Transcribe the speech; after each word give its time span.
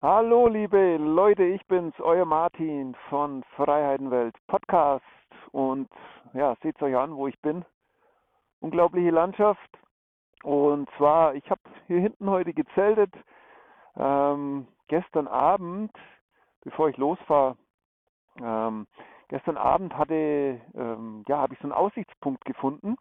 Hallo 0.00 0.46
liebe 0.46 0.96
Leute, 0.96 1.42
ich 1.42 1.66
bin's, 1.66 1.92
euer 1.98 2.24
Martin 2.24 2.94
von 3.08 3.42
Freiheitenwelt 3.56 4.36
Podcast 4.46 5.04
und 5.50 5.88
ja, 6.34 6.54
seht 6.62 6.80
euch 6.80 6.96
an, 6.96 7.16
wo 7.16 7.26
ich 7.26 7.36
bin. 7.40 7.64
Unglaubliche 8.60 9.10
Landschaft 9.10 9.76
und 10.44 10.88
zwar, 10.96 11.34
ich 11.34 11.50
habe 11.50 11.60
hier 11.88 11.98
hinten 11.98 12.30
heute 12.30 12.54
gezeltet. 12.54 13.12
Ähm, 13.96 14.68
gestern 14.86 15.26
Abend, 15.26 15.90
bevor 16.62 16.90
ich 16.90 16.96
losfahre, 16.96 17.56
ähm, 18.40 18.86
gestern 19.26 19.56
Abend 19.56 19.98
hatte, 19.98 20.60
ähm, 20.76 21.24
ja, 21.26 21.38
habe 21.38 21.54
ich 21.54 21.58
so 21.58 21.64
einen 21.64 21.72
Aussichtspunkt 21.72 22.44
gefunden 22.44 22.94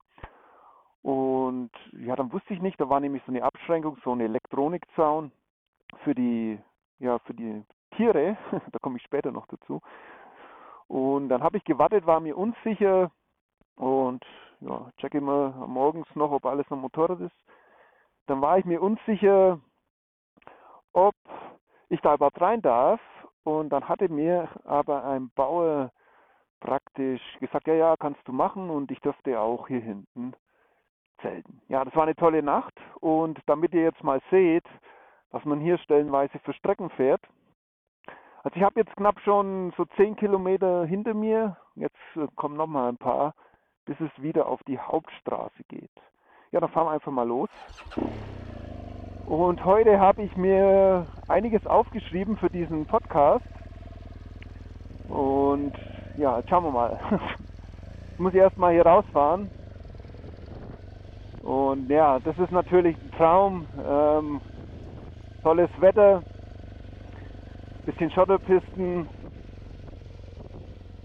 und 1.04 1.70
ja, 1.92 2.16
dann 2.16 2.34
wusste 2.34 2.56
ich 2.56 2.60
nicht, 2.60 2.82
da 2.82 2.90
war 2.90 3.00
nämlich 3.00 3.22
so 3.28 3.32
eine 3.32 3.44
Abschränkung, 3.44 4.00
so 4.04 4.14
ein 4.14 4.20
Elektronikzaun 4.20 5.32
für 6.04 6.16
die 6.16 6.58
ja, 7.00 7.20
für 7.20 7.34
die 7.34 7.64
Tiere, 7.96 8.38
da 8.72 8.80
komme 8.80 8.98
ich 8.98 9.04
später 9.04 9.32
noch 9.32 9.48
dazu. 9.48 9.82
Und 10.88 11.30
dann 11.30 11.44
habe 11.44 11.58
ich 11.58 11.64
gewartet, 11.64 12.06
war 12.06 12.20
mir 12.20 12.38
unsicher 12.38 13.12
und 13.76 14.26
ja, 14.62 14.90
checke 14.98 15.18
immer 15.18 15.50
morgens 15.68 16.08
noch, 16.16 16.32
ob 16.32 16.46
alles 16.46 16.66
am 16.70 16.82
Motorrad 16.82 17.20
ist. 17.20 17.36
Dann 18.26 18.42
war 18.42 18.58
ich 18.58 18.66
mir 18.66 18.82
unsicher, 18.82 19.60
ob 20.94 21.16
ich 21.90 22.02
da 22.02 22.16
überhaupt 22.16 22.42
rein 22.42 22.62
darf. 22.62 23.00
Und 23.44 23.70
dann 23.70 23.88
hatte 23.88 24.10
mir 24.10 24.50
aber 24.66 25.06
ein 25.06 25.30
Bauer 25.36 25.92
praktisch 26.60 27.22
gesagt, 27.40 27.68
ja, 27.68 27.76
ja, 27.76 27.96
kannst 27.98 28.28
du 28.28 28.34
machen 28.34 28.70
und 28.70 28.92
ich 28.92 29.00
dürfte 29.00 29.40
auch 29.40 29.68
hier 29.68 29.80
hinten 29.80 30.34
zelten. 31.22 31.62
Ja, 31.70 31.86
das 31.86 31.96
war 31.96 32.04
eine 32.04 32.16
tolle 32.16 32.44
Nacht 32.44 32.74
und 33.00 33.40
damit 33.46 33.74
ihr 33.74 33.84
jetzt 33.84 34.04
mal 34.04 34.22
seht, 34.32 34.66
was 35.38 35.46
man 35.46 35.60
hier 35.60 35.78
stellenweise 35.78 36.40
für 36.40 36.54
Strecken 36.54 36.90
fährt. 36.90 37.22
Also 38.44 38.58
ich 38.58 38.64
habe 38.64 38.80
jetzt 38.80 38.96
knapp 38.96 39.20
schon 39.20 39.72
so 39.78 39.86
10 39.86 40.16
Kilometer 40.16 40.84
hinter 40.86 41.14
mir. 41.14 41.58
Jetzt 41.76 41.96
äh, 42.16 42.26
kommen 42.36 42.58
noch 42.58 42.66
mal 42.66 42.90
ein 42.90 42.98
paar, 42.98 43.36
bis 43.86 44.00
es 44.00 44.10
wieder 44.20 44.48
auf 44.48 44.64
die 44.64 44.80
Hauptstraße 44.80 45.64
geht. 45.68 45.92
Ja, 46.52 46.60
dann 46.60 46.72
fahren 46.72 46.88
wir 46.88 46.92
einfach 46.92 47.12
mal 47.12 47.28
los. 47.28 47.50
Und 49.28 49.64
heute 49.64 50.00
habe 50.00 50.24
ich 50.24 50.36
mir 50.36 51.06
einiges 51.28 51.68
aufgeschrieben 51.68 52.38
für 52.38 52.50
diesen 52.50 52.88
Podcast. 52.88 53.46
Und 55.08 55.74
ja, 56.18 56.42
schauen 56.50 56.64
wir 56.64 56.72
mal. 56.72 57.00
Jetzt 57.12 58.20
muss 58.20 58.34
ich 58.34 58.40
erstmal 58.40 58.74
hier 58.74 58.88
rausfahren. 58.88 59.52
Und 61.44 61.92
ja, 61.92 62.18
das 62.18 62.40
ist 62.40 62.52
natürlich 62.52 62.98
ein 62.98 63.12
Traum. 63.12 63.68
Ähm, 63.88 64.42
tolles 65.48 65.70
Wetter, 65.80 66.22
bisschen 67.86 68.12
Schotterpisten. 68.12 69.08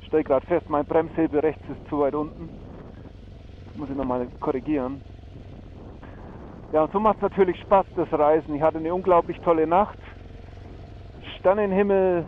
Ich 0.01 0.07
stelle 0.09 0.25
gerade 0.25 0.45
fest, 0.47 0.69
mein 0.69 0.85
Bremshebel 0.85 1.39
rechts 1.39 1.63
ist 1.69 1.89
zu 1.89 2.01
weit 2.01 2.17
unten. 2.17 2.51
Das 3.67 3.77
muss 3.77 3.89
ich 3.89 3.95
nochmal 3.95 4.27
korrigieren. 4.41 5.01
Ja, 6.73 6.83
und 6.83 6.93
so 6.93 6.99
macht 6.99 7.19
es 7.19 7.23
natürlich 7.23 7.57
Spaß, 7.61 7.87
das 7.95 8.13
Reisen. 8.13 8.57
Ich 8.57 8.63
hatte 8.63 8.79
eine 8.79 8.93
unglaublich 8.93 9.39
tolle 9.43 9.65
Nacht. 9.65 9.97
Sternenhimmel. 11.39 12.27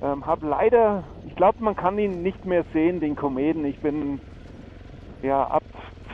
Ähm, 0.00 0.24
habe 0.24 0.46
leider, 0.46 1.02
ich 1.26 1.34
glaube, 1.34 1.58
man 1.60 1.74
kann 1.74 1.98
ihn 1.98 2.22
nicht 2.22 2.44
mehr 2.44 2.64
sehen, 2.72 3.00
den 3.00 3.16
Kometen. 3.16 3.64
Ich 3.64 3.80
bin 3.80 4.20
ja 5.24 5.42
ab 5.42 5.64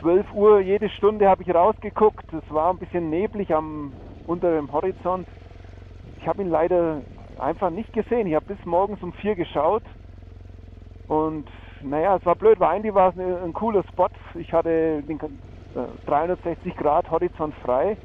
12 0.01 0.33
Uhr 0.33 0.59
jede 0.59 0.89
Stunde 0.89 1.29
habe 1.29 1.43
ich 1.43 1.53
rausgeguckt. 1.53 2.33
Es 2.33 2.51
war 2.51 2.71
ein 2.71 2.79
bisschen 2.79 3.11
neblig 3.11 3.53
am 3.53 3.93
unter 4.27 4.55
dem 4.55 4.71
Horizont. 4.71 5.27
Ich 6.19 6.27
habe 6.27 6.41
ihn 6.41 6.49
leider 6.49 7.01
einfach 7.39 7.69
nicht 7.69 7.91
gesehen. 7.93 8.27
Ich 8.27 8.35
habe 8.35 8.45
bis 8.45 8.65
morgens 8.65 9.01
um 9.01 9.13
vier 9.13 9.35
geschaut 9.35 9.83
und 11.07 11.47
naja, 11.83 12.15
es 12.15 12.25
war 12.25 12.35
blöd, 12.35 12.59
weil 12.59 12.75
eigentlich 12.75 12.93
war 12.93 13.09
es 13.09 13.17
ein, 13.17 13.43
ein 13.43 13.53
cooler 13.53 13.83
Spot. 13.83 14.09
Ich 14.35 14.53
hatte 14.53 15.01
den 15.03 15.19
äh, 15.19 16.07
360 16.07 16.75
Grad 16.77 17.09
Horizont 17.09 17.53
frei. 17.55 17.97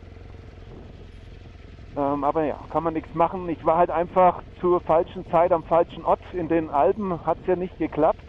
Ähm, 1.97 2.25
aber 2.25 2.45
ja, 2.45 2.59
kann 2.71 2.83
man 2.83 2.95
nichts 2.95 3.15
machen. 3.15 3.49
Ich 3.49 3.65
war 3.65 3.79
halt 3.79 3.91
einfach 3.91 4.43
zur 4.61 4.81
falschen 4.81 5.27
Zeit 5.31 5.53
am 5.53 5.65
falschen 5.65 6.05
Ort. 6.05 6.21
In 6.33 6.49
den 6.49 6.71
Alpen 6.71 7.25
hat 7.25 7.39
es 7.43 7.47
ja 7.47 7.57
nicht 7.57 7.79
geklappt. 7.79 8.25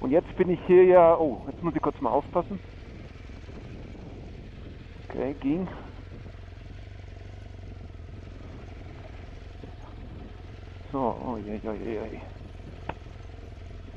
Und 0.00 0.10
jetzt 0.10 0.34
bin 0.36 0.50
ich 0.50 0.60
hier 0.66 0.84
ja. 0.84 1.16
Oh, 1.16 1.42
jetzt 1.46 1.62
muss 1.62 1.74
ich 1.74 1.82
kurz 1.82 2.00
mal 2.00 2.10
aufpassen. 2.10 2.58
Okay, 5.08 5.34
ging. 5.40 5.68
So, 10.92 10.98
oh 10.98 11.36
je, 11.36 11.60
je. 11.62 12.20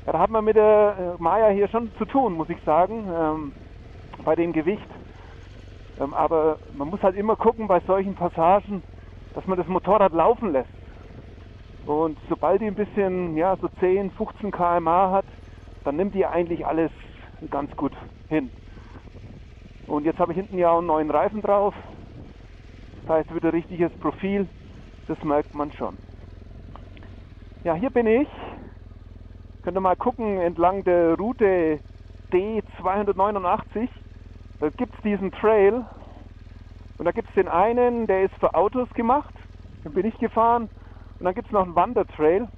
Ja, 0.06 0.12
da 0.12 0.18
hat 0.20 0.30
man 0.30 0.44
mit 0.44 0.54
der 0.54 1.16
äh, 1.18 1.22
Maya 1.22 1.48
hier 1.48 1.66
schon 1.68 1.90
zu 1.98 2.04
tun, 2.04 2.34
muss 2.34 2.48
ich 2.50 2.58
sagen, 2.64 3.08
ähm, 3.12 3.52
bei 4.24 4.36
dem 4.36 4.52
Gewicht. 4.52 4.86
Ähm, 5.98 6.14
aber 6.14 6.58
man 6.76 6.88
muss 6.88 7.02
halt 7.02 7.16
immer 7.16 7.36
gucken 7.36 7.66
bei 7.66 7.80
solchen 7.80 8.14
Passagen, 8.14 8.82
dass 9.34 9.46
man 9.46 9.58
das 9.58 9.66
Motorrad 9.66 10.12
laufen 10.12 10.52
lässt. 10.52 10.70
Und 11.86 12.16
sobald 12.28 12.60
die 12.60 12.66
ein 12.66 12.74
bisschen, 12.74 13.36
ja, 13.36 13.56
so 13.56 13.68
10, 13.80 14.12
15 14.12 14.52
km/h 14.52 15.10
hat, 15.10 15.26
dann 15.84 15.96
nimmt 15.96 16.14
die 16.14 16.26
eigentlich 16.26 16.64
alles 16.64 16.92
ganz 17.50 17.74
gut 17.76 17.92
hin. 18.28 18.50
Und 19.88 20.04
jetzt 20.04 20.18
habe 20.18 20.32
ich 20.32 20.36
hinten 20.36 20.58
ja 20.58 20.70
auch 20.70 20.78
einen 20.78 20.86
neuen 20.86 21.10
Reifen 21.10 21.42
drauf. 21.42 21.74
Das 23.06 23.16
heißt 23.16 23.34
wieder 23.34 23.52
richtiges 23.52 23.92
Profil. 24.00 24.48
Das 25.08 25.22
merkt 25.24 25.54
man 25.54 25.72
schon. 25.72 25.98
Ja, 27.64 27.72
hier 27.72 27.88
bin 27.88 28.06
ich. 28.06 28.28
Könnt 29.62 29.74
ihr 29.74 29.80
mal 29.80 29.96
gucken, 29.96 30.38
entlang 30.38 30.84
der 30.84 31.14
Route 31.14 31.80
D289. 32.30 33.88
Da 34.60 34.68
gibt 34.68 34.94
es 34.94 35.00
diesen 35.02 35.32
Trail. 35.32 35.82
Und 36.98 37.06
da 37.06 37.10
gibt 37.10 37.30
es 37.30 37.34
den 37.34 37.48
einen, 37.48 38.06
der 38.06 38.24
ist 38.24 38.34
für 38.34 38.54
Autos 38.54 38.90
gemacht. 38.90 39.32
Den 39.82 39.94
bin 39.94 40.04
ich 40.04 40.18
gefahren. 40.18 40.68
Und 41.18 41.24
dann 41.24 41.34
gibt 41.34 41.46
es 41.46 41.52
noch 41.54 41.62
einen 41.62 41.74
Wandertrail. 41.74 42.48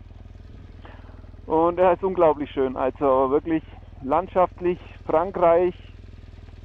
Und 1.46 1.78
er 1.78 1.92
ist 1.92 2.02
unglaublich 2.02 2.50
schön. 2.50 2.76
Also 2.76 3.30
wirklich 3.30 3.62
landschaftlich, 4.02 4.80
Frankreich. 5.06 5.76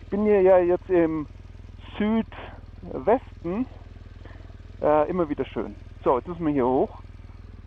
Ich 0.02 0.10
bin 0.10 0.24
hier 0.24 0.42
ja 0.42 0.58
jetzt 0.58 0.90
im 0.90 1.28
Südwesten. 2.00 3.68
Äh, 4.82 5.08
immer 5.12 5.30
wieder 5.30 5.46
schön. 5.46 5.76
So, 6.04 6.18
jetzt 6.18 6.28
müssen 6.28 6.44
wir 6.48 6.54
hier 6.54 6.66
hoch. 6.66 7.01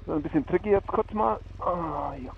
Ein 0.07 0.23
bisschen 0.23 0.47
tricky 0.47 0.71
jetzt 0.71 0.87
kurz 0.87 1.11
mal. 1.15 1.39
Oh, 1.61 2.13
ja. 2.23 2.33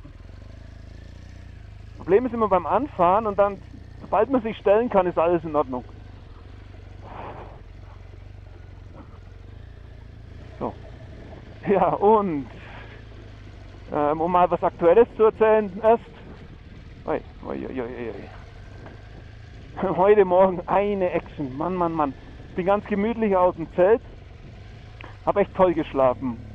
Problem 1.97 2.27
ist 2.27 2.33
immer 2.33 2.49
beim 2.49 2.65
Anfahren 2.65 3.27
und 3.27 3.39
dann, 3.39 3.61
sobald 4.01 4.31
man 4.31 4.41
sich 4.43 4.57
stellen 4.59 4.89
kann, 4.89 5.07
ist 5.07 5.19
alles 5.19 5.43
in 5.43 5.57
Ordnung. 5.57 5.85
So. 10.61 10.73
Ja, 11.67 11.89
und 11.89 12.47
ähm, 13.93 14.21
um 14.21 14.31
mal 14.31 14.49
was 14.49 14.63
Aktuelles 14.63 15.09
zu 15.17 15.25
erzählen 15.25 15.81
erst. 15.83 16.05
Oi, 17.05 17.21
oi, 17.45 17.67
oi, 17.67 18.31
Heute 19.97 20.25
Morgen 20.25 20.61
eine 20.67 21.11
Action. 21.11 21.57
Mann, 21.57 21.75
Mann, 21.75 21.93
Mann. 21.93 22.15
Bin 22.55 22.67
ganz 22.67 22.85
gemütlich 22.87 23.37
aus 23.37 23.57
dem 23.57 23.71
Zelt. 23.73 24.03
Hab 25.25 25.37
echt 25.37 25.53
toll 25.55 25.75
geschlafen 25.75 26.46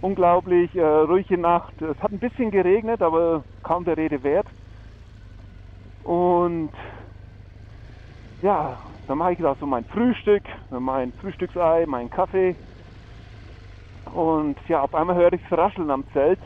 unglaublich 0.00 0.74
äh, 0.74 0.82
ruhige 0.82 1.38
Nacht. 1.38 1.80
Es 1.82 2.00
hat 2.02 2.12
ein 2.12 2.18
bisschen 2.18 2.50
geregnet, 2.50 3.02
aber 3.02 3.44
kaum 3.62 3.84
der 3.84 3.96
Rede 3.96 4.22
wert. 4.22 4.46
Und 6.04 6.70
ja, 8.42 8.78
dann 9.06 9.18
mache 9.18 9.32
ich 9.32 9.38
da 9.38 9.54
so 9.58 9.66
mein 9.66 9.84
Frühstück, 9.86 10.42
mein 10.70 11.12
Frühstücksei, 11.14 11.84
mein 11.86 12.10
Kaffee. 12.10 12.54
Und 14.14 14.56
ja, 14.68 14.82
auf 14.82 14.94
einmal 14.94 15.16
höre 15.16 15.32
ich 15.32 15.40
rascheln 15.50 15.90
am 15.90 16.04
Zelt. 16.12 16.38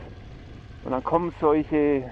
Und 0.83 0.91
dann 0.91 1.03
kommen 1.03 1.33
solche, 1.39 2.09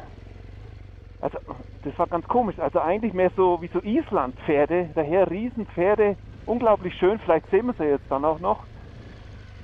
also 1.19 1.37
das 1.83 1.97
war 1.99 2.07
ganz 2.07 2.25
komisch, 2.27 2.57
also 2.59 2.79
eigentlich 2.79 3.13
mehr 3.13 3.31
so 3.35 3.61
wie 3.61 3.67
so 3.67 3.79
Islandpferde, 3.79 4.91
daher 4.95 5.29
Riesenpferde, 5.29 6.15
unglaublich 6.45 6.93
schön, 6.95 7.19
vielleicht 7.19 7.49
sehen 7.49 7.65
wir 7.65 7.73
sie 7.73 7.83
jetzt 7.83 8.09
dann 8.09 8.23
auch 8.23 8.39
noch. 8.39 8.63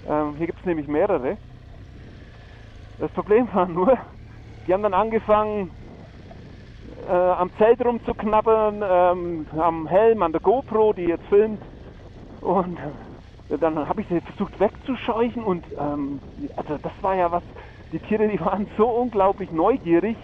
Ähm, 0.10 0.36
hier 0.38 0.48
gibt 0.48 0.60
es 0.60 0.66
nämlich 0.66 0.88
mehrere. 0.88 1.38
Das 3.00 3.12
Problem 3.12 3.48
war 3.54 3.68
nur, 3.68 3.98
die 4.66 4.74
haben 4.74 4.84
dann 4.84 4.94
angefangen, 4.94 5.72
äh, 7.08 7.12
am 7.12 7.52
Zelt 7.58 7.84
rumzuknabbern, 7.84 8.84
ähm, 8.84 9.48
am 9.58 9.88
Helm, 9.88 10.24
an 10.24 10.32
der 10.32 10.42
GoPro, 10.42 10.94
die 10.94 11.06
jetzt 11.06 11.26
filmt. 11.26 11.62
Und 12.42 12.78
äh, 13.50 13.58
dann 13.58 13.88
habe 13.88 14.02
ich 14.02 14.08
sie 14.08 14.22
versucht 14.22 14.60
wegzuscheuchen 14.60 15.44
und 15.44 15.66
ähm, 15.78 16.22
also 16.56 16.78
das 16.78 16.92
war 17.02 17.16
ja 17.16 17.32
was, 17.32 17.44
die 17.92 18.00
Tiere, 18.00 18.28
die 18.28 18.40
waren 18.40 18.70
so 18.78 18.90
unglaublich 18.90 19.52
neugierig 19.52 20.18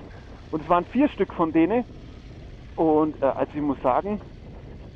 und 0.52 0.64
es 0.64 0.70
waren 0.70 0.86
vier 0.86 1.10
Stück 1.10 1.34
von 1.34 1.52
denen. 1.52 1.86
Und 2.76 3.22
äh, 3.22 3.26
also 3.26 3.52
ich 3.54 3.62
muss 3.62 3.82
sagen, 3.82 4.20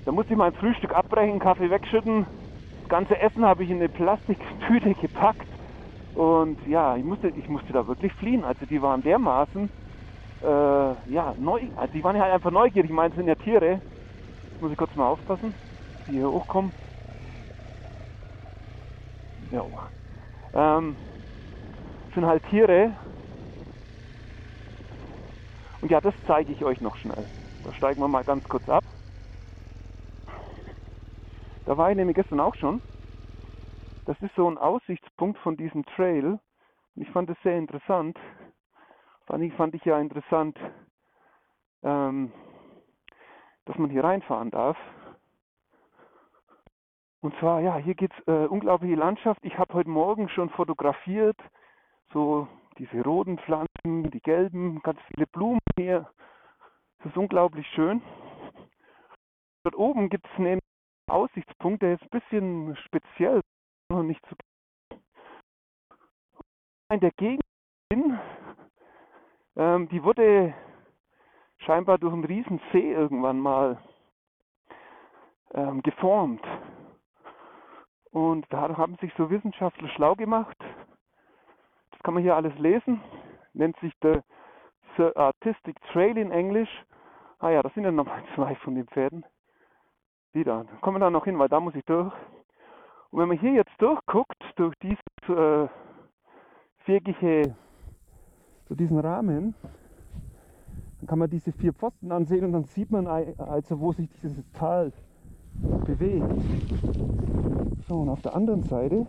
da 0.06 0.12
musste 0.12 0.34
ich 0.34 0.38
mein 0.38 0.54
Frühstück 0.54 0.94
abbrechen, 0.96 1.40
Kaffee 1.40 1.70
wegschütten 1.70 2.26
das 2.88 2.90
ganze 2.90 3.20
Essen 3.20 3.46
habe 3.46 3.66
ich 3.66 3.70
in 3.70 3.78
eine 3.78 3.90
Plastiktüte 3.90 4.94
gepackt. 5.02 5.48
Und 6.18 6.60
ja, 6.66 6.98
ich 6.98 7.04
musste, 7.04 7.28
ich 7.30 7.48
musste 7.48 7.74
da 7.74 7.86
wirklich 7.86 8.12
fliehen. 8.14 8.44
Also 8.44 8.66
die 8.66 8.82
waren 8.82 9.04
dermaßen, 9.04 9.70
äh, 10.42 10.48
ja, 10.48 11.36
neu, 11.38 11.70
also 11.76 11.94
die 11.94 12.04
waren 12.04 12.20
halt 12.20 12.34
einfach 12.34 12.50
neugierig. 12.50 12.90
Ich 12.90 12.96
meine, 12.96 13.10
es 13.10 13.16
sind 13.16 13.28
ja 13.28 13.36
Tiere. 13.36 13.84
Jetzt 14.50 14.62
muss 14.62 14.72
ich 14.72 14.78
kurz 14.78 14.96
mal 14.96 15.08
aufpassen, 15.08 15.56
die 16.08 16.14
hier 16.14 16.28
hochkommen. 16.28 16.74
Ja. 19.52 19.92
Ähm, 20.54 20.98
sind 22.16 22.26
halt 22.26 22.44
Tiere. 22.50 22.98
Und 25.82 25.92
ja, 25.92 26.02
das 26.02 26.16
zeige 26.26 26.52
ich 26.52 26.66
euch 26.66 26.82
noch 26.82 26.96
schnell. 26.96 27.30
Da 27.64 27.74
steigen 27.74 28.02
wir 28.02 28.08
mal 28.08 28.24
ganz 28.24 28.44
kurz 28.46 28.68
ab. 28.68 28.84
Da 31.66 31.78
war 31.78 31.92
ich 31.92 31.96
nämlich 31.96 32.16
gestern 32.16 32.40
auch 32.40 32.56
schon. 32.56 32.82
Das 34.08 34.18
ist 34.22 34.34
so 34.36 34.50
ein 34.50 34.58
Aussichtspunkt 34.58 35.38
von 35.40 35.58
diesem 35.58 35.86
Trail. 35.86 36.40
Ich 36.96 37.10
fand 37.10 37.30
es 37.30 37.36
sehr 37.44 37.58
interessant. 37.58 38.18
Fand 39.26 39.44
ich, 39.44 39.54
fand 39.56 39.76
ich 39.76 39.84
ja 39.84 40.00
interessant, 40.00 40.58
ähm, 41.84 42.32
dass 43.66 43.78
man 43.78 43.90
hier 43.90 44.06
reinfahren 44.06 44.50
darf. 44.50 44.78
Und 47.20 47.38
zwar, 47.40 47.60
ja, 47.60 47.76
hier 47.76 47.96
geht 47.96 48.14
es 48.14 48.28
äh, 48.28 48.48
unglaubliche 48.48 48.96
Landschaft. 48.96 49.44
Ich 49.44 49.58
habe 49.58 49.74
heute 49.74 49.90
Morgen 49.90 50.30
schon 50.30 50.50
fotografiert, 50.52 51.38
so 52.14 52.48
diese 52.78 53.04
roten 53.04 53.38
Pflanzen, 53.40 54.10
die 54.12 54.22
gelben, 54.22 54.82
ganz 54.84 55.02
viele 55.14 55.28
Blumen 55.28 55.60
hier. 55.78 56.10
Das 57.00 57.08
ist 57.08 57.18
unglaublich 57.18 57.68
schön. 57.76 58.02
Dort 59.64 59.76
oben 59.76 60.08
gibt 60.10 60.26
es 60.32 60.40
einen 60.40 60.60
Aussichtspunkt, 61.10 61.82
der 61.82 61.96
ist 61.96 62.04
ein 62.04 62.20
bisschen 62.20 62.78
speziell, 62.78 63.42
nicht 63.90 64.26
zu 64.28 64.36
in 66.90 67.00
der 67.00 67.12
Gegend 67.12 67.44
ähm, 69.58 69.90
die 69.90 70.04
wurde 70.04 70.54
scheinbar 71.60 71.98
durch 71.98 72.14
einen 72.14 72.26
riesen 72.26 72.62
See 72.72 72.94
irgendwann 72.94 73.40
mal 73.40 73.78
ähm, 75.54 75.82
geformt. 75.82 76.46
Und 78.12 78.46
da 78.50 78.78
haben 78.78 78.96
sich 78.98 79.12
so 79.18 79.30
Wissenschaftler 79.30 79.90
schlau 79.90 80.16
gemacht. 80.16 80.58
Das 81.92 82.00
kann 82.04 82.14
man 82.14 82.24
hier 82.24 82.36
alles 82.36 82.58
lesen. 82.60 83.02
Nennt 83.54 83.78
sich 83.80 83.94
der 84.02 84.24
The 84.98 85.16
Artistic 85.16 85.82
Trail 85.92 86.18
in 86.18 86.32
Englisch. 86.32 86.70
Ah 87.40 87.50
ja, 87.50 87.62
das 87.62 87.74
sind 87.74 87.84
ja 87.84 87.92
nochmal 87.92 88.24
zwei 88.36 88.56
von 88.56 88.76
den 88.76 88.88
Pferden. 88.88 89.26
Wieder. 90.34 90.66
Kommen 90.82 90.98
wir 90.98 91.00
da 91.00 91.10
noch 91.10 91.26
hin, 91.26 91.40
weil 91.40 91.50
da 91.50 91.60
muss 91.60 91.76
ich 91.76 91.86
durch. 91.86 92.14
Und 93.12 93.20
wenn 93.20 93.30
man 93.30 93.40
hier 93.40 93.54
jetzt 93.54 93.74
durchguckt, 93.80 94.44
durch 94.56 94.76
dieses 94.82 95.00
äh, 95.30 95.68
viereckige, 96.80 97.56
so 98.68 98.76
diesen 98.76 99.00
Rahmen, 99.00 99.56
dann 101.00 101.08
kann 101.08 101.20
man 101.20 101.30
diese 101.30 101.52
vier 101.52 101.74
Pfosten 101.74 102.12
ansehen 102.12 102.44
und 102.44 102.52
dann 102.52 102.66
sieht 102.66 102.92
man 102.92 103.08
also, 103.08 103.80
wo 103.80 103.94
sich 103.94 104.10
dieses 104.10 104.44
Tal 104.52 104.92
bewegt. 105.86 106.26
So, 107.88 108.02
und 108.02 108.10
auf 108.10 108.22
der 108.22 108.36
anderen 108.36 108.64
Seite, 108.64 109.06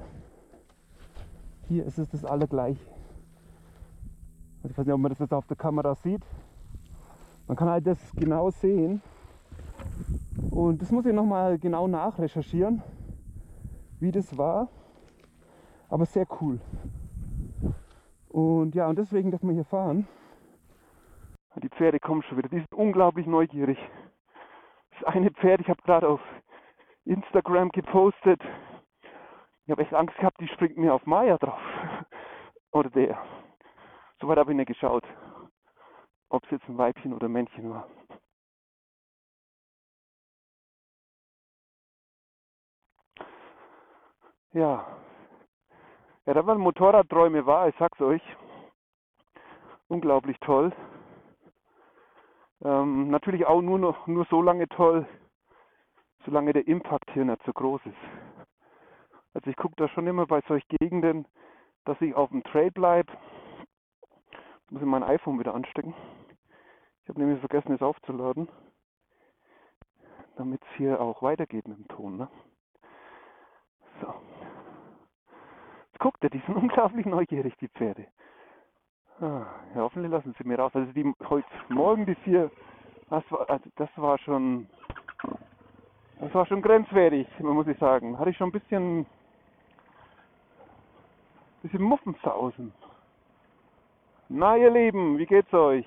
hier 1.66 1.84
ist 1.84 1.98
es 1.98 2.08
das 2.08 2.24
allergleiche. 2.24 2.84
Ich 4.64 4.76
weiß 4.76 4.86
nicht, 4.86 4.94
ob 4.94 5.00
man 5.00 5.10
das 5.10 5.18
jetzt 5.18 5.32
auf 5.32 5.46
der 5.46 5.56
Kamera 5.56 5.94
sieht. 5.94 6.22
Man 7.46 7.56
kann 7.56 7.68
halt 7.68 7.86
das 7.86 7.98
genau 8.14 8.50
sehen. 8.50 9.00
Und 10.50 10.82
das 10.82 10.92
muss 10.92 11.06
ich 11.06 11.14
nochmal 11.14 11.58
genau 11.58 11.88
nachrecherchieren, 11.88 12.82
wie 14.00 14.12
das 14.12 14.36
war. 14.36 14.68
Aber 15.88 16.06
sehr 16.06 16.26
cool. 16.40 16.60
Und 18.28 18.74
ja, 18.74 18.86
und 18.88 18.98
deswegen 18.98 19.30
darf 19.30 19.42
man 19.42 19.54
hier 19.54 19.64
fahren. 19.64 20.06
Die 21.56 21.68
Pferde 21.70 21.98
kommen 21.98 22.22
schon 22.22 22.38
wieder. 22.38 22.48
Die 22.48 22.58
sind 22.58 22.74
unglaublich 22.74 23.26
neugierig. 23.26 23.78
Das 24.92 25.14
eine 25.14 25.30
Pferd, 25.30 25.60
ich 25.60 25.68
habe 25.68 25.82
gerade 25.82 26.08
auf 26.08 26.20
Instagram 27.04 27.70
gepostet. 27.70 28.40
Ich 29.64 29.70
habe 29.70 29.82
echt 29.82 29.94
Angst 29.94 30.16
gehabt, 30.16 30.40
die 30.40 30.48
springt 30.48 30.76
mir 30.76 30.94
auf 30.94 31.04
Maya 31.06 31.36
drauf. 31.38 31.60
Oder 32.72 32.90
der. 32.90 33.18
Soweit 34.20 34.38
habe 34.38 34.52
ich 34.52 34.56
nicht 34.56 34.68
geschaut, 34.68 35.04
ob 36.28 36.44
es 36.44 36.50
jetzt 36.50 36.68
ein 36.68 36.76
Weibchen 36.76 37.12
oder 37.12 37.28
ein 37.28 37.32
Männchen 37.32 37.70
war. 37.70 37.86
Ja. 44.52 44.86
Ja, 46.26 46.34
da 46.34 46.46
waren 46.46 46.58
Motorradträume 46.58 47.46
wahr, 47.46 47.68
ich 47.68 47.74
sag's 47.78 48.00
euch. 48.00 48.22
Unglaublich 49.88 50.38
toll. 50.40 50.72
Ähm, 52.62 53.08
natürlich 53.08 53.46
auch 53.46 53.62
nur 53.62 53.78
nur 54.06 54.26
so 54.26 54.42
lange 54.42 54.68
toll, 54.68 55.06
solange 56.24 56.52
der 56.52 56.66
Impact 56.66 57.10
hier 57.12 57.24
nicht 57.24 57.42
so 57.44 57.52
groß 57.52 57.80
ist. 57.86 58.48
Also 59.34 59.50
ich 59.50 59.56
gucke 59.56 59.76
da 59.76 59.88
schon 59.88 60.06
immer 60.06 60.26
bei 60.26 60.40
solchen 60.48 60.68
Gegenden, 60.80 61.26
dass 61.84 62.00
ich 62.00 62.14
auf 62.14 62.30
dem 62.30 62.42
Trail 62.42 62.70
bleibe. 62.70 63.12
Muss 64.70 64.82
ich 64.82 64.88
mein 64.88 65.04
iPhone 65.04 65.38
wieder 65.38 65.54
anstecken. 65.54 65.94
Ich 67.02 67.08
habe 67.08 67.20
nämlich 67.20 67.40
vergessen, 67.40 67.72
es 67.72 67.80
aufzuladen, 67.80 68.48
damit 70.36 70.60
es 70.62 70.76
hier 70.76 71.00
auch 71.00 71.22
weitergeht 71.22 71.66
mit 71.68 71.78
dem 71.78 71.88
Ton. 71.88 72.16
Ne? 72.18 72.28
So. 74.02 74.27
Ihr, 75.98 76.30
die 76.30 76.42
sind 76.46 76.56
unglaublich 76.56 77.06
neugierig, 77.06 77.54
die 77.60 77.68
Pferde. 77.68 78.06
Ah, 79.20 79.46
ja, 79.74 79.80
hoffentlich 79.82 80.12
lassen 80.12 80.34
sie 80.38 80.46
mir 80.46 80.58
raus. 80.58 80.70
Also 80.74 80.92
die 80.92 81.12
heute 81.28 81.46
Morgen 81.68 82.06
die 82.06 82.14
vier, 82.16 82.50
das 83.10 83.24
war, 83.30 83.50
also 83.50 83.64
das 83.76 83.88
war 83.96 84.16
schon, 84.18 84.68
das 86.20 86.32
war 86.34 86.46
schon 86.46 86.62
grenzwertig, 86.62 87.26
muss 87.40 87.66
ich 87.66 87.78
sagen. 87.78 88.18
Hatte 88.18 88.30
ich 88.30 88.36
schon 88.36 88.50
ein 88.50 88.52
bisschen, 88.52 89.06
bisschen 91.62 91.82
Muffensausen. 91.82 92.72
Na 94.28 94.56
ihr 94.56 94.70
Lieben, 94.70 95.18
wie 95.18 95.26
geht's 95.26 95.52
euch? 95.52 95.86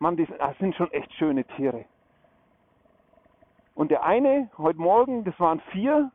Mann, 0.00 0.16
die 0.16 0.26
das 0.26 0.58
sind 0.58 0.74
schon 0.74 0.92
echt 0.92 1.12
schöne 1.14 1.44
Tiere. 1.44 1.84
Und 3.74 3.90
der 3.90 4.04
eine, 4.04 4.50
heute 4.58 4.80
Morgen, 4.80 5.24
das 5.24 5.38
waren 5.38 5.60
vier, 5.70 6.10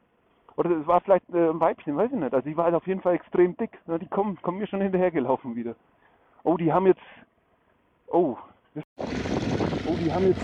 oder 0.56 0.70
das 0.70 0.86
war 0.86 1.02
vielleicht 1.02 1.28
äh, 1.34 1.50
ein 1.50 1.60
Weibchen, 1.60 1.96
weiß 1.98 2.12
ich 2.12 2.20
nicht. 2.20 2.34
Also 2.34 2.48
die 2.48 2.56
war 2.56 2.66
halt 2.66 2.76
auf 2.76 2.86
jeden 2.88 3.02
Fall 3.02 3.16
extrem 3.16 3.58
dick. 3.58 3.72
Die 3.88 4.08
kommen, 4.08 4.40
kommen 4.42 4.60
mir 4.60 4.68
schon 4.68 4.82
hinterhergelaufen 4.82 5.56
wieder. 5.56 5.76
Oh, 6.44 6.58
die 6.58 6.72
haben 6.72 6.86
jetzt. 6.86 7.02
Oh. 8.08 8.38
Oh, 8.98 9.96
die 10.00 10.12
haben 10.12 10.28
jetzt. 10.28 10.42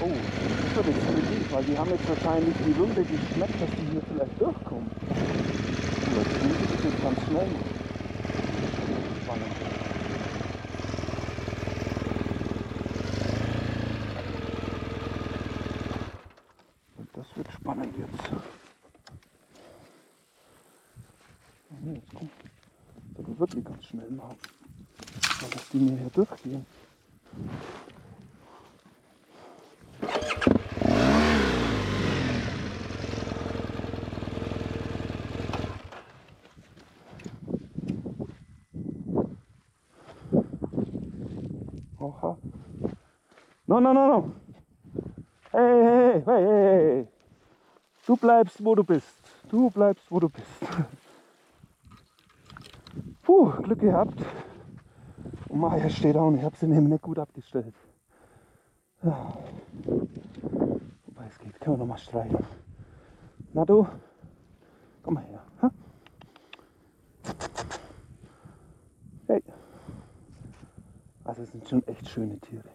Oh, 0.00 0.10
das 0.10 0.76
wird 0.76 0.86
jetzt 0.86 1.06
kritisch, 1.06 1.52
weil 1.52 1.64
die 1.64 1.78
haben 1.78 1.90
jetzt 1.90 2.08
wahrscheinlich 2.08 2.54
die 2.66 2.72
Runde 2.78 3.04
geschmeckt, 3.04 3.60
dass 3.60 3.70
die 3.70 3.92
hier 3.92 4.02
vielleicht 4.02 4.40
durchkommen. 4.40 4.90
Oh, 6.06 6.16
das 6.16 6.26
ist 6.72 6.84
jetzt 6.84 7.02
ganz 7.02 7.26
schnell. 7.26 7.48
Spannend. 9.22 9.52
Das 17.14 17.36
wird 17.36 17.52
spannend 17.52 17.94
jetzt. 17.98 18.59
Kommt. 22.14 22.30
Das 23.16 23.26
wird 23.26 23.38
wirklich 23.38 23.64
ganz 23.64 23.84
schnell 23.84 24.10
machen 24.10 24.36
dass 25.48 25.68
die 25.70 25.78
mir 25.78 25.96
hier 25.96 26.10
durchgehen. 26.10 26.66
Oha. 41.98 42.38
No, 43.66 43.80
no, 43.80 43.92
no, 43.92 44.06
no. 44.08 44.32
Hey, 45.52 45.82
hey, 45.82 46.22
hey, 46.24 46.44
hey, 46.44 46.94
hey. 46.94 47.08
Du 48.06 48.16
bleibst, 48.16 48.64
wo 48.64 48.74
du 48.74 48.84
bist. 48.84 49.06
Du 49.48 49.70
bleibst, 49.70 50.10
wo 50.10 50.20
du 50.20 50.28
bist. 50.28 50.46
Puh, 53.40 53.62
Glück 53.62 53.80
gehabt. 53.80 54.22
Und 55.48 55.60
Maya 55.60 55.88
steht 55.88 56.14
auch 56.14 56.26
und 56.26 56.36
ich 56.36 56.42
habe 56.42 56.54
sie 56.58 56.66
nämlich 56.66 56.92
nicht 56.92 57.02
gut 57.02 57.18
abgestellt. 57.18 57.74
Ja. 59.02 59.34
Wobei 61.06 61.26
es 61.26 61.38
geht, 61.38 61.58
können 61.58 61.76
wir 61.76 61.78
noch 61.78 61.86
mal 61.86 61.96
streiten. 61.96 62.44
Na 63.54 63.64
du, 63.64 63.88
komm 65.02 65.14
mal 65.14 65.24
her. 65.24 65.42
Hey. 69.26 69.42
Also 71.24 71.42
es 71.42 71.50
sind 71.50 71.66
schon 71.66 71.82
echt 71.86 72.06
schöne 72.10 72.38
Tiere. 72.40 72.68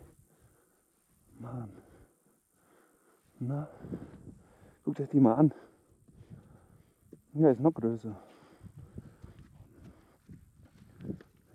Mann. 1.37 1.69
Na, 3.37 3.67
guck 4.83 4.95
dir 4.95 5.05
die 5.05 5.19
mal 5.19 5.35
an. 5.35 5.53
Ja, 7.33 7.51
ist 7.51 7.59
noch 7.59 7.73
größer. 7.75 8.15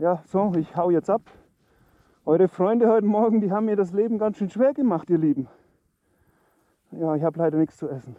Ja, 0.00 0.22
so, 0.24 0.54
ich 0.54 0.74
hau 0.76 0.90
jetzt 0.90 1.10
ab. 1.10 1.20
Eure 2.24 2.48
Freunde 2.48 2.88
heute 2.88 3.04
Morgen, 3.04 3.42
die 3.42 3.52
haben 3.52 3.66
mir 3.66 3.76
das 3.76 3.92
Leben 3.92 4.16
ganz 4.16 4.38
schön 4.38 4.48
schwer 4.48 4.72
gemacht, 4.72 5.10
ihr 5.10 5.18
Lieben. 5.18 5.46
Ja, 6.90 7.16
ich 7.16 7.22
habe 7.22 7.38
leider 7.38 7.58
nichts 7.58 7.76
zu 7.76 7.86
essen. 7.86 8.16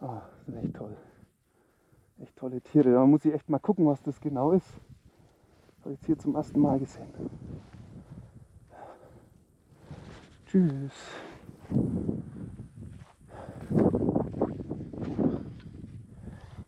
Ah, 0.00 0.22
das 0.38 0.46
sind 0.46 0.56
echt 0.56 0.74
toll. 0.74 0.96
Echt 2.18 2.34
tolle 2.34 2.60
Tiere. 2.62 2.90
Da 2.90 3.06
muss 3.06 3.24
ich 3.24 3.32
echt 3.32 3.48
mal 3.48 3.60
gucken, 3.60 3.86
was 3.86 4.02
das 4.02 4.20
genau 4.20 4.50
ist. 4.50 4.66
Habe 5.82 5.92
ich 5.92 6.00
jetzt 6.00 6.06
hier 6.06 6.18
zum 6.18 6.34
ersten 6.34 6.58
Mal 6.58 6.80
gesehen. 6.80 7.06
Tschüss. 10.46 10.92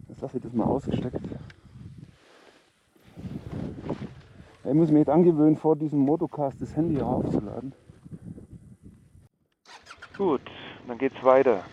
Jetzt 0.09 0.21
lasse 0.21 0.37
ich 0.37 0.43
das 0.45 0.53
mal 0.53 0.67
ausgesteckt. 0.67 1.21
Ich 4.73 4.79
muss 4.79 4.88
mich 4.88 5.00
jetzt 5.00 5.11
angewöhnen, 5.11 5.59
vor 5.59 5.76
diesem 5.76 5.99
Motocast 5.99 6.62
das 6.62 6.75
Handy 6.75 7.02
aufzuladen. 7.02 7.75
Gut, 10.17 10.41
dann 10.88 10.97
geht's 10.97 11.23
weiter. 11.23 11.64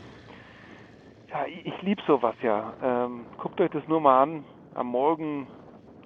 Ja, 1.30 1.46
ich, 1.46 1.66
ich 1.66 1.82
liebe 1.82 2.02
sowas 2.06 2.36
ja. 2.42 2.74
Ähm, 2.84 3.26
guckt 3.38 3.62
euch 3.62 3.70
das 3.70 3.88
nur 3.88 4.02
mal 4.02 4.22
an, 4.22 4.44
am 4.76 4.88
Morgen 4.88 5.48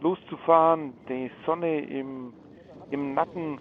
loszufahren, 0.02 0.94
die 1.10 1.32
Sonne 1.48 1.80
im, 1.80 2.32
im 2.92 3.16
Nacken. 3.16 3.58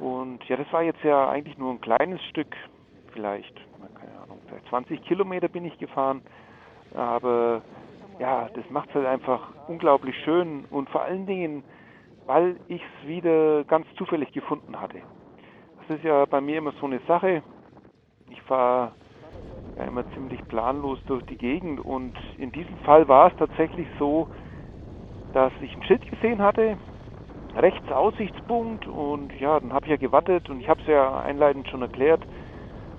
Und 0.00 0.42
ja, 0.48 0.56
das 0.56 0.66
war 0.72 0.82
jetzt 0.82 1.04
ja 1.04 1.28
eigentlich 1.28 1.56
nur 1.58 1.70
ein 1.70 1.80
kleines 1.80 2.20
Stück, 2.24 2.52
vielleicht, 3.12 3.54
keine 4.00 4.20
Ahnung, 4.20 4.40
vielleicht 4.48 4.66
20 4.66 5.00
Kilometer 5.04 5.46
bin 5.46 5.64
ich 5.64 5.78
gefahren. 5.78 6.22
Aber 6.92 7.62
ja, 8.18 8.48
das 8.52 8.68
macht 8.70 8.88
es 8.88 8.96
halt 8.96 9.06
einfach 9.06 9.48
unglaublich 9.68 10.16
schön 10.24 10.64
und 10.72 10.90
vor 10.90 11.02
allen 11.02 11.24
Dingen, 11.24 11.62
weil 12.28 12.60
ich 12.68 12.82
es 12.82 13.08
wieder 13.08 13.64
ganz 13.64 13.86
zufällig 13.96 14.30
gefunden 14.32 14.78
hatte. 14.78 15.00
Das 15.78 15.96
ist 15.96 16.04
ja 16.04 16.26
bei 16.26 16.42
mir 16.42 16.58
immer 16.58 16.72
so 16.78 16.84
eine 16.84 17.00
Sache. 17.08 17.42
Ich 18.28 18.42
fahre 18.42 18.92
ja 19.76 19.84
immer 19.84 20.06
ziemlich 20.12 20.46
planlos 20.46 20.98
durch 21.06 21.24
die 21.24 21.38
Gegend 21.38 21.80
und 21.80 22.14
in 22.36 22.52
diesem 22.52 22.76
Fall 22.78 23.08
war 23.08 23.28
es 23.28 23.36
tatsächlich 23.36 23.88
so, 23.98 24.28
dass 25.32 25.52
ich 25.60 25.74
ein 25.74 25.82
Schild 25.84 26.06
gesehen 26.10 26.42
hatte, 26.42 26.78
rechts 27.54 27.90
Aussichtspunkt 27.90 28.86
und 28.86 29.32
ja, 29.40 29.58
dann 29.58 29.72
habe 29.72 29.86
ich 29.86 29.90
ja 29.90 29.96
gewartet 29.96 30.50
und 30.50 30.60
ich 30.60 30.68
habe 30.68 30.82
es 30.82 30.86
ja 30.86 31.20
einleitend 31.20 31.66
schon 31.68 31.80
erklärt, 31.80 32.26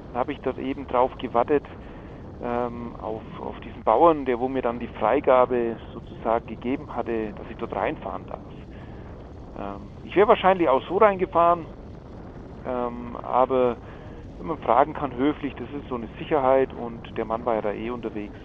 dann 0.07 0.21
habe 0.21 0.31
ich 0.31 0.39
dort 0.41 0.57
eben 0.57 0.87
drauf 0.87 1.11
gewartet 1.19 1.67
ähm, 2.41 2.95
auf, 2.95 3.23
auf 3.39 3.59
diesen 3.59 3.83
Bauern, 3.83 4.25
der 4.25 4.39
wo 4.39 4.47
mir 4.47 4.63
dann 4.63 4.79
die 4.79 4.87
Freigabe 4.87 5.79
sozusagen 5.93 6.47
gegeben 6.47 6.95
hatte, 6.95 7.33
dass 7.33 7.47
ich 7.47 7.57
dort 7.57 7.75
reinfahren 7.75 8.25
darf. 8.25 8.58
Ähm, 9.59 9.91
ich 10.03 10.15
wäre 10.15 10.27
wahrscheinlich 10.27 10.69
auch 10.69 10.83
so 10.87 10.97
reingefahren, 10.97 11.67
ähm, 12.65 13.17
aber 13.17 13.77
wenn 14.37 14.47
man 14.47 14.57
fragen 14.59 14.93
kann, 14.93 15.13
höflich, 15.13 15.53
das 15.55 15.69
ist 15.71 15.87
so 15.89 15.95
eine 15.95 16.09
Sicherheit 16.17 16.73
und 16.73 17.05
der 17.17 17.25
Mann 17.25 17.45
war 17.45 17.55
ja 17.55 17.61
da 17.61 17.73
eh 17.73 17.89
unterwegs. 17.89 18.39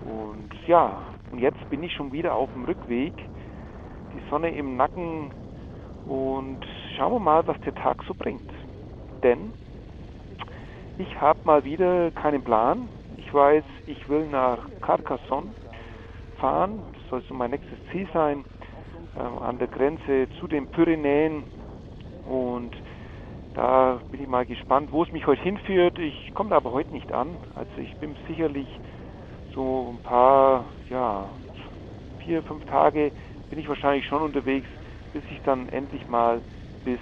Und 0.00 0.50
ja, 0.66 1.02
und 1.30 1.38
jetzt 1.38 1.66
bin 1.70 1.82
ich 1.82 1.94
schon 1.94 2.12
wieder 2.12 2.34
auf 2.34 2.52
dem 2.52 2.64
Rückweg, 2.64 3.14
die 4.12 4.22
Sonne 4.28 4.54
im 4.54 4.76
Nacken 4.76 5.32
und 6.04 6.60
schauen 6.94 7.14
wir 7.14 7.20
mal, 7.20 7.46
was 7.46 7.58
der 7.60 7.72
Tag 7.72 8.02
so 8.06 8.14
bringt. 8.14 8.52
Denn 9.22 9.54
ich 10.98 11.20
habe 11.20 11.40
mal 11.44 11.64
wieder 11.64 12.12
keinen 12.12 12.42
Plan. 12.42 12.90
Ich 13.16 13.32
weiß, 13.32 13.64
ich 13.86 14.08
will 14.08 14.28
nach 14.28 14.68
Carcassonne 14.82 15.54
fahren. 16.36 16.84
Das 16.92 17.02
soll 17.08 17.22
so 17.22 17.34
mein 17.34 17.50
nächstes 17.50 17.78
Ziel 17.90 18.08
sein, 18.12 18.44
an 19.14 19.58
der 19.58 19.68
Grenze 19.68 20.28
zu 20.38 20.48
den 20.48 20.66
Pyrenäen. 20.68 21.46
Und 22.24 22.74
da 23.54 24.00
bin 24.10 24.20
ich 24.20 24.28
mal 24.28 24.46
gespannt, 24.46 24.90
wo 24.92 25.02
es 25.02 25.12
mich 25.12 25.26
heute 25.26 25.42
hinführt. 25.42 25.98
Ich 25.98 26.32
komme 26.34 26.50
da 26.50 26.56
aber 26.56 26.72
heute 26.72 26.92
nicht 26.92 27.12
an. 27.12 27.38
Also 27.54 27.80
ich 27.80 27.96
bin 27.98 28.16
sicherlich 28.26 28.68
so 29.54 29.92
ein 29.92 30.00
paar, 30.00 30.72
ja, 30.88 31.30
vier, 32.18 32.42
fünf 32.42 32.64
Tage 32.64 33.12
bin 33.48 33.58
ich 33.58 33.68
wahrscheinlich 33.68 34.06
schon 34.06 34.22
unterwegs, 34.22 34.68
bis 35.12 35.22
ich 35.30 35.40
dann 35.42 35.68
endlich 35.68 36.08
mal 36.08 36.42
bis 36.82 36.98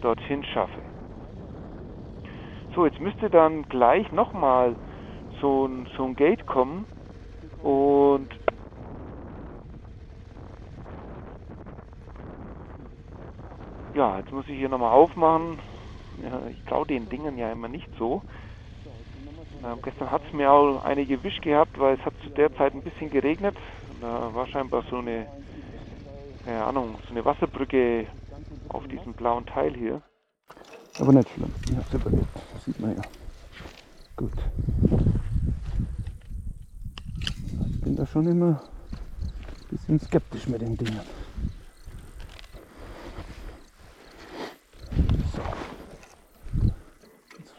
dorthin 0.00 0.44
schaffe. 0.44 0.82
So, 2.74 2.84
jetzt 2.84 3.00
müsste 3.00 3.30
dann 3.30 3.62
gleich 3.64 4.12
nochmal 4.12 4.76
so 5.40 5.66
ein, 5.66 5.88
so 5.96 6.04
ein 6.04 6.14
Gate 6.14 6.44
kommen 6.44 6.86
und 7.62 8.28
ja, 13.96 14.18
jetzt 14.18 14.30
muss 14.30 14.46
ich 14.46 14.56
hier 14.58 14.68
nochmal 14.68 14.92
aufmachen. 14.92 15.58
Ja, 16.22 16.42
ich 16.50 16.62
traue 16.64 16.86
den 16.86 17.08
Dingen 17.08 17.38
ja 17.38 17.50
immer 17.50 17.68
nicht 17.68 17.88
so. 17.98 18.22
Ähm, 19.64 19.78
gestern 19.82 20.10
hat 20.10 20.22
es 20.26 20.32
mir 20.34 20.52
auch 20.52 20.84
einige 20.84 21.22
Wisch 21.24 21.40
gehabt, 21.40 21.78
weil 21.78 21.94
es 21.94 22.04
hat 22.04 22.12
zu 22.22 22.30
der 22.30 22.54
Zeit 22.54 22.74
ein 22.74 22.82
bisschen 22.82 23.10
geregnet. 23.10 23.56
Da 24.00 24.34
war 24.34 24.46
scheinbar 24.46 24.84
so 24.90 24.98
eine, 24.98 25.26
keine 26.44 26.64
Ahnung, 26.64 26.96
so 27.04 27.10
eine 27.10 27.24
Wasserbrücke 27.24 28.06
auf 28.68 28.86
diesem 28.88 29.14
blauen 29.14 29.46
Teil 29.46 29.74
hier. 29.74 30.02
Aber 30.98 31.12
nicht 31.12 31.28
schlimm. 31.30 31.52
Hab's 31.76 31.94
überlebt. 31.94 32.26
Das 32.52 32.64
sieht 32.64 32.80
man 32.80 32.96
ja. 32.96 33.02
Gut. 34.16 34.32
Ich 37.70 37.80
bin 37.80 37.96
da 37.96 38.06
schon 38.06 38.26
immer 38.26 38.60
ein 38.60 39.68
bisschen 39.70 40.00
skeptisch 40.00 40.46
mit 40.48 40.60
den 40.60 40.76
Dingen. 40.76 41.00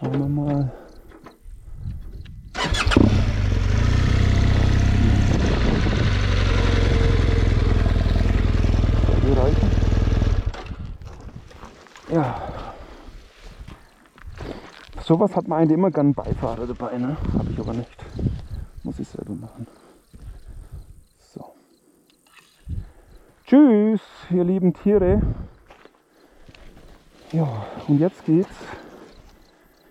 Fahren 0.07 0.19
wir 0.19 0.29
mal. 0.29 0.71
Ja. 12.09 12.41
Sowas 15.03 15.35
hat 15.35 15.47
man 15.49 15.59
eigentlich 15.59 15.77
immer 15.77 15.91
gern 15.91 16.13
Beifahrer 16.13 16.65
dabei, 16.65 16.97
ne? 16.97 17.17
Habe 17.33 17.51
ich 17.51 17.59
aber 17.59 17.73
nicht. 17.73 18.05
Muss 18.83 18.99
ich 18.99 19.07
selber 19.09 19.33
machen. 19.33 19.67
So. 21.19 21.53
Tschüss, 23.45 24.01
ihr 24.29 24.45
lieben 24.45 24.73
Tiere. 24.73 25.21
Ja, 27.33 27.65
und 27.89 27.99
jetzt 27.99 28.23
geht's. 28.23 28.55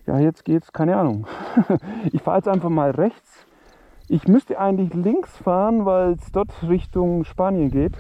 Ja, 0.07 0.21
jetzt 0.21 0.45
geht's, 0.45 0.73
keine 0.73 0.97
Ahnung. 0.97 1.27
ich 2.13 2.23
fahre 2.23 2.39
jetzt 2.39 2.49
einfach 2.49 2.69
mal 2.69 2.93
rechts. 2.93 3.45
Ich 4.09 4.29
müsste 4.29 4.59
eigentlich 4.61 4.95
links 4.95 5.37
fahren, 5.37 5.85
weil 5.85 6.13
es 6.13 6.31
dort 6.31 6.51
Richtung 6.69 7.25
Spanien 7.25 7.73
geht. 7.73 7.99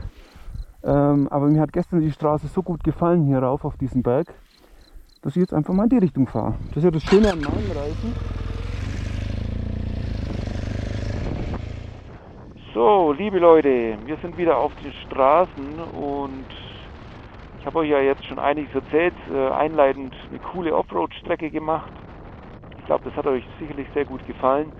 Ähm, 0.84 1.26
aber 1.30 1.46
mir 1.46 1.60
hat 1.60 1.72
gestern 1.72 2.00
die 2.00 2.12
Straße 2.12 2.46
so 2.46 2.62
gut 2.62 2.84
gefallen 2.84 3.24
hier 3.24 3.40
rauf 3.40 3.64
auf 3.64 3.76
diesen 3.76 4.04
Berg, 4.04 4.32
dass 5.22 5.34
ich 5.34 5.40
jetzt 5.40 5.52
einfach 5.52 5.74
mal 5.74 5.84
in 5.84 5.88
die 5.88 5.98
Richtung 5.98 6.28
fahre. 6.28 6.54
Das 6.68 6.76
ist 6.76 6.84
ja 6.84 6.90
das 6.92 7.02
Schöne 7.02 7.32
an 7.32 7.40
meinen 7.40 7.72
Reisen. 7.72 8.14
So, 12.72 13.12
liebe 13.18 13.40
Leute, 13.40 13.96
wir 14.04 14.16
sind 14.22 14.38
wieder 14.38 14.56
auf 14.56 14.70
den 14.76 14.92
Straßen 14.92 15.80
und 15.98 16.46
ich 17.66 17.68
habe 17.68 17.80
euch 17.80 17.88
ja 17.90 18.00
jetzt 18.00 18.24
schon 18.24 18.38
einiges 18.38 18.72
erzählt, 18.76 19.16
äh, 19.28 19.48
einleitend 19.50 20.14
eine 20.28 20.38
coole 20.38 20.72
Offroad-Strecke 20.76 21.50
gemacht. 21.50 21.92
Ich 22.76 22.84
glaube, 22.84 23.02
das 23.02 23.16
hat 23.16 23.26
euch 23.26 23.44
sicherlich 23.58 23.88
sehr 23.92 24.04
gut 24.04 24.24
gefallen. 24.24 24.72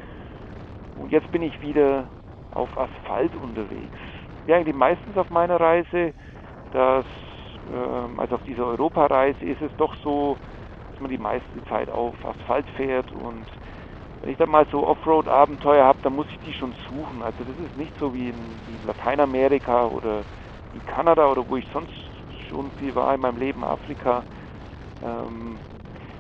Und 0.95 1.11
jetzt 1.11 1.29
bin 1.33 1.43
ich 1.43 1.61
wieder 1.61 2.13
auf 2.53 2.79
Asphalt 2.79 3.35
unterwegs. 3.35 3.99
Ja, 4.47 4.55
eigentlich 4.55 4.77
meistens 4.77 5.17
auf 5.17 5.31
meiner 5.31 5.59
Reise, 5.59 6.15
dass, 6.71 7.07
ähm, 7.69 8.21
also 8.21 8.37
auf 8.37 8.45
dieser 8.45 8.67
Europareise 8.67 9.45
ist 9.45 9.63
es 9.63 9.73
doch 9.79 9.97
so, 10.05 10.39
dass 10.89 11.01
man 11.01 11.11
die 11.11 11.19
meiste 11.19 11.65
Zeit 11.65 11.91
auf 11.91 12.25
Asphalt 12.25 12.71
fährt 12.77 13.11
und 13.11 13.51
wenn 14.21 14.31
ich 14.31 14.39
dann 14.39 14.51
mal 14.51 14.67
so 14.71 14.87
Offroad-Abenteuer 14.87 15.85
habe, 15.85 15.99
dann 16.03 16.15
muss 16.15 16.29
ich 16.31 16.39
die 16.41 16.53
schon 16.53 16.73
suchen. 16.89 17.23
Also 17.23 17.43
das 17.43 17.59
ist 17.59 17.75
nicht 17.75 17.97
so 17.99 18.15
wie 18.15 18.29
in, 18.29 18.65
wie 18.65 18.77
in 18.77 18.85
Lateinamerika 18.85 19.87
oder 19.87 20.25
in 20.71 20.85
Kanada 20.85 21.29
oder 21.29 21.49
wo 21.49 21.57
ich 21.57 21.67
sonst 21.73 22.06
schon 22.49 22.73
viel 22.73 22.95
war 22.95 23.15
in 23.15 23.21
meinem 23.21 23.39
Leben, 23.39 23.65
Afrika. 23.65 24.25
Ähm, 25.03 25.63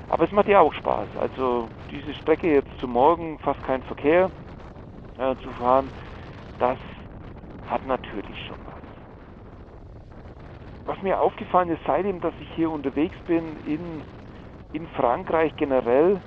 aber 0.09 0.25
es 0.25 0.33
macht 0.33 0.49
ja 0.49 0.61
auch 0.61 0.73
Spaß. 0.75 1.16
Also 1.16 1.71
diese 1.90 2.14
Strecke 2.14 2.52
jetzt 2.52 2.71
zum 2.78 2.92
Morgen, 2.92 3.38
fast 3.40 3.62
kein 3.62 3.83
Verkehr 3.85 4.30
äh, 5.18 5.37
zu 5.42 5.52
fahren, 5.52 5.92
das 6.59 6.78
hat 7.64 7.85
natürlich 7.85 8.38
schon 8.47 8.59
was. 8.64 8.83
Was 10.85 11.02
mir 11.02 11.21
aufgefallen 11.21 11.71
ist, 11.71 11.83
seitdem, 11.85 12.21
dass 12.21 12.35
ich 12.38 12.49
hier 12.54 12.71
unterwegs 12.71 13.16
bin 13.26 13.56
in, 13.59 14.04
in 14.73 14.87
Frankreich 14.88 15.54
generell, 15.56 16.23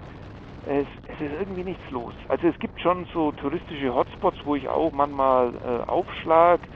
es, 0.63 0.87
es 1.05 1.15
es 1.15 1.21
ist 1.21 1.31
irgendwie 1.39 1.63
nichts 1.63 1.89
los. 1.89 2.13
Also 2.27 2.47
es 2.47 2.59
gibt 2.59 2.79
schon 2.81 3.05
so 3.13 3.31
touristische 3.31 3.93
Hotspots, 3.93 4.37
wo 4.43 4.55
ich 4.55 4.67
auch 4.67 4.91
manchmal 4.91 5.55
äh, 5.55 5.89
aufschlag. 5.89 6.67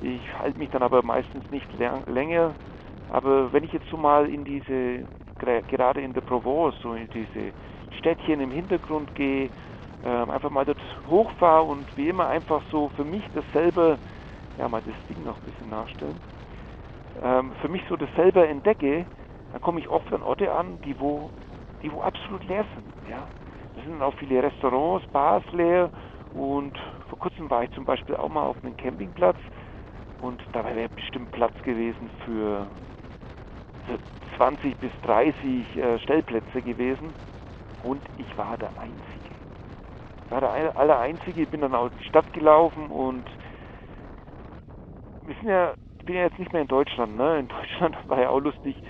Ich 0.00 0.22
halte 0.38 0.58
mich 0.58 0.70
dann 0.70 0.82
aber 0.82 1.02
meistens 1.02 1.44
nicht 1.50 1.70
länger. 1.72 2.56
Aber 3.08 3.52
wenn 3.52 3.64
ich 3.64 3.72
jetzt 3.72 3.88
so 3.90 3.96
mal 3.96 4.28
in 4.28 4.44
diese, 4.44 5.06
gerade 5.38 6.00
in 6.00 6.14
der 6.14 6.22
Provence, 6.22 6.76
so 6.80 6.94
in 6.94 7.08
diese 7.10 7.52
Städtchen 7.98 8.40
im 8.40 8.50
Hintergrund 8.50 9.14
gehe, 9.14 9.50
äh, 10.02 10.08
einfach 10.08 10.50
mal 10.50 10.64
dort 10.64 10.80
hochfahre 11.06 11.64
und 11.64 11.94
wie 11.96 12.08
immer 12.08 12.28
einfach 12.28 12.62
so 12.70 12.88
für 12.90 13.04
mich 13.04 13.24
dasselbe, 13.32 14.00
ja 14.56 14.68
mal 14.68 14.80
das 14.82 14.94
Ding 15.08 15.22
noch 15.22 15.38
ein 15.40 15.44
bisschen 15.44 15.68
nachstellen, 15.68 16.22
ähm, 17.20 17.54
für 17.60 17.68
mich 17.68 17.82
so 17.88 17.96
dasselbe 17.96 18.46
entdecke, 18.46 19.06
dann 19.50 19.60
komme 19.60 19.80
ich 19.80 19.88
oft 19.88 20.10
an 20.12 20.22
Orte 20.22 20.52
an, 20.52 20.80
die 20.82 20.98
wo, 20.98 21.32
die 21.82 21.92
wo 21.92 22.00
absolut 22.00 22.44
leer 22.44 22.66
sind. 22.74 22.94
Ja? 23.06 23.28
Da 23.74 23.82
sind 23.82 24.00
auch 24.00 24.14
viele 24.14 24.42
Restaurants, 24.42 25.06
Bars 25.08 25.44
leer 25.52 25.90
und 26.30 26.78
vor 27.08 27.18
kurzem 27.18 27.50
war 27.50 27.64
ich 27.64 27.70
zum 27.72 27.84
Beispiel 27.84 28.16
auch 28.16 28.28
mal 28.28 28.44
auf 28.44 28.56
einem 28.62 28.76
Campingplatz 28.76 29.38
und 30.20 30.42
da 30.52 30.64
wäre 30.64 30.88
bestimmt 30.90 31.30
Platz 31.30 31.54
gewesen 31.62 32.10
für 32.24 32.70
20 34.36 34.78
bis 34.78 34.92
30 35.02 35.76
äh, 35.76 35.98
Stellplätze 36.00 36.62
gewesen 36.62 37.16
und 37.78 38.06
ich 38.16 38.36
war 38.36 38.58
der 38.58 38.78
Einzige. 38.78 39.30
Ich 40.24 40.30
war 40.30 40.40
der 40.40 40.76
aller 40.76 40.98
Einzige, 40.98 41.42
ich 41.42 41.50
bin 41.50 41.62
dann 41.62 41.74
aus 41.74 41.92
die 41.98 42.04
Stadt 42.04 42.32
gelaufen 42.32 42.90
und 42.90 43.28
wir 45.24 45.34
sind 45.40 45.48
ja, 45.48 45.74
ich 45.98 46.04
bin 46.04 46.14
ja 46.16 46.22
jetzt 46.22 46.38
nicht 46.38 46.52
mehr 46.52 46.62
in 46.62 46.68
Deutschland, 46.68 47.16
ne? 47.16 47.38
In 47.40 47.48
Deutschland 47.48 47.96
war 48.06 48.20
ja 48.20 48.30
auch 48.30 48.40
lustig. 48.40 48.80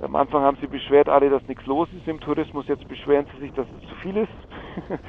Am 0.00 0.14
Anfang 0.16 0.42
haben 0.42 0.56
sie 0.60 0.68
beschwert 0.68 1.08
alle, 1.08 1.28
dass 1.28 1.46
nichts 1.48 1.66
los 1.66 1.88
ist 1.92 2.06
im 2.06 2.20
Tourismus, 2.20 2.68
jetzt 2.68 2.86
beschweren 2.86 3.26
sie 3.32 3.40
sich, 3.40 3.52
dass 3.52 3.68
es 3.70 3.80
zu 3.88 3.94
viel 3.96 4.16
ist. 4.16 4.48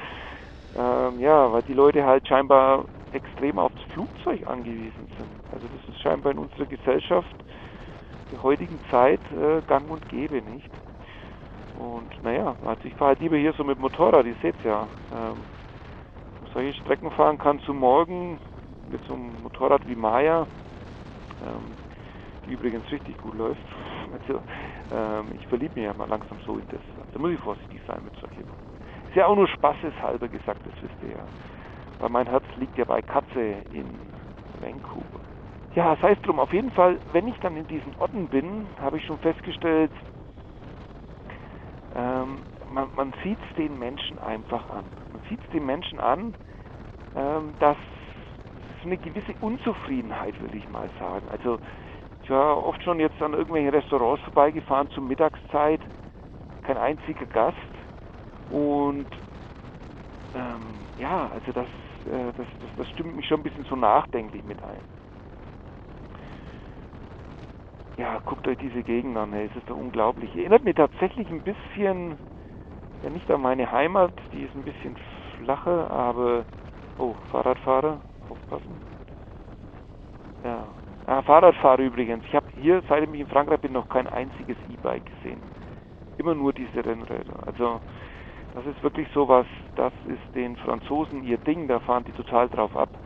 ähm, 0.74 1.20
ja, 1.20 1.52
weil 1.52 1.64
die 1.64 1.74
Leute 1.74 2.06
halt 2.06 2.28
scheinbar 2.28 2.86
extrem 3.12 3.60
aufs 3.60 3.82
Flugzeug 3.94 4.48
angewiesen 4.48 5.10
sind. 5.18 5.42
Also 5.52 5.68
das 5.68 5.82
ist 5.88 6.00
scheinbar 6.02 6.32
in 6.32 6.40
unserer 6.40 6.66
Gesellschaft 6.66 7.36
der 8.32 8.44
heutigen 8.44 8.80
Zeit 8.90 9.22
äh, 9.32 9.62
gang 9.66 9.90
und 9.90 10.08
gäbe, 10.08 10.42
nicht? 10.42 10.70
Und 11.74 12.12
naja, 12.22 12.58
also 12.62 12.86
ich 12.86 12.96
fahre 12.96 13.10
halt 13.10 13.20
lieber 13.20 13.38
hier 13.38 13.54
so 13.54 13.64
mit 13.64 13.80
Motorrad, 13.80 14.26
ihr 14.26 14.36
seht 14.42 14.62
ja. 14.64 14.90
Ähm, 15.12 15.46
solche 16.54 16.74
Strecken 16.80 17.12
fahren 17.12 17.38
kann 17.38 17.60
zu 17.60 17.74
morgen 17.74 18.40
mit 18.88 19.04
so 19.06 19.14
einem 19.14 19.42
Motorrad 19.42 19.88
wie 19.88 19.96
Maya, 19.96 20.48
ähm, 21.42 21.78
die 22.46 22.52
übrigens 22.52 22.90
richtig 22.92 23.18
gut 23.18 23.36
läuft. 23.36 23.62
Also 24.12 24.42
ähm, 24.90 25.32
ich 25.36 25.46
verliebe 25.46 25.80
mich 25.80 25.86
ja 25.86 25.94
mal 25.94 26.10
langsam 26.10 26.40
so 26.44 26.58
in 26.58 26.68
das. 26.70 26.82
Da 27.12 27.20
muss 27.20 27.32
ich 27.32 27.40
vorsichtig 27.40 27.80
sein 27.86 28.04
mit 28.04 28.16
solchen. 28.16 28.50
Ist 29.08 29.16
ja 29.16 29.28
auch 29.28 29.36
nur 29.36 29.48
spaßeshalber 29.48 30.30
gesagt, 30.30 30.66
das 30.66 30.74
wisst 30.82 30.96
ihr 31.04 31.12
ja. 31.12 31.28
Weil 32.00 32.10
mein 32.10 32.28
Herz 32.28 32.46
liegt 32.56 32.78
ja 32.78 32.86
bei 32.86 33.02
Katze 33.02 33.42
in 33.70 34.14
Vancouver. 34.54 35.22
Ja, 35.74 35.98
sei 36.02 36.14
es 36.14 36.22
drum. 36.22 36.40
Auf 36.40 36.54
jeden 36.54 36.72
Fall, 36.72 37.00
wenn 37.12 37.28
ich 37.28 37.38
dann 37.40 37.56
in 37.58 37.68
diesen 37.68 37.94
Orten 37.96 38.30
bin, 38.30 38.72
habe 38.80 38.98
ich 38.98 39.06
schon 39.06 39.20
festgestellt, 39.20 39.92
ähm, 41.94 42.46
man, 42.68 42.90
man 42.96 43.14
sieht 43.24 43.40
es 43.42 43.56
den 43.56 43.78
Menschen 43.78 44.18
einfach 44.20 44.70
an. 44.70 44.94
Man 45.08 45.22
sieht 45.30 45.44
es 45.44 45.50
den 45.50 45.66
Menschen 45.66 46.00
an, 46.00 46.36
ähm, 47.16 47.56
dass 47.60 47.78
so 48.82 48.88
eine 48.88 48.98
gewisse 48.98 49.34
Unzufriedenheit, 49.40 50.40
würde 50.40 50.58
ich 50.58 50.68
mal 50.68 50.90
sagen. 51.00 51.28
Also 51.30 51.60
ich 52.22 52.30
war 52.30 52.64
oft 52.64 52.82
schon 52.84 53.00
jetzt 53.00 53.22
an 53.22 53.34
irgendwelchen 53.34 53.70
Restaurants 53.70 54.24
vorbeigefahren 54.24 54.90
zur 54.90 55.04
Mittagszeit, 55.04 55.82
kein 56.64 56.78
einziger 56.78 57.26
Gast. 57.26 57.58
Und 58.48 59.08
ähm, 60.34 60.90
ja, 60.96 61.30
also 61.30 61.52
das, 61.52 61.68
äh, 62.06 62.34
das, 62.34 62.48
das, 62.60 62.70
das 62.76 62.90
stimmt 62.90 63.16
mich 63.16 63.28
schon 63.28 63.42
ein 63.42 63.44
bisschen 63.44 63.66
so 63.66 63.76
nachdenklich 63.76 64.44
mit 64.44 64.64
ein. 64.64 64.84
Ja, 67.98 68.20
guckt 68.24 68.48
euch 68.48 68.58
diese 68.58 68.84
Gegend 68.84 69.18
an, 69.18 69.34
hey, 69.34 69.48
es 69.48 69.56
ist 69.58 69.70
doch 69.70 69.76
unglaublich. 69.76 70.34
Erinnert 70.36 70.64
mich 70.64 70.76
tatsächlich 70.76 71.30
ein 71.30 71.44
bisschen, 71.44 72.20
ja 73.02 73.10
nicht 73.10 73.30
an 73.30 73.42
meine 73.42 73.72
Heimat, 73.72 74.14
die 74.32 74.44
ist 74.44 74.56
ein 74.56 74.64
bisschen 74.64 74.98
flacher, 75.38 75.92
aber, 75.92 76.46
oh, 76.98 77.16
Fahrradfahrer, 77.30 78.02
aufpassen. 78.30 78.82
Ja, 80.44 80.76
ah, 81.06 81.22
Fahrradfahrer 81.24 81.82
übrigens. 81.84 82.24
Ich 82.26 82.36
habe 82.36 82.48
hier, 82.54 82.84
seitdem 82.88 83.14
ich 83.14 83.22
in 83.22 83.28
Frankreich 83.28 83.60
bin, 83.60 83.74
noch 83.74 83.90
kein 83.90 84.08
einziges 84.08 84.58
E-Bike 84.66 85.06
gesehen. 85.06 85.44
Immer 86.18 86.36
nur 86.36 86.54
diese 86.54 86.86
Rennräder. 86.86 87.46
Also, 87.48 87.82
das 88.54 88.66
ist 88.66 88.82
wirklich 88.84 89.08
sowas, 89.14 89.48
das 89.76 89.94
ist 90.06 90.22
den 90.36 90.58
Franzosen 90.58 91.24
ihr 91.24 91.38
Ding, 91.38 91.68
da 91.68 91.80
fahren 91.80 92.06
die 92.06 92.14
total 92.14 92.50
drauf 92.50 92.76
ab. 92.76 92.98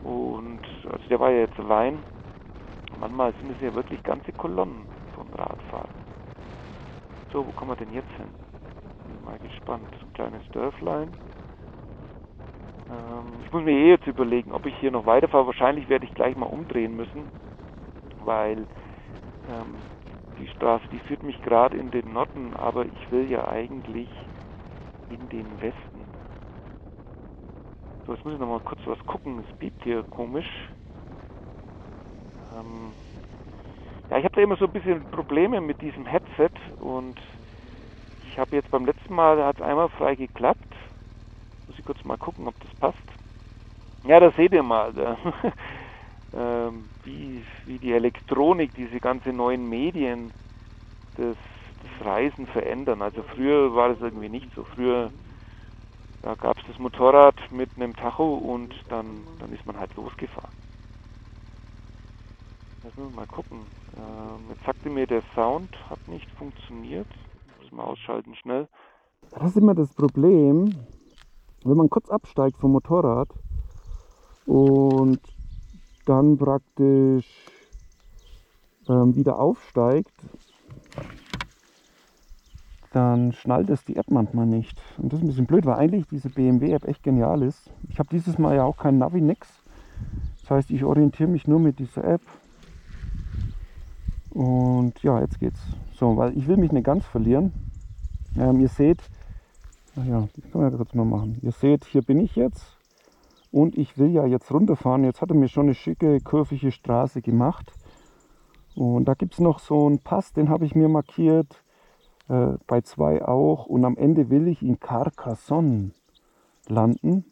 Und, 0.00 0.62
also 0.84 1.06
der 1.08 1.20
war 1.20 1.30
ja 1.30 1.40
jetzt 1.40 1.58
allein 1.58 2.04
Manchmal 2.94 3.34
sind 3.40 3.50
es 3.50 3.60
ja 3.60 3.74
wirklich 3.74 4.02
ganze 4.02 4.32
Kolonnen 4.32 4.88
von 5.14 5.32
Radfahrern. 5.34 6.06
So, 7.32 7.46
wo 7.46 7.52
kommen 7.52 7.70
wir 7.72 7.76
denn 7.76 7.92
jetzt 7.92 8.12
hin? 8.12 8.36
Bin 9.04 9.22
mal 9.22 9.38
gespannt. 9.40 9.94
So 10.00 10.06
ein 10.06 10.12
kleines 10.12 10.42
Dörflein. 10.52 11.18
Ähm, 12.88 13.42
ich 13.44 13.52
muss 13.52 13.64
mir 13.64 13.72
eh 13.72 13.90
jetzt 13.90 14.06
überlegen, 14.06 14.52
ob 14.52 14.66
ich 14.66 14.76
hier 14.78 14.90
noch 14.90 15.06
weiterfahre. 15.06 15.46
Wahrscheinlich 15.46 15.88
werde 15.88 16.06
ich 16.06 16.14
gleich 16.14 16.36
mal 16.36 16.46
umdrehen 16.46 16.96
müssen, 16.96 17.32
weil 18.18 18.66
ähm, 19.46 19.84
die 20.38 20.48
Straße, 20.48 20.88
die 20.90 21.00
führt 21.00 21.22
mich 21.22 21.40
gerade 21.42 21.76
in 21.76 21.90
den 21.90 22.12
Norden, 22.12 22.54
aber 22.54 22.86
ich 22.86 23.10
will 23.10 23.30
ja 23.30 23.48
eigentlich 23.48 24.10
in 25.08 25.28
den 25.28 25.60
Westen. 25.60 26.12
So, 28.06 28.12
jetzt 28.14 28.24
muss 28.24 28.34
ich 28.34 28.40
noch 28.40 28.48
mal 28.48 28.60
kurz 28.60 28.80
was 28.86 28.98
gucken. 29.06 29.40
Es 29.40 29.52
piept 29.58 29.82
hier 29.82 30.04
komisch. 30.10 30.46
Ähm, 32.52 32.94
ja, 34.08 34.18
ich 34.18 34.24
habe 34.24 34.34
da 34.36 34.40
immer 34.42 34.56
so 34.56 34.66
ein 34.66 34.72
bisschen 34.72 35.08
Probleme 35.10 35.60
mit 35.60 35.80
diesem 35.80 36.06
Headset 36.06 36.50
und 36.78 37.20
ich 38.20 38.38
habe 38.38 38.56
jetzt 38.56 38.70
beim 38.70 38.86
letzten 38.86 39.14
Mal, 39.14 39.42
hat 39.44 39.58
es 39.58 39.64
einmal 39.64 39.88
frei 39.90 40.14
geklappt. 40.14 40.74
Muss 41.66 41.78
ich 41.78 41.84
kurz 41.84 42.02
mal 42.04 42.16
gucken, 42.16 42.46
ob 42.46 42.58
das 42.60 42.72
passt. 42.76 42.98
Ja, 44.04 44.20
da 44.20 44.30
seht 44.32 44.52
ihr 44.52 44.62
mal, 44.62 44.92
da, 44.92 45.18
ähm, 46.32 46.90
wie, 47.02 47.44
wie 47.64 47.78
die 47.80 47.92
Elektronik, 47.92 48.72
diese 48.74 49.00
ganzen 49.00 49.36
neuen 49.36 49.68
Medien 49.68 50.32
das, 51.14 51.36
das 51.86 52.06
Reisen 52.06 52.46
verändern. 52.46 53.02
Also 53.02 53.22
früher 53.34 53.74
war 53.74 53.90
das 53.90 54.00
irgendwie 54.00 54.28
nicht 54.28 54.50
so. 54.54 54.64
Früher 54.74 55.12
da 56.26 56.34
gab 56.34 56.58
es 56.58 56.64
das 56.66 56.78
Motorrad 56.80 57.36
mit 57.52 57.70
einem 57.76 57.94
Tacho 57.94 58.34
und 58.34 58.74
dann, 58.88 59.24
dann 59.38 59.52
ist 59.52 59.64
man 59.64 59.78
halt 59.78 59.94
losgefahren. 59.94 60.50
Müssen 62.82 63.04
wir 63.04 63.10
mal 63.10 63.26
gucken. 63.26 63.68
Ähm, 63.96 64.50
jetzt 64.50 64.64
sagte 64.64 64.90
mir, 64.90 65.06
der 65.06 65.22
Sound 65.36 65.70
hat 65.88 66.00
nicht 66.08 66.28
funktioniert. 66.32 67.06
Muss 67.60 67.70
mal 67.70 67.84
ausschalten 67.84 68.34
schnell. 68.34 68.66
Das 69.30 69.50
ist 69.50 69.56
immer 69.56 69.76
das 69.76 69.92
Problem, 69.94 70.84
wenn 71.62 71.76
man 71.76 71.90
kurz 71.90 72.08
absteigt 72.08 72.58
vom 72.58 72.72
Motorrad 72.72 73.28
und 74.46 75.20
dann 76.06 76.38
praktisch 76.38 77.26
ähm, 78.88 79.14
wieder 79.14 79.38
aufsteigt, 79.38 80.12
dann 82.96 83.32
schnallt 83.32 83.68
es 83.68 83.84
die 83.84 83.96
App 83.96 84.10
manchmal 84.10 84.46
nicht. 84.46 84.80
Und 84.96 85.12
das 85.12 85.18
ist 85.18 85.24
ein 85.24 85.28
bisschen 85.28 85.46
blöd, 85.46 85.66
weil 85.66 85.74
eigentlich 85.74 86.06
diese 86.08 86.30
BMW-App 86.30 86.88
echt 86.88 87.02
genial 87.02 87.42
ist. 87.42 87.70
Ich 87.90 87.98
habe 87.98 88.08
dieses 88.10 88.38
Mal 88.38 88.56
ja 88.56 88.64
auch 88.64 88.78
kein 88.78 88.96
Navi, 88.96 89.20
nix. 89.20 89.48
Das 90.40 90.50
heißt, 90.50 90.70
ich 90.70 90.82
orientiere 90.82 91.28
mich 91.28 91.46
nur 91.46 91.60
mit 91.60 91.78
dieser 91.78 92.04
App. 92.04 92.22
Und 94.30 95.02
ja, 95.02 95.20
jetzt 95.20 95.38
geht's. 95.40 95.60
So, 95.92 96.16
weil 96.16 96.34
ich 96.38 96.48
will 96.48 96.56
mich 96.56 96.72
nicht 96.72 96.84
ganz 96.84 97.04
verlieren. 97.04 97.52
Ähm, 98.34 98.60
ihr 98.60 98.68
seht, 98.68 99.02
ach 100.00 100.06
ja, 100.06 100.26
das 100.34 100.50
kann 100.50 100.62
man 100.62 100.70
ja 100.70 100.76
kurz 100.78 100.94
mal 100.94 101.04
machen. 101.04 101.38
Ihr 101.42 101.52
seht, 101.52 101.84
hier 101.84 102.00
bin 102.00 102.18
ich 102.18 102.34
jetzt 102.34 102.78
und 103.52 103.76
ich 103.76 103.98
will 103.98 104.08
ja 104.08 104.24
jetzt 104.24 104.50
runterfahren. 104.50 105.04
Jetzt 105.04 105.20
hat 105.20 105.28
er 105.28 105.36
mir 105.36 105.48
schon 105.48 105.66
eine 105.66 105.74
schicke, 105.74 106.18
kurvige 106.20 106.72
Straße 106.72 107.20
gemacht. 107.20 107.74
Und 108.74 109.04
da 109.04 109.12
gibt 109.12 109.34
es 109.34 109.40
noch 109.40 109.58
so 109.58 109.86
einen 109.86 109.98
Pass, 109.98 110.32
den 110.32 110.48
habe 110.48 110.64
ich 110.64 110.74
mir 110.74 110.88
markiert. 110.88 111.62
Äh, 112.28 112.58
bei 112.66 112.80
zwei 112.80 113.24
auch. 113.24 113.66
Und 113.66 113.84
am 113.84 113.96
Ende 113.96 114.30
will 114.30 114.48
ich 114.48 114.62
in 114.62 114.80
Carcassonne 114.80 115.92
landen. 116.68 117.24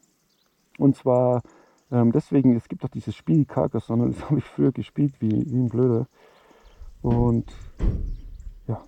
Und 0.79 0.97
zwar 0.97 1.43
ähm, 1.95 2.11
deswegen, 2.11 2.57
es 2.57 2.69
gibt 2.69 2.83
doch 2.83 2.89
dieses 2.89 3.15
Spiel 3.15 3.45
Carcassonne, 3.45 4.11
das 4.11 4.25
habe 4.29 4.39
ich 4.39 4.45
früher 4.45 4.73
gespielt 4.73 5.15
wie, 5.21 5.31
wie 5.51 5.57
ein 5.57 5.69
Blöder. 5.69 6.09
Und 7.03 7.53
ja, 8.67 8.83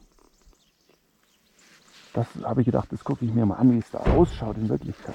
das 2.14 2.26
habe 2.42 2.62
ich 2.62 2.66
gedacht, 2.66 2.90
das 2.90 3.04
gucke 3.04 3.24
ich 3.24 3.32
mir 3.32 3.46
mal 3.46 3.56
an, 3.56 3.72
wie 3.72 3.78
es 3.78 3.90
da 3.90 3.98
ausschaut 3.98 4.56
in 4.56 4.68
Wirklichkeit. 4.68 5.14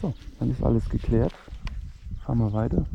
So, 0.00 0.14
dann 0.40 0.50
ist 0.50 0.64
alles 0.64 0.88
geklärt. 0.88 1.34
Fahren 2.24 2.38
wir 2.38 2.52
weiter. 2.52 2.86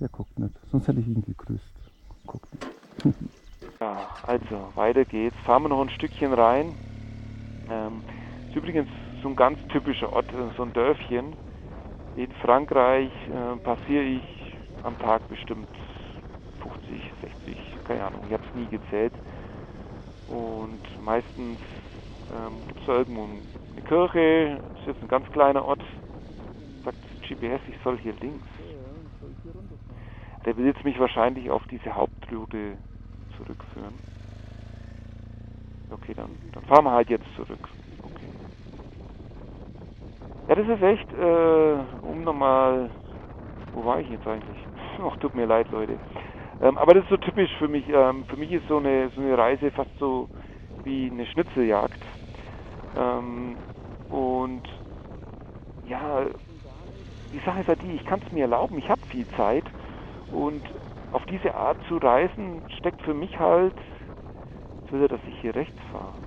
Der 0.00 0.08
guckt 0.08 0.38
nicht, 0.38 0.54
sonst 0.70 0.88
hätte 0.88 1.00
ich 1.00 1.06
ihn 1.06 1.22
gegrüßt. 1.22 1.72
Guckt 2.26 2.48
nicht. 3.04 3.28
ja, 3.84 4.08
also 4.22 4.72
weiter 4.74 5.04
geht's. 5.04 5.36
Fahren 5.44 5.64
wir 5.64 5.68
noch 5.68 5.82
ein 5.82 5.90
Stückchen 5.90 6.32
rein. 6.32 6.74
Ähm, 7.68 8.02
ist 8.48 8.56
übrigens 8.56 8.88
so 9.22 9.28
ein 9.28 9.36
ganz 9.36 9.58
typischer 9.68 10.12
Ort, 10.12 10.26
so 10.56 10.62
ein 10.62 10.72
Dörfchen. 10.72 11.36
In 12.14 12.32
Frankreich 12.42 13.12
äh, 13.28 13.56
passiere 13.58 14.04
ich 14.04 14.24
am 14.82 14.96
Tag 14.98 15.28
bestimmt 15.28 15.68
50, 16.62 17.02
60, 17.44 17.58
keine 17.84 18.04
Ahnung, 18.06 18.22
ich 18.26 18.32
habe 18.32 18.42
es 18.48 18.54
nie 18.54 18.68
gezählt. 18.68 19.12
Und 20.28 20.80
meistens 20.98 21.58
ähm, 22.32 22.66
gibt 22.68 22.80
es 22.80 22.86
da 22.86 22.92
irgendwo 22.92 23.24
eine 23.24 23.82
Kirche, 23.82 24.60
das 24.70 24.80
ist 24.80 24.86
jetzt 24.86 25.02
ein 25.02 25.08
ganz 25.08 25.28
kleiner 25.30 25.64
Ort, 25.64 25.82
sagt 26.84 26.98
GPS, 27.28 27.60
ich 27.66 27.76
soll 27.82 27.98
hier 27.98 28.14
links. 28.14 28.46
Der 30.46 30.56
will 30.56 30.66
jetzt 30.66 30.84
mich 30.84 30.98
wahrscheinlich 30.98 31.50
auf 31.50 31.66
diese 31.70 31.94
Hauptroute 31.94 32.78
zurückführen. 33.36 34.02
Okay, 35.90 36.14
dann, 36.14 36.38
dann 36.52 36.64
fahren 36.64 36.84
wir 36.84 36.92
halt 36.92 37.10
jetzt 37.10 37.26
zurück. 37.36 37.68
Okay. 38.02 38.32
Ja, 40.46 40.54
das 40.54 40.68
ist 40.68 40.82
echt, 40.82 41.12
äh, 41.12 41.84
um 42.02 42.22
nochmal, 42.24 42.92
wo 43.72 43.84
war 43.84 44.00
ich 44.00 44.08
jetzt 44.08 44.26
eigentlich? 44.26 44.58
Ach, 44.98 45.16
tut 45.16 45.34
mir 45.34 45.46
leid, 45.46 45.70
Leute. 45.70 46.00
Ähm, 46.60 46.78
aber 46.78 46.94
das 46.94 47.04
ist 47.04 47.10
so 47.10 47.16
typisch 47.16 47.50
für 47.58 47.68
mich. 47.68 47.88
Ähm, 47.88 48.24
für 48.26 48.36
mich 48.36 48.52
ist 48.52 48.66
so 48.68 48.78
eine, 48.78 49.10
so 49.14 49.20
eine 49.20 49.36
Reise 49.36 49.70
fast 49.70 49.90
so 49.98 50.28
wie 50.82 51.08
eine 51.10 51.26
Schnitzeljagd. 51.26 52.02
Ähm, 52.94 53.60
und 54.08 54.62
ja, 55.82 56.26
die 57.32 57.40
Sache 57.40 57.60
ist 57.60 57.68
halt 57.68 57.82
die, 57.82 57.92
ich 57.94 58.04
kann 58.04 58.20
es 58.24 58.32
mir 58.32 58.42
erlauben, 58.42 58.78
ich 58.78 58.88
habe 58.88 59.04
viel 59.08 59.26
Zeit 59.36 59.66
und 60.30 60.64
auf 61.14 61.24
diese 61.26 61.54
Art 61.54 61.78
zu 61.86 61.96
reisen 61.98 62.64
steckt 62.78 63.00
für 63.02 63.14
mich 63.14 63.38
halt, 63.38 63.74
jetzt 64.76 64.90
will 64.92 65.02
er, 65.02 65.08
dass 65.08 65.20
ich 65.26 65.36
hier 65.40 65.54
rechts 65.54 65.80
fahre. 65.92 66.24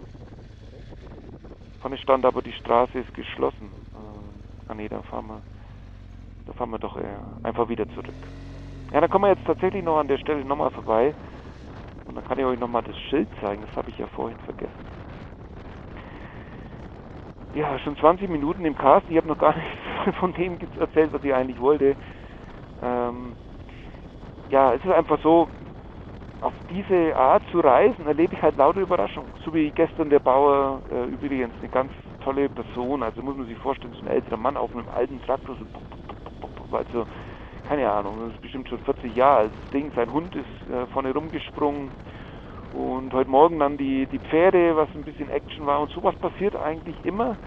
Vorne 1.79 1.97
stand 1.97 2.25
aber, 2.25 2.41
die 2.41 2.53
Straße 2.53 2.97
ist 2.97 3.13
geschlossen. 3.13 3.73
Äh, 3.93 4.71
ah 4.71 4.73
nee, 4.73 4.87
da 4.87 5.01
fahren 5.03 5.27
wir, 5.27 5.43
da 6.45 6.53
fahren 6.53 6.69
wir 6.69 6.79
doch 6.79 6.95
eher 6.95 7.37
einfach 7.43 7.67
wieder 7.67 7.87
zurück. 7.89 8.15
Ja, 8.91 9.01
dann 9.01 9.09
kommen 9.09 9.25
wir 9.25 9.29
jetzt 9.29 9.45
tatsächlich 9.45 9.83
noch 9.83 9.99
an 9.99 10.07
der 10.07 10.17
Stelle 10.17 10.45
nochmal 10.45 10.71
vorbei. 10.71 11.13
Und 12.05 12.15
dann 12.15 12.23
kann 12.23 12.39
ich 12.39 12.45
euch 12.45 12.57
nochmal 12.57 12.83
das 12.83 12.97
Schild 12.97 13.29
zeigen, 13.41 13.63
das 13.63 13.75
habe 13.75 13.89
ich 13.89 13.97
ja 13.97 14.07
vorhin 14.07 14.39
vergessen. 14.39 14.87
Ja, 17.51 17.77
schon 17.79 17.97
20 17.97 18.29
Minuten 18.29 18.63
im 18.63 18.75
Cast. 18.75 19.09
Ich 19.09 19.17
habe 19.17 19.27
noch 19.27 19.37
gar 19.37 19.53
nichts 20.05 20.17
von 20.19 20.31
dem 20.31 20.57
erzählt, 20.77 21.11
was 21.11 21.23
ich 21.23 21.33
eigentlich 21.33 21.59
wollte. 21.59 21.97
Ähm, 22.81 23.35
ja, 24.49 24.73
es 24.73 24.83
ist 24.83 24.91
einfach 24.91 25.19
so, 25.21 25.49
auf 26.39 26.53
diese 26.69 27.15
Art 27.15 27.43
zu 27.51 27.59
reisen 27.59 28.05
erlebe 28.07 28.35
ich 28.35 28.41
halt 28.41 28.57
lauter 28.57 28.81
Überraschungen. 28.81 29.33
So 29.43 29.53
wie 29.53 29.71
gestern 29.71 30.09
der 30.09 30.19
Bauer, 30.19 30.83
äh, 30.89 31.05
übrigens 31.05 31.55
eine 31.59 31.69
ganz 31.69 31.91
tolle 32.21 32.49
Person, 32.49 33.03
also 33.03 33.21
muss 33.23 33.37
man 33.37 33.47
sich 33.47 33.57
vorstellen, 33.57 33.93
so 33.95 34.05
ein 34.05 34.07
älterer 34.09 34.37
Mann 34.37 34.57
auf 34.57 34.73
einem 34.73 34.89
alten 34.89 35.21
Traktor, 35.21 35.57
so, 35.57 35.65
also 36.75 37.07
keine 37.63 37.89
Ahnung, 37.91 38.25
das 38.27 38.35
ist 38.35 38.41
bestimmt 38.41 38.69
schon 38.69 38.79
40 38.81 39.15
Jahre 39.15 39.37
alt, 39.39 39.53
das 39.57 39.69
Ding, 39.71 39.91
sein 39.95 40.11
Hund 40.11 40.35
ist 40.35 40.69
äh, 40.69 40.87
vorne 40.87 41.13
rumgesprungen 41.13 41.93
und 42.71 43.13
heute 43.13 43.29
Morgen 43.29 43.59
dann 43.59 43.77
die, 43.77 44.07
die 44.07 44.19
Pferde, 44.19 44.75
was 44.75 44.89
ein 44.95 45.03
bisschen 45.05 45.29
Action 45.29 45.65
war 45.65 45.81
und 45.81 45.91
sowas 45.91 46.15
passiert 46.17 46.55
eigentlich 46.55 47.03
immer, 47.05 47.37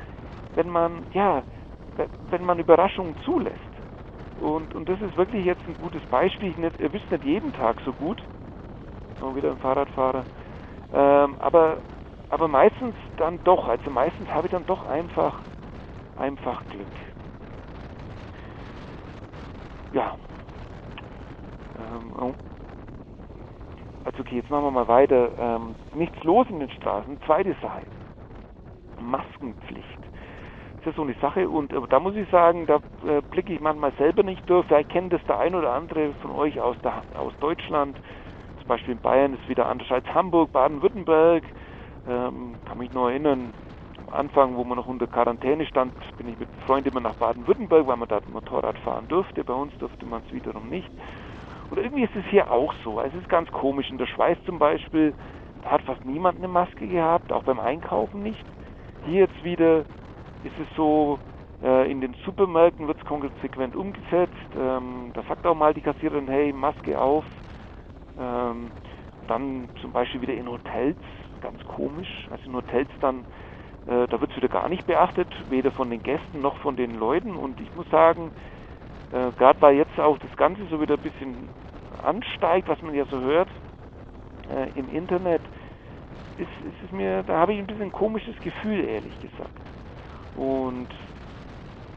wenn 0.54 0.68
man, 0.68 1.06
ja, 1.12 1.44
wenn 2.18 2.44
man 2.44 2.58
Überraschungen 2.58 3.16
zulässt. 3.24 3.60
Und, 4.40 4.74
und 4.74 4.88
das 4.88 5.00
ist 5.03 5.16
wirklich 5.16 5.44
jetzt 5.44 5.66
ein 5.68 5.76
gutes 5.76 6.05
Beispiel. 6.07 6.50
Ich 6.50 6.57
nicht, 6.57 6.79
ihr 6.81 6.92
wisst 6.92 7.11
nicht 7.11 7.24
jeden 7.24 7.53
Tag 7.53 7.81
so 7.85 7.92
gut. 7.92 8.22
Oh, 9.20 9.35
wieder 9.35 9.50
ein 9.50 9.59
Fahrradfahrer. 9.59 10.26
Ähm, 10.92 11.37
aber, 11.38 11.83
aber 12.31 12.48
meistens 12.48 12.96
dann 13.16 13.42
doch. 13.44 13.68
Also 13.68 13.90
meistens 13.90 14.29
habe 14.31 14.46
ich 14.46 14.50
dann 14.50 14.64
doch 14.64 14.85
einfach, 14.85 15.44
einfach 16.16 16.66
Glück. 16.68 16.88
Ja. 19.92 20.16
Ähm, 21.76 22.12
oh. 22.18 22.35
Also 24.05 24.20
okay, 24.20 24.37
jetzt 24.37 24.50
machen 24.50 24.64
wir 24.64 24.70
mal 24.70 24.88
weiter. 24.88 25.37
Ähm, 25.38 25.76
nichts 25.92 26.22
los 26.24 26.46
in 26.48 26.61
den 26.61 26.70
Straßen. 26.70 27.20
Zweite 27.26 27.55
Sache. 27.61 27.87
Maskenpflicht. 28.98 29.99
Das 30.81 30.88
ist 30.93 30.97
so 30.97 31.03
eine 31.03 31.14
Sache 31.21 31.47
und 31.49 31.73
äh, 31.73 31.81
da 31.90 32.01
muss 32.01 32.16
ich 32.16 32.29
sagen, 32.31 32.66
da 32.66 32.77
äh, 33.07 33.21
blicke 33.31 33.53
ich 33.53 33.61
manchmal 33.61 33.93
selber 33.99 34.23
nicht 34.23 34.49
durch. 34.49 34.66
Vielleicht 34.66 34.88
kennt 34.88 35.12
das 35.12 35.23
der 35.29 35.38
ein 35.38 35.55
oder 35.55 35.73
andere 35.73 36.12
von 36.23 36.31
euch 36.33 36.59
aus, 36.59 36.77
der, 36.83 37.03
aus 37.19 37.35
Deutschland. 37.38 37.99
Zum 38.59 38.69
Beispiel 38.69 38.95
in 38.95 39.01
Bayern 39.01 39.35
ist 39.35 39.47
wieder 39.49 39.66
anders 39.66 39.90
als 39.90 40.07
Hamburg, 40.14 40.53
Baden-Württemberg. 40.53 41.45
Ähm, 42.09 42.55
kann 42.66 42.79
mich 42.79 42.93
nur 42.95 43.11
erinnern, 43.11 43.53
Anfang, 44.11 44.57
wo 44.57 44.64
man 44.64 44.79
noch 44.79 44.87
unter 44.87 45.07
Quarantäne 45.07 45.66
stand, 45.66 45.93
bin 46.16 46.29
ich 46.29 46.38
mit 46.38 46.49
Freunden 46.66 46.88
immer 46.88 47.01
nach 47.01 47.14
Baden-Württemberg, 47.14 47.87
weil 47.87 47.97
man 47.97 48.09
da 48.09 48.21
Motorrad 48.33 48.79
fahren 48.79 49.07
durfte. 49.09 49.45
Bei 49.45 49.53
uns 49.53 49.77
durfte 49.79 50.07
man 50.07 50.23
es 50.27 50.33
wiederum 50.33 50.69
nicht. 50.69 50.90
Und 51.71 51.79
irgendwie 51.79 52.05
ist 52.05 52.16
es 52.16 52.25
hier 52.31 52.51
auch 52.51 52.73
so. 52.83 53.01
Es 53.01 53.14
ist 53.14 53.29
ganz 53.29 53.51
komisch. 53.53 53.90
In 53.90 53.99
der 53.99 54.07
Schweiz 54.07 54.38
zum 54.47 54.59
Beispiel, 54.59 55.14
da 55.62 55.73
hat 55.73 55.83
fast 55.83 56.05
niemand 56.05 56.38
eine 56.38 56.49
Maske 56.49 56.88
gehabt, 56.88 57.33
auch 57.33 57.45
beim 57.45 57.61
Einkaufen 57.61 58.23
nicht. 58.23 58.45
Hier 59.07 59.21
jetzt 59.21 59.45
wieder 59.45 59.85
ist 60.42 60.59
es 60.59 60.68
so, 60.76 61.20
äh, 61.62 61.90
in 61.90 62.00
den 62.00 62.14
Supermärkten 62.24 62.87
wird 62.87 62.98
es 62.98 63.05
konsequent 63.05 63.76
umgesetzt. 63.76 64.37
Ähm, 64.55 65.11
da 65.14 65.22
sagt 65.24 65.46
auch 65.46 65.55
mal 65.55 65.74
die 65.74 65.83
Kassiererin, 65.83 66.29
hey, 66.29 66.53
Maske 66.53 66.98
auf. 67.00 67.24
Ähm, 68.16 68.74
dann 69.26 69.70
zum 69.81 69.92
Beispiel 69.92 70.20
wieder 70.22 70.35
in 70.35 70.48
Hotels, 70.48 70.98
ganz 71.40 71.64
komisch. 71.64 72.29
Also 72.31 72.48
in 72.48 72.57
Hotels 72.57 72.90
dann 73.00 73.26
äh, 73.87 74.07
da 74.09 74.20
wird 74.20 74.31
es 74.31 74.37
wieder 74.37 74.48
gar 74.48 74.68
nicht 74.68 74.87
beachtet, 74.87 75.33
weder 75.48 75.72
von 75.72 75.90
den 75.90 76.03
Gästen 76.03 76.40
noch 76.40 76.57
von 76.59 76.76
den 76.76 76.94
Leuten. 76.94 77.37
Und 77.37 77.61
ich 77.61 77.74
muss 77.74 77.88
sagen, 77.90 78.33
äh, 79.11 79.33
gerade 79.33 79.61
weil 79.61 79.76
jetzt 79.76 79.98
auch 79.98 80.18
das 80.18 80.35
Ganze 80.37 80.66
so 80.66 80.81
wieder 80.81 80.94
ein 80.94 81.03
bisschen 81.03 81.53
ansteigt, 81.98 82.68
was 82.68 82.83
man 82.83 82.94
ja 82.94 83.07
so 83.07 83.20
hört 83.20 83.50
äh, 84.48 84.70
im 84.72 84.88
Internet, 84.88 85.48
ist, 86.37 86.50
ist 86.61 86.83
es 86.83 86.90
mir, 86.92 87.22
da 87.24 87.38
habe 87.38 87.53
ich 87.53 87.59
ein 87.59 87.66
bisschen 87.66 87.85
ein 87.85 87.92
komisches 87.92 88.40
Gefühl, 88.40 88.85
ehrlich 88.85 89.18
gesagt. 89.18 89.69
Und 90.40 90.88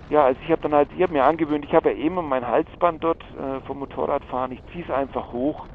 ja, 0.09 0.25
also 0.25 0.41
ich 0.43 0.51
habe 0.51 0.59
dann 0.63 0.73
halt, 0.73 0.91
ich 0.91 1.01
habe 1.01 1.13
mir 1.13 1.23
angewöhnt, 1.23 1.63
ich 1.63 1.73
habe 1.73 1.93
ja 1.93 1.95
immer 2.05 2.21
mein 2.21 2.45
Halsband 2.45 3.01
dort 3.01 3.23
äh, 3.35 3.61
vom 3.61 3.79
Motorradfahren, 3.79 4.51
ich 4.51 4.61
ziehe 4.65 4.83
es 4.83 4.89
einfach 4.89 5.31
hoch 5.31 5.69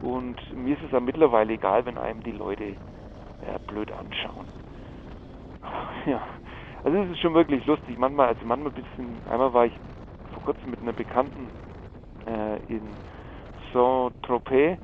und 0.00 0.38
mir 0.52 0.74
ist 0.74 0.82
es 0.82 0.90
ja 0.90 1.00
mittlerweile 1.00 1.54
egal, 1.54 1.86
wenn 1.86 1.96
einem 1.96 2.22
die 2.22 2.32
Leute 2.32 2.76
äh, 3.40 3.58
blöd 3.66 3.90
anschauen. 3.90 4.50
Ja, 6.06 6.22
also 6.82 6.98
es 6.98 7.10
ist 7.10 7.20
schon 7.20 7.34
wirklich 7.34 7.64
lustig. 7.66 7.96
Manchmal, 7.98 8.28
also 8.28 8.44
manchmal 8.44 8.72
ein 8.72 8.82
bisschen, 8.82 9.22
einmal 9.26 9.54
war 9.54 9.66
ich 9.66 9.78
vor 10.30 10.42
kurzem 10.42 10.70
mit 10.70 10.80
einer 10.82 10.92
Bekannten 10.92 11.52
äh, 12.26 12.62
in 12.64 12.98
Saint-Tropez, 13.72 14.78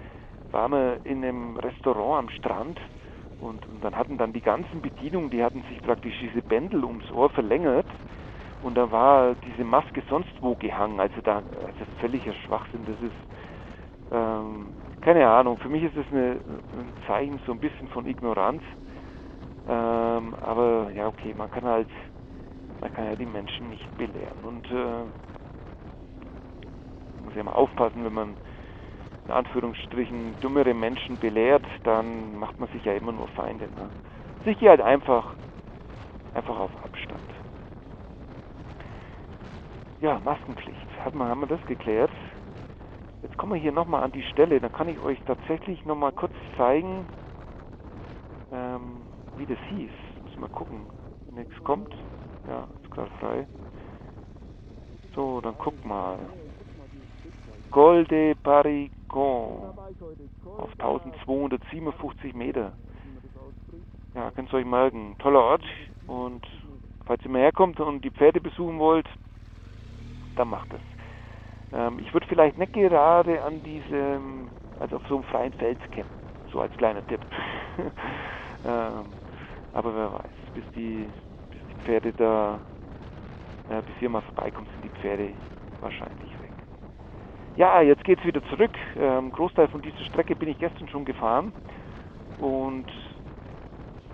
waren 0.53 0.73
wir 0.73 1.01
in 1.05 1.23
einem 1.25 1.57
Restaurant 1.59 2.19
am 2.19 2.29
Strand 2.31 2.81
und, 3.39 3.67
und, 3.67 3.83
dann 3.85 3.97
hatten 3.97 4.19
dann 4.19 4.33
die 4.33 4.41
ganzen 4.41 4.81
Bedienungen, 4.83 5.31
die 5.31 5.43
hatten 5.43 5.63
sich 5.69 5.81
praktisch 5.83 6.19
diese 6.21 6.43
Bändel 6.43 6.85
ums 6.85 7.11
Ohr 7.11 7.31
verlängert 7.31 7.87
und 8.61 8.75
da 8.75 8.91
war 8.91 9.35
diese 9.37 9.65
Maske 9.65 10.03
sonst 10.09 10.33
wo 10.41 10.57
gehangen. 10.57 11.01
Also 11.01 11.21
da, 11.21 11.39
also 11.39 11.85
völliger 12.01 12.33
Schwachsinn. 12.35 12.85
Das 12.87 13.01
ist, 13.01 13.15
ähm, 14.11 14.75
keine 15.01 15.29
Ahnung, 15.29 15.59
für 15.59 15.69
mich 15.69 15.85
ist 15.85 15.97
das 15.97 16.07
eine, 16.11 16.41
ein 16.73 16.95
Zeichen 17.07 17.41
so 17.47 17.53
ein 17.53 17.61
bisschen 17.61 17.89
von 17.89 18.07
Ignoranz. 18.07 18.63
Ähm, 19.67 20.35
aber 20.35 20.91
ja, 20.93 21.09
okay, 21.09 21.35
man 21.35 21.51
kann 21.51 21.65
halt, 21.65 21.89
man 22.81 22.93
kann 22.93 23.07
ja 23.07 23.17
die 23.17 23.27
Menschen 23.27 23.69
nicht 23.69 23.97
belehren. 23.97 24.45
Und 24.45 24.71
äh, 24.71 25.05
muss 27.19 27.35
ja 27.35 27.43
mal 27.43 27.53
aufpassen, 27.53 28.05
wenn 28.05 28.13
man 28.13 28.37
in 29.27 29.33
Anführungsstrichen 29.33 30.39
dummere 30.41 30.73
Menschen 30.73 31.19
belehrt, 31.19 31.67
dann 31.83 32.37
macht 32.37 32.61
man 32.61 32.69
sich 32.71 32.85
ja 32.85 32.93
immer 32.95 33.13
nur 33.13 33.29
Feinde. 33.29 33.69
Ne? 33.75 33.91
Ich 34.45 34.59
gehe 34.59 34.71
halt 34.71 34.81
einfach, 34.81 35.35
einfach 36.33 36.59
auf 36.59 36.71
Abstand. 36.85 37.29
Ja, 39.99 40.21
Maskenpflicht. 40.21 40.87
Haben 41.05 41.19
wir, 41.19 41.27
haben 41.27 41.41
wir 41.41 41.49
das 41.49 41.65
geklärt? 41.67 42.13
Jetzt 43.23 43.37
kommen 43.37 43.55
wir 43.55 43.61
hier 43.61 43.73
nochmal 43.73 44.05
an 44.05 44.13
die 44.13 44.23
Stelle. 44.23 44.61
Dann 44.61 44.71
kann 44.71 44.89
ich 44.89 44.99
euch 45.01 45.19
tatsächlich 45.25 45.85
nochmal 45.85 46.13
kurz 46.13 46.35
zeigen, 46.57 47.09
ähm, 48.53 49.09
wie 49.35 49.47
das 49.47 49.59
hieß. 49.69 49.91
Muss 50.23 50.37
mal 50.37 50.49
gucken. 50.49 50.87
Nichts 51.31 51.55
kommt. 51.65 51.93
Ja, 52.47 52.69
ist 52.83 52.91
gerade 52.93 53.11
frei. 53.19 53.49
So, 55.15 55.41
dann 55.41 55.57
guck 55.59 55.85
mal. 55.85 56.19
Golde 57.71 58.37
Parigon 59.09 59.79
auf 60.59 60.71
1257 60.79 62.35
Meter. 62.35 62.73
Ja, 64.15 64.31
könnt 64.31 64.53
ihr 64.53 64.59
euch 64.59 64.65
merken. 64.65 65.17
Toller 65.19 65.41
Ort. 65.41 65.65
Und 66.07 66.47
falls 67.05 67.23
ihr 67.25 67.31
mal 67.31 67.43
herkommt 67.43 67.81
und 67.81 68.03
die 68.03 68.11
Pferde 68.11 68.41
besuchen 68.41 68.79
wollt, 68.79 69.09
dann 70.37 70.49
macht 70.49 70.73
das. 70.73 70.81
Ähm, 71.73 71.99
ich 71.99 72.13
würde 72.13 72.27
vielleicht 72.27 72.59
nicht 72.59 72.73
gerade 72.73 73.43
an 73.43 73.63
diesem, 73.63 74.53
also 74.79 74.97
auf 74.97 75.03
so 75.09 75.17
einem 75.17 75.25
freien 75.25 75.53
Feld 75.55 75.81
campen. 75.91 76.23
So 76.53 76.61
als 76.61 76.73
kleiner 76.77 77.05
Tipp. 77.07 77.21
ähm, 78.65 79.15
Aber 79.73 79.95
wer 79.95 80.13
weiß, 80.13 80.33
bis 80.55 80.65
die, 80.75 81.13
bis 81.51 81.61
die 81.71 81.75
Pferde 81.85 82.13
da, 82.13 82.63
äh, 83.69 83.83
bis 83.83 83.95
hier 83.99 84.09
mal 84.09 84.23
vorbeikommt, 84.23 84.69
sind 84.73 84.85
die 84.85 84.91
Pferde 84.91 85.35
wahrscheinlich. 85.81 86.26
Ja, 87.57 87.81
jetzt 87.81 88.05
geht's 88.05 88.23
wieder 88.25 88.43
zurück. 88.51 88.77
Ähm, 88.97 89.33
Großteil 89.33 89.69
von 89.69 89.81
dieser 89.81 90.05
Strecke 90.05 90.37
bin 90.37 90.51
ich 90.51 90.59
gestern 90.59 90.89
schon 90.89 91.07
gefahren. 91.07 91.55
Und 92.37 92.85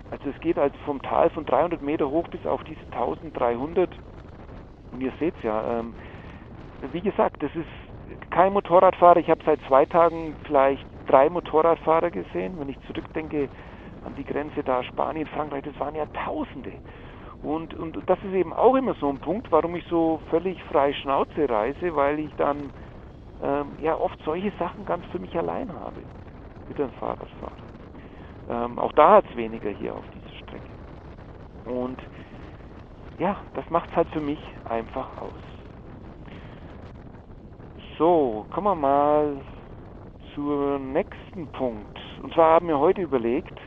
also 0.09 0.29
es 0.29 0.39
geht 0.39 0.57
also 0.57 0.77
vom 0.85 1.01
Tal 1.01 1.29
von 1.29 1.45
300 1.45 1.81
Meter 1.81 2.09
hoch 2.09 2.29
bis 2.29 2.45
auf 2.45 2.63
diese 2.63 2.85
1300. 2.91 3.93
Und 4.91 5.01
ihr 5.01 5.11
seht 5.19 5.35
ja, 5.43 5.79
ähm, 5.79 5.93
wie 6.93 7.01
gesagt, 7.01 7.43
das 7.43 7.53
ist 7.53 8.29
kein 8.31 8.53
Motorradfahrer. 8.53 9.19
Ich 9.19 9.29
habe 9.29 9.43
seit 9.45 9.59
zwei 9.67 9.85
Tagen 9.85 10.37
vielleicht 10.45 10.87
drei 11.07 11.29
Motorradfahrer 11.29 12.11
gesehen. 12.11 12.57
Wenn 12.57 12.69
ich 12.69 12.79
zurückdenke 12.87 13.49
an 14.05 14.15
die 14.15 14.23
Grenze 14.23 14.63
da 14.63 14.83
Spanien, 14.83 15.27
Frankreich, 15.27 15.63
das 15.63 15.77
waren 15.81 15.95
ja 15.95 16.05
Tausende. 16.25 16.79
Und, 17.41 17.73
und 17.73 17.97
das 18.07 18.19
ist 18.23 18.33
eben 18.33 18.53
auch 18.53 18.75
immer 18.75 18.93
so 18.93 19.09
ein 19.09 19.19
Punkt, 19.19 19.51
warum 19.51 19.75
ich 19.75 19.83
so 19.89 20.21
völlig 20.29 20.63
frei 20.63 20.93
Schnauze 20.93 21.49
reise, 21.49 21.93
weil 21.93 22.19
ich 22.19 22.33
dann 22.35 22.71
ähm, 23.43 23.75
ja 23.79 23.95
oft 23.95 24.19
solche 24.23 24.51
Sachen 24.57 24.85
ganz 24.85 25.05
für 25.07 25.19
mich 25.19 25.37
allein 25.37 25.71
habe 25.73 26.05
mit 26.67 26.77
dem 26.79 26.91
Fahrradfahren. 26.93 27.61
Ähm, 28.47 28.79
auch 28.79 28.93
da 28.93 29.17
hat 29.17 29.25
es 29.29 29.35
weniger 29.35 29.69
hier 29.69 29.95
auf 29.95 30.07
dieser 30.09 30.33
Strecke. 30.41 30.73
Und 31.65 32.01
ja, 33.17 33.45
das 33.53 33.69
macht 33.69 33.89
es 33.91 33.95
halt 33.95 34.09
für 34.09 34.21
mich 34.21 34.39
einfach 34.63 35.17
aus. 35.17 35.39
So, 37.97 38.47
kommen 38.49 38.67
wir 38.67 38.75
mal 38.75 39.45
zum 40.33 40.93
nächsten 40.93 41.47
Punkt. 41.49 41.99
Und 42.21 42.33
zwar 42.33 42.55
haben 42.55 42.67
wir 42.67 42.79
heute 42.79 43.01
überlegt, 43.01 43.59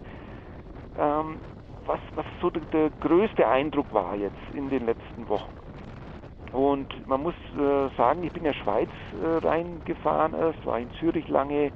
ähm, 0.97 1.43
was, 1.85 2.01
was 2.15 2.27
so 2.41 2.51
der, 2.51 2.63
der, 2.67 2.91
größte 2.91 3.47
Eindruck 3.47 3.93
war 3.93 4.17
jetzt 4.17 4.39
in 4.51 4.69
den 4.69 4.87
letzten 4.87 5.29
Wochen. 5.29 5.56
Und 6.57 7.07
man 7.07 7.23
muss 7.23 7.35
äh, 7.53 7.91
sagen, 7.99 8.23
ich 8.25 8.33
bin 8.33 8.41
in 8.47 8.53
der 8.53 8.55
Schweiz 8.55 8.89
äh, 9.13 9.47
reingefahren 9.47 10.33
erst, 10.33 10.65
war 10.65 10.81
in 10.81 10.91
Zürich 10.93 11.29
lange 11.29 11.71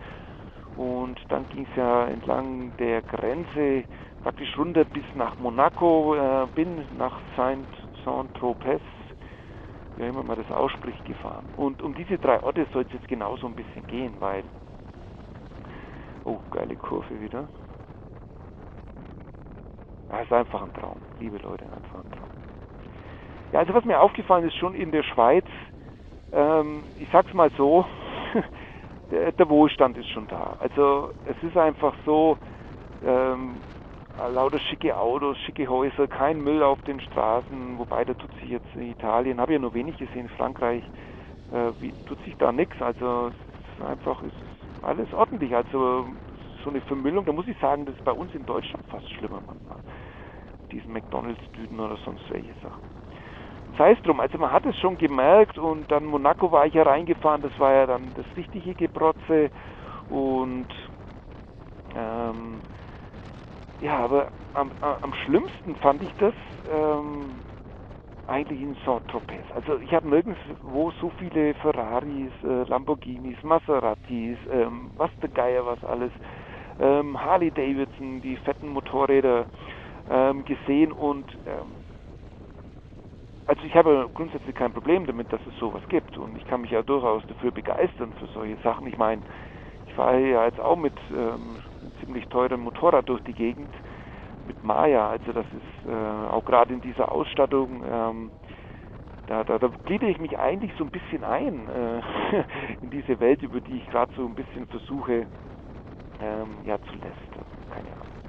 und 0.74 1.20
dann 1.28 1.46
ging 1.50 1.66
es 1.70 1.76
ja 1.76 2.06
entlang 2.06 2.74
der 2.78 3.02
Grenze 3.02 3.84
praktisch 4.22 4.56
runter 4.56 4.86
bis 4.86 5.04
nach 5.12 5.36
Monaco, 5.36 6.14
äh, 6.14 6.46
bin 6.54 6.86
nach 6.96 7.20
Saint-Tropez, 7.36 8.80
wie 9.96 10.06
immer 10.06 10.22
man 10.22 10.38
das 10.38 10.50
ausspricht, 10.50 11.04
gefahren. 11.04 11.50
Und 11.56 11.82
um 11.82 11.94
diese 11.94 12.16
drei 12.16 12.42
Orte 12.42 12.66
soll 12.72 12.84
es 12.84 12.92
jetzt 12.92 13.08
genauso 13.08 13.46
ein 13.48 13.54
bisschen 13.54 13.86
gehen, 13.86 14.14
weil, 14.18 14.44
oh, 16.24 16.40
geile 16.50 16.76
Kurve 16.76 17.20
wieder. 17.20 17.50
Das 20.08 20.22
ist 20.22 20.32
einfach 20.32 20.62
ein 20.62 20.72
Traum, 20.72 21.02
liebe 21.18 21.36
Leute, 21.36 21.66
einfach 21.70 22.02
ein 22.02 22.10
Traum. 22.12 22.29
Ja, 23.52 23.60
also 23.60 23.74
was 23.74 23.84
mir 23.84 24.00
aufgefallen 24.00 24.46
ist, 24.46 24.56
schon 24.56 24.74
in 24.74 24.92
der 24.92 25.02
Schweiz, 25.02 25.46
ähm, 26.32 26.92
ich 26.96 27.08
sag's 27.10 27.32
mal 27.32 27.50
so, 27.56 27.86
der, 29.10 29.32
der, 29.32 29.48
Wohlstand 29.48 29.96
ist 29.98 30.08
schon 30.08 30.26
da. 30.28 30.56
Also 30.60 31.12
es 31.24 31.36
ist 31.42 31.56
einfach 31.56 31.94
so, 32.04 32.38
ähm, 33.02 33.64
lauter 34.16 34.60
schicke 34.60 34.96
Autos, 34.96 35.38
schicke 35.38 35.68
Häuser, 35.68 36.06
kein 36.08 36.40
Müll 36.40 36.62
auf 36.62 36.82
den 36.82 37.00
Straßen, 37.00 37.78
wobei 37.78 38.04
da 38.04 38.14
tut 38.14 38.32
sich 38.34 38.50
jetzt 38.50 38.68
in 38.74 38.82
Italien, 38.82 39.40
habe 39.40 39.54
ja 39.54 39.58
nur 39.58 39.74
wenig 39.74 39.96
gesehen, 39.96 40.28
Frankreich 40.28 40.84
äh, 41.50 41.72
wie, 41.80 41.94
tut 42.06 42.20
sich 42.22 42.36
da 42.38 42.52
nichts. 42.52 42.80
Also 42.80 43.28
es 43.28 43.34
ist 43.78 43.82
einfach, 43.84 44.22
es 44.22 44.34
ist 44.42 44.84
alles 44.84 45.12
ordentlich. 45.12 45.54
Also 45.54 46.08
so 46.64 46.70
eine 46.70 46.80
Vermüllung, 46.82 47.24
da 47.24 47.32
muss 47.32 47.48
ich 47.48 47.58
sagen, 47.58 47.86
das 47.86 47.96
ist 47.96 48.04
bei 48.04 48.12
uns 48.12 48.34
in 48.34 48.46
Deutschland 48.46 48.86
fast 48.88 49.08
schlimmer 49.12 49.40
manchmal. 49.44 49.80
Diesen 50.72 50.92
McDonalds-Tüten 50.92 51.80
oder 51.80 51.96
sonst 52.04 52.28
welche 52.30 52.54
Sachen. 52.62 52.88
Sei 53.80 53.92
es 53.92 54.02
drum, 54.02 54.20
also 54.20 54.36
man 54.36 54.52
hat 54.52 54.66
es 54.66 54.76
schon 54.76 54.98
gemerkt 54.98 55.56
und 55.56 55.90
dann 55.90 56.04
Monaco 56.04 56.52
war 56.52 56.66
ich 56.66 56.74
ja 56.74 56.82
reingefahren, 56.82 57.40
das 57.40 57.58
war 57.58 57.72
ja 57.72 57.86
dann 57.86 58.12
das 58.12 58.26
richtige 58.36 58.74
Geprotze. 58.74 59.50
Und 60.06 60.68
ähm, 61.94 62.62
ja, 63.78 63.96
aber 63.96 64.32
am, 64.52 64.74
am 64.82 65.14
schlimmsten 65.24 65.76
fand 65.76 66.02
ich 66.02 66.14
das 66.16 66.34
ähm, 66.70 67.46
eigentlich 68.26 68.60
in 68.60 68.76
Saint-Tropez. 68.84 69.46
Also 69.54 69.78
ich 69.78 69.94
habe 69.94 70.10
nirgendwo 70.10 70.90
so 71.00 71.08
viele 71.16 71.54
Ferraris, 71.54 72.32
äh, 72.42 72.64
Lamborghinis, 72.64 73.42
Maseratis, 73.42 74.36
ähm, 74.50 74.92
was 74.98 75.10
der 75.22 75.30
Geier 75.30 75.64
was 75.64 75.82
alles, 75.84 76.12
ähm, 76.78 77.18
Harley 77.18 77.50
Davidson, 77.50 78.20
die 78.20 78.36
fetten 78.36 78.68
Motorräder 78.68 79.48
ähm, 80.06 80.44
gesehen. 80.44 80.92
Und 80.92 81.38
ähm, 81.46 81.79
also 83.50 83.64
ich 83.66 83.74
habe 83.74 84.08
grundsätzlich 84.14 84.54
kein 84.54 84.72
Problem 84.72 85.06
damit, 85.06 85.32
dass 85.32 85.44
es 85.44 85.56
sowas 85.58 85.82
gibt 85.88 86.16
und 86.16 86.36
ich 86.36 86.44
kann 86.46 86.60
mich 86.60 86.70
ja 86.70 86.82
durchaus 86.84 87.26
dafür 87.26 87.50
begeistern 87.52 88.14
für 88.14 88.28
solche 88.28 88.56
Sachen. 88.62 88.86
Ich 88.86 88.96
meine, 88.96 89.24
ich 89.86 89.94
fahre 89.94 90.20
ja 90.20 90.44
jetzt 90.46 90.60
auch 90.60 90.76
mit 90.76 90.94
ähm, 91.10 91.60
ziemlich 92.00 92.28
teurem 92.28 92.60
Motorrad 92.60 93.08
durch 93.08 93.22
die 93.22 93.34
Gegend 93.34 93.74
mit 94.44 94.62
Maya, 94.62 95.10
also 95.10 95.32
das 95.32 95.46
ist 95.52 95.86
äh, 95.90 95.92
auch 95.94 96.44
gerade 96.44 96.74
in 96.74 96.80
dieser 96.80 97.12
Ausstattung, 97.12 97.84
ähm, 97.86 98.32
da, 99.26 99.44
da, 99.44 99.58
da 99.58 99.70
gliede 99.84 100.08
ich 100.08 100.18
mich 100.18 100.38
eigentlich 100.38 100.72
so 100.78 100.84
ein 100.84 100.90
bisschen 100.90 101.24
ein 101.24 101.68
äh, 101.68 102.02
in 102.80 102.90
diese 102.90 103.20
Welt, 103.20 103.42
über 103.42 103.60
die 103.60 103.78
ich 103.78 103.88
gerade 103.88 104.12
so 104.16 104.26
ein 104.26 104.34
bisschen 104.36 104.66
versuche 104.68 105.28
ähm, 106.20 106.62
ja 106.64 106.78
zu 106.82 106.94
lästern. 106.96 107.46
Keine 107.68 107.92
Ahnung. 107.96 108.20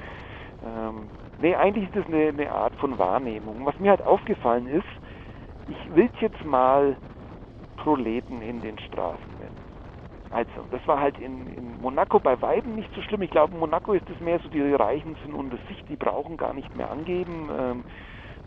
Ähm, 0.62 1.12
nee, 1.38 1.56
eigentlich 1.56 1.86
ist 1.86 1.96
das 1.96 2.08
eine, 2.08 2.30
eine 2.30 2.52
Art 2.52 2.76
von 2.78 2.98
Wahrnehmung. 2.98 3.66
Was 3.66 3.80
mir 3.80 3.90
halt 3.92 4.04
aufgefallen 4.04 4.68
ist, 4.68 4.88
ich 5.72 5.96
will 5.96 6.10
jetzt 6.20 6.44
mal 6.44 7.00
Proleten 7.78 8.42
in 8.42 8.62
den 8.62 8.80
Straßen 8.80 9.38
nennen. 9.38 9.62
Also, 10.30 10.64
das 10.70 10.86
war 10.88 11.00
halt 11.00 11.18
in, 11.20 11.48
in 11.48 11.78
Monaco 11.80 12.20
bei 12.20 12.42
Weiben 12.42 12.76
nicht 12.76 12.94
so 12.96 13.02
schlimm. 13.02 13.22
Ich 13.24 13.32
glaube, 13.32 13.54
in 13.54 13.60
Monaco 13.60 13.94
ist 13.94 14.10
es 14.10 14.20
mehr 14.20 14.40
so, 14.40 14.50
die 14.50 14.62
Reichen 14.62 15.18
sind 15.24 15.34
unter 15.34 15.60
sich, 15.68 15.84
die 15.86 15.98
brauchen 15.98 16.38
gar 16.38 16.54
nicht 16.54 16.76
mehr 16.76 16.90
angeben. 16.92 17.50
Ähm, 17.52 17.86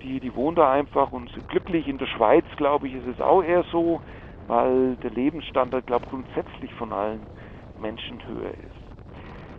die, 0.02 0.20
die 0.20 0.34
wohnen 0.34 0.56
da 0.56 0.72
einfach 0.72 1.12
und 1.12 1.30
sind 1.32 1.48
glücklich. 1.48 1.88
In 1.88 1.98
der 1.98 2.06
Schweiz, 2.06 2.46
glaube 2.56 2.88
ich, 2.88 2.94
ist 2.94 3.06
es 3.06 3.20
auch 3.20 3.42
eher 3.42 3.64
so, 3.70 4.02
weil 4.46 4.96
der 4.98 5.10
Lebensstandard, 5.10 5.86
glaube 5.86 6.04
ich, 6.06 6.10
grundsätzlich 6.10 6.72
von 6.74 6.92
allen 6.92 7.30
Menschen 7.76 8.26
höher 8.26 8.52
ist. 8.54 8.76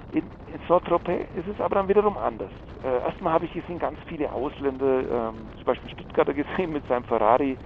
In, 0.10 0.32
in 0.48 0.62
Saint-Tropez 0.68 1.30
ist 1.36 1.48
es 1.48 1.60
aber 1.60 1.76
dann 1.76 1.90
wiederum 1.90 2.18
anders. 2.18 2.52
Äh, 2.84 3.00
erstmal 3.02 3.34
habe 3.34 3.46
ich 3.46 3.54
gesehen, 3.54 3.80
ganz 3.80 4.00
viele 4.08 4.32
Ausländer, 4.32 5.30
ähm, 5.30 5.52
zum 5.56 5.66
Beispiel 5.66 5.92
Stuttgarter 5.92 6.34
gesehen 6.34 6.72
mit 6.72 6.86
seinem 6.88 7.04
Ferrari, 7.04 7.60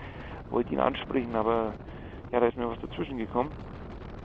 wollte 0.50 0.74
ihn 0.74 0.80
ansprechen, 0.80 1.36
aber 1.36 1.78
ja, 2.32 2.40
da 2.40 2.48
ist 2.48 2.58
mir 2.58 2.70
was 2.70 2.80
dazwischen 2.80 3.18
gekommen. 3.18 3.56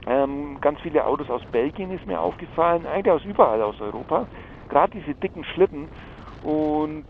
Ähm, 0.06 0.58
ganz 0.60 0.80
viele 0.80 1.06
Autos 1.06 1.30
aus 1.30 1.42
Belgien 1.46 1.90
ist 1.90 2.06
mir 2.06 2.20
aufgefallen, 2.20 2.86
eigentlich 2.86 3.12
aus 3.12 3.24
überall 3.24 3.62
aus 3.62 3.80
Europa. 3.80 4.28
Gerade 4.68 4.98
diese 4.98 5.14
dicken 5.14 5.44
Schlitten. 5.44 5.90
Und 6.40 7.06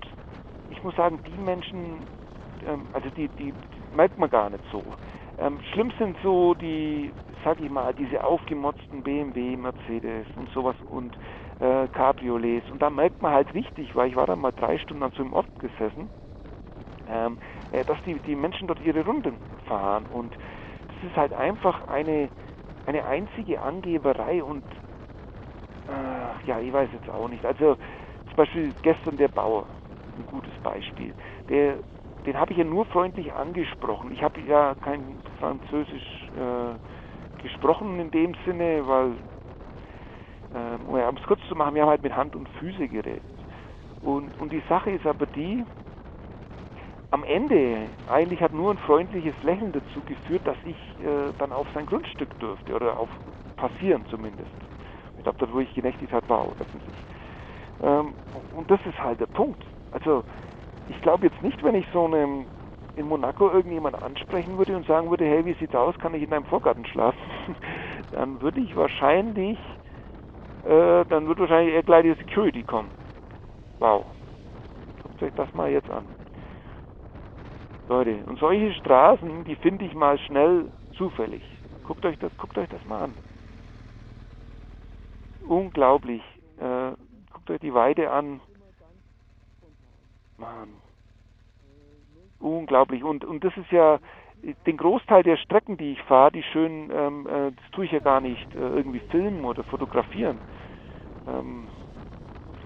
ich 0.69 0.83
muss 0.83 0.95
sagen, 0.95 1.21
die 1.27 1.39
Menschen, 1.39 2.07
ähm, 2.63 2.89
also 2.93 3.11
die, 3.11 3.29
die, 3.31 3.53
die, 3.53 3.83
merkt 3.91 4.17
man 4.19 4.31
gar 4.31 4.49
nicht 4.51 4.65
so. 4.71 4.97
Ähm, 5.37 5.61
schlimm 5.73 5.93
sind 5.99 6.17
so 6.23 6.55
die, 6.55 7.13
sag 7.43 7.59
ich 7.61 7.69
mal, 7.69 7.95
diese 7.95 8.23
aufgemotzten 8.23 9.03
BMW, 9.03 9.57
Mercedes 9.57 10.27
und 10.37 10.49
sowas 10.51 10.77
und 10.83 11.17
äh, 11.65 11.89
Cabriolets. 11.89 12.71
Und 12.71 12.83
da 12.83 12.91
merkt 12.91 13.23
man 13.23 13.33
halt 13.33 13.55
richtig, 13.55 13.95
weil 13.95 14.09
ich 14.09 14.17
war 14.17 14.27
dann 14.27 14.41
mal 14.41 14.53
drei 14.53 14.79
Stunden 14.79 15.03
an 15.03 15.13
so 15.17 15.23
einem 15.23 15.33
Ort 15.33 15.49
gesessen, 15.59 16.11
ähm, 17.07 17.39
äh, 17.71 17.85
dass 17.85 18.01
die, 18.03 18.21
die 18.21 18.37
Menschen 18.37 18.69
dort 18.69 18.81
ihre 18.81 19.05
Runden 19.05 19.41
fahren. 19.67 20.07
Und 20.07 20.37
das 20.89 21.11
ist 21.11 21.17
halt 21.17 21.33
einfach 21.33 21.83
eine, 21.89 22.31
eine 22.87 23.05
einzige 23.07 23.63
Angeberei 23.63 24.43
und 24.45 24.65
äh, 25.89 26.47
ja, 26.47 26.61
ich 26.61 26.73
weiß 26.73 26.91
jetzt 26.93 27.09
auch 27.09 27.29
nicht. 27.29 27.45
Also 27.45 27.77
zum 28.27 28.37
Beispiel 28.37 28.75
gestern 28.83 29.17
der 29.17 29.29
Bauer, 29.29 29.69
ein 30.17 30.27
gutes 30.27 30.55
Beispiel. 30.63 31.15
Der, 31.49 31.79
den 32.27 32.39
habe 32.39 32.53
ich 32.53 32.59
ja 32.59 32.65
nur 32.65 32.87
freundlich 32.87 33.33
angesprochen. 33.33 34.13
Ich 34.13 34.23
habe 34.23 34.41
ja 34.41 34.75
kein 34.77 35.23
Französisch 35.39 36.31
äh, 36.33 36.79
gesprochen 37.39 38.01
in 38.01 38.11
dem 38.11 38.35
Sinne, 38.45 38.87
weil, 38.87 39.19
äh, 40.55 40.75
um 40.77 41.17
es 41.17 41.23
kurz 41.25 41.41
zu 41.49 41.55
machen, 41.57 41.75
wir 41.75 41.83
haben 41.83 41.91
halt 41.91 42.03
mit 42.03 42.17
Hand 42.17 42.37
und 42.37 42.49
Füße 42.51 42.89
geredet. 42.89 43.45
Und, 44.01 44.39
und 44.39 44.53
die 44.53 44.63
Sache 44.69 44.91
ist 44.91 45.07
aber 45.07 45.27
die, 45.27 45.65
am 47.11 47.25
Ende 47.25 47.91
eigentlich 48.07 48.41
hat 48.41 48.53
nur 48.53 48.73
ein 48.73 48.79
freundliches 48.79 49.35
Lächeln 49.43 49.73
dazu 49.73 50.03
geführt, 50.03 50.47
dass 50.47 50.59
ich 50.65 50.77
äh, 50.99 51.33
dann 51.39 51.53
auf 51.53 51.69
sein 51.75 51.87
Grundstück 51.87 52.39
durfte 52.39 52.75
oder 52.75 52.99
auf 52.99 53.11
passieren 53.57 54.05
zumindest. 54.07 54.51
Ich 55.17 55.23
glaube, 55.23 55.39
dort, 55.39 55.53
wo 55.53 55.61
ich 55.61 55.73
genächtigt 55.75 56.13
habe, 56.13 56.29
war 56.29 56.41
auch 56.41 56.57
öffentlich. 56.59 57.07
Ähm, 57.81 58.17
und 58.51 58.71
das 58.71 58.81
ist 58.85 58.99
halt 58.99 59.21
der 59.21 59.27
Punkt. 59.29 59.65
Also 59.93 60.25
ich 60.87 61.01
glaube 61.01 61.27
jetzt 61.27 61.43
nicht, 61.43 61.63
wenn 61.63 61.77
ich 61.77 61.87
so 61.93 62.05
einem 62.05 62.49
in 62.97 63.07
Monaco 63.07 63.51
irgendjemand 63.51 64.01
ansprechen 64.03 64.59
würde 64.59 64.77
und 64.77 64.87
sagen 64.87 65.11
würde, 65.11 65.25
hey, 65.25 65.45
wie 65.45 65.55
sieht's 65.55 65.75
aus, 65.75 65.97
kann 65.99 66.15
ich 66.15 66.23
in 66.23 66.31
deinem 66.31 66.45
Vorgarten 66.45 66.87
schlafen? 66.87 67.19
dann 68.11 68.41
würde 68.41 68.61
ich 68.61 68.77
wahrscheinlich, 68.77 69.59
äh, 70.65 71.05
dann 71.07 71.27
würde 71.27 71.43
wahrscheinlich 71.43 71.75
eher 71.75 71.83
gleich 71.83 72.05
die 72.05 72.15
Security 72.15 72.63
kommen. 72.63 72.91
Wow. 73.79 74.07
Guckt 75.03 75.23
euch 75.23 75.35
das 75.35 75.53
mal 75.55 75.71
jetzt 75.71 75.91
an. 75.91 76.07
Leute, 77.89 78.25
und 78.27 78.39
solche 78.39 78.73
Straßen, 78.75 79.45
die 79.45 79.57
finde 79.57 79.85
ich 79.85 79.95
mal 79.95 80.19
schnell 80.19 80.71
zufällig. 80.97 81.43
Guckt 81.87 82.05
euch 82.07 82.19
das, 82.19 82.35
guckt 82.39 82.57
euch 82.57 82.69
das 82.71 82.83
mal 82.87 83.05
an. 83.05 83.15
Unglaublich. 85.47 86.23
Äh, 86.59 86.93
guckt 87.31 87.51
euch 87.51 87.61
die 87.61 87.75
Weide 87.75 88.11
an. 88.11 88.41
Mann. 90.39 90.71
Unglaublich. 92.41 93.05
Und, 93.05 93.25
und 93.25 93.45
das 93.45 93.55
ist 93.57 93.71
ja 93.71 93.99
den 94.67 94.77
Großteil 94.77 95.23
der 95.23 95.37
Strecken, 95.37 95.77
die 95.77 95.93
ich 95.93 96.03
fahre, 96.03 96.33
die 96.33 96.43
schön, 96.43 96.91
ähm, 96.93 97.27
äh, 97.27 97.53
das 97.53 97.71
tue 97.73 97.85
ich 97.85 97.93
ja 97.93 98.01
gar 98.01 98.21
nicht 98.21 98.55
äh, 98.55 98.59
irgendwie 98.59 99.01
filmen 99.11 99.45
oder 99.45 99.65
fotografieren. 99.65 100.43
Ähm, 101.27 101.71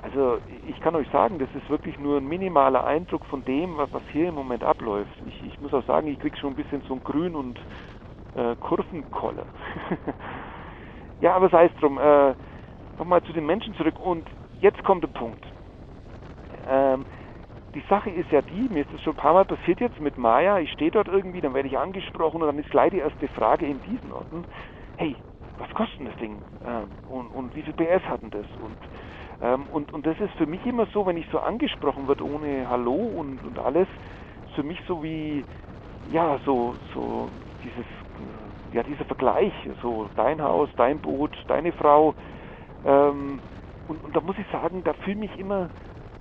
also 0.03 0.41
ich 0.47 0.79
kann 0.81 0.95
euch 0.95 1.09
sagen, 1.11 1.39
das 1.39 1.53
ist 1.55 1.69
wirklich 1.71 1.99
nur 1.99 2.19
ein 2.19 2.27
minimaler 2.27 2.85
Eindruck 2.85 3.25
von 3.27 3.45
dem, 3.45 3.77
was, 3.77 3.93
was 3.93 4.03
hier 4.13 4.29
im 4.29 4.35
Moment 4.35 4.63
abläuft. 4.63 5.13
Ich, 5.23 5.43
ich 5.43 5.61
muss 5.61 5.75
auch 5.75 5.85
sagen, 5.87 6.07
ich 6.09 6.19
kriege 6.19 6.37
schon 6.37 6.53
ein 6.53 6.57
bisschen 6.57 6.83
so 6.83 6.95
ein 6.95 7.03
Grün- 7.03 7.35
und 7.37 7.59
äh, 8.35 8.55
Kurvenkolle. 8.57 9.47
ja, 11.21 11.35
aber 11.35 11.49
sei 11.49 11.67
es 11.67 11.75
drum. 11.77 11.99
Äh, 11.99 12.35
Nochmal 12.99 13.23
zu 13.23 13.33
den 13.33 13.47
Menschen 13.47 13.75
zurück. 13.75 13.99
Und 13.99 14.29
jetzt 14.61 14.83
kommt 14.85 15.05
der 15.05 15.09
Punkt. 15.09 15.45
Ähm, 16.67 17.07
die 17.79 17.85
Sache 17.89 18.11
ist 18.11 18.31
ja 18.33 18.43
die, 18.43 18.69
mir 18.69 18.83
ist 18.83 18.93
das 18.93 19.01
schon 19.03 19.13
ein 19.13 19.23
paar 19.23 19.35
Mal 19.35 19.45
passiert 19.45 19.79
jetzt 19.81 20.01
mit 20.01 20.19
Maya, 20.19 20.59
ich 20.59 20.73
stehe 20.73 20.91
dort 20.91 21.07
irgendwie, 21.07 21.41
dann 21.41 21.55
werde 21.55 21.69
ich 21.69 21.79
angesprochen 21.79 22.43
und 22.43 22.49
dann 22.49 22.59
ist 22.59 22.71
gleich 22.71 22.91
die 22.91 22.99
erste 22.99 23.29
Frage 23.29 23.67
in 23.67 23.81
diesen 23.81 24.11
Orten, 24.11 24.47
hey, 24.97 25.17
was 25.59 25.71
kostet 25.71 26.05
das 26.09 26.17
Ding? 26.17 26.43
Ähm, 26.65 26.99
und, 27.07 27.29
und 27.31 27.55
wie 27.55 27.63
viel 27.63 27.75
PS 27.75 28.03
hatten 28.09 28.31
das? 28.31 28.47
Und 28.57 28.79
ähm, 29.41 29.69
und, 29.69 29.93
und 29.93 30.07
das 30.07 30.19
ist 30.19 30.33
für 30.35 30.47
mich 30.47 30.67
immer 30.67 30.87
so, 30.87 31.07
wenn 31.07 31.17
ich 31.17 31.27
so 31.31 31.39
angesprochen 31.39 32.09
wird 32.09 32.21
ohne 32.21 32.69
Hallo 32.69 32.95
und, 32.95 33.45
und 33.45 33.61
alles, 33.61 33.87
für 34.57 34.65
mich 34.65 34.81
so 34.89 35.05
wie, 35.05 35.47
ja, 36.05 36.41
so, 36.45 36.77
so 36.93 37.31
dieses, 37.63 37.87
äh, 38.19 38.75
ja, 38.75 38.83
dieser 38.83 39.05
Vergleich, 39.05 39.53
so 39.81 40.11
dein 40.17 40.43
Haus, 40.43 40.69
dein 40.77 40.99
Boot, 41.01 41.37
deine 41.47 41.71
Frau. 41.73 42.17
Ähm, 42.85 43.41
und, 43.87 44.03
und 44.03 44.17
da 44.17 44.21
muss 44.21 44.37
ich 44.39 44.47
sagen, 44.51 44.83
da 44.83 44.95
fühle 44.95 45.25
ich 45.25 45.31
mich 45.31 45.39
immer, 45.39 45.71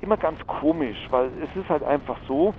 immer 0.02 0.18
ganz 0.18 0.40
komisch, 0.48 0.98
weil 1.10 1.32
es 1.42 1.56
ist 1.56 1.70
halt 1.70 1.84
einfach 1.84 2.20
so, 2.28 2.54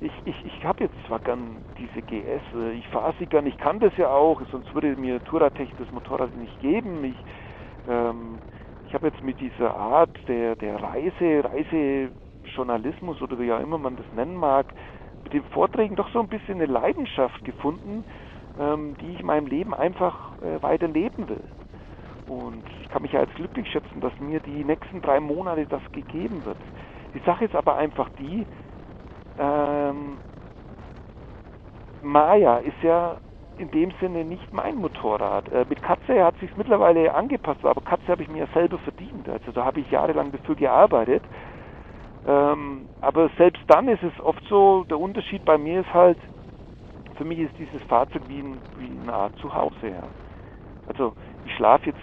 ich, 0.00 0.12
ich, 0.24 0.44
ich 0.46 0.64
habe 0.64 0.84
jetzt 0.84 0.96
zwar 1.06 1.20
gern 1.20 1.62
diese 1.76 2.02
GS, 2.02 2.42
ich 2.74 2.88
fahre 2.88 3.14
sie 3.18 3.26
gern, 3.26 3.46
ich 3.46 3.58
kann 3.58 3.80
das 3.80 3.94
ja 3.96 4.08
auch, 4.08 4.40
sonst 4.50 4.72
würde 4.74 4.96
mir 4.96 5.22
Touratech 5.22 5.74
das 5.76 5.90
Motorrad 5.90 6.34
nicht 6.34 6.58
geben. 6.58 7.04
Ich, 7.04 7.18
ähm, 7.86 8.40
ich 8.82 8.94
habe 8.94 9.08
jetzt 9.08 9.22
mit 9.22 9.40
dieser 9.40 9.74
Art 9.74 10.10
der, 10.26 10.56
der 10.56 10.82
Reise, 10.82 11.44
Reisejournalismus 11.44 13.20
oder 13.20 13.38
wie 13.38 13.52
auch 13.52 13.60
immer 13.60 13.78
man 13.78 13.96
das 13.96 14.10
nennen 14.12 14.36
mag, 14.36 14.72
mit 15.22 15.34
den 15.34 15.44
Vorträgen 15.44 15.96
doch 15.96 16.10
so 16.12 16.20
ein 16.20 16.28
bisschen 16.28 16.54
eine 16.56 16.66
Leidenschaft 16.66 17.44
gefunden, 17.44 18.06
ähm, 18.56 18.96
die 19.00 19.12
ich 19.14 19.20
in 19.20 19.26
meinem 19.26 19.46
Leben 19.46 19.74
einfach 19.74 20.38
äh, 20.40 20.62
weiter 20.62 20.88
leben 20.88 21.28
will. 21.28 21.46
Und 22.30 22.64
ich 22.80 22.88
kann 22.88 23.02
mich 23.02 23.10
ja 23.10 23.18
als 23.18 23.34
glücklich 23.34 23.68
schätzen, 23.68 24.00
dass 24.00 24.16
mir 24.20 24.38
die 24.38 24.62
nächsten 24.62 25.00
drei 25.00 25.18
Monate 25.18 25.66
das 25.66 25.82
gegeben 25.90 26.44
wird. 26.44 26.58
Die 27.12 27.18
Sache 27.26 27.44
ist 27.44 27.56
aber 27.56 27.74
einfach 27.74 28.08
die, 28.18 28.46
ähm, 29.36 30.20
Maya 32.00 32.58
ist 32.58 32.80
ja 32.82 33.18
in 33.56 33.72
dem 33.72 33.92
Sinne 33.98 34.24
nicht 34.24 34.52
mein 34.52 34.76
Motorrad. 34.76 35.48
Äh, 35.48 35.66
mit 35.68 35.82
Katze 35.82 36.22
hat 36.24 36.38
sich 36.38 36.56
mittlerweile 36.56 37.12
angepasst, 37.12 37.64
aber 37.64 37.80
Katze 37.80 38.06
habe 38.06 38.22
ich 38.22 38.28
mir 38.28 38.44
ja 38.44 38.52
selber 38.54 38.78
verdient. 38.78 39.28
Also 39.28 39.50
da 39.50 39.64
habe 39.64 39.80
ich 39.80 39.90
jahrelang 39.90 40.30
dafür 40.30 40.54
gearbeitet. 40.54 41.24
Ähm, 42.24 42.90
aber 43.00 43.28
selbst 43.38 43.64
dann 43.66 43.88
ist 43.88 44.04
es 44.04 44.20
oft 44.20 44.44
so, 44.48 44.84
der 44.84 45.00
Unterschied 45.00 45.44
bei 45.44 45.58
mir 45.58 45.80
ist 45.80 45.92
halt, 45.92 46.18
für 47.16 47.24
mich 47.24 47.40
ist 47.40 47.58
dieses 47.58 47.82
Fahrzeug 47.88 48.22
wie, 48.28 48.40
ein, 48.40 48.62
wie 48.76 49.00
eine 49.02 49.14
Art 49.14 49.34
Zuhause. 49.38 49.88
Ja. 49.88 50.12
Also 50.86 51.14
ich 51.44 51.52
schlafe 51.54 51.86
jetzt 51.86 52.00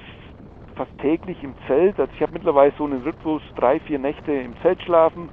fast 0.78 0.98
täglich 1.00 1.44
im 1.44 1.56
Zelt. 1.68 2.00
Also 2.00 2.12
ich 2.14 2.22
habe 2.22 2.34
mittlerweile 2.34 2.74
so 2.78 2.86
einen 2.86 3.02
Rhythmus, 3.04 3.42
drei, 3.56 3.80
vier 3.82 4.00
Nächte 4.00 4.32
im 4.32 4.56
Zelt 4.62 4.82
schlafen 4.84 5.30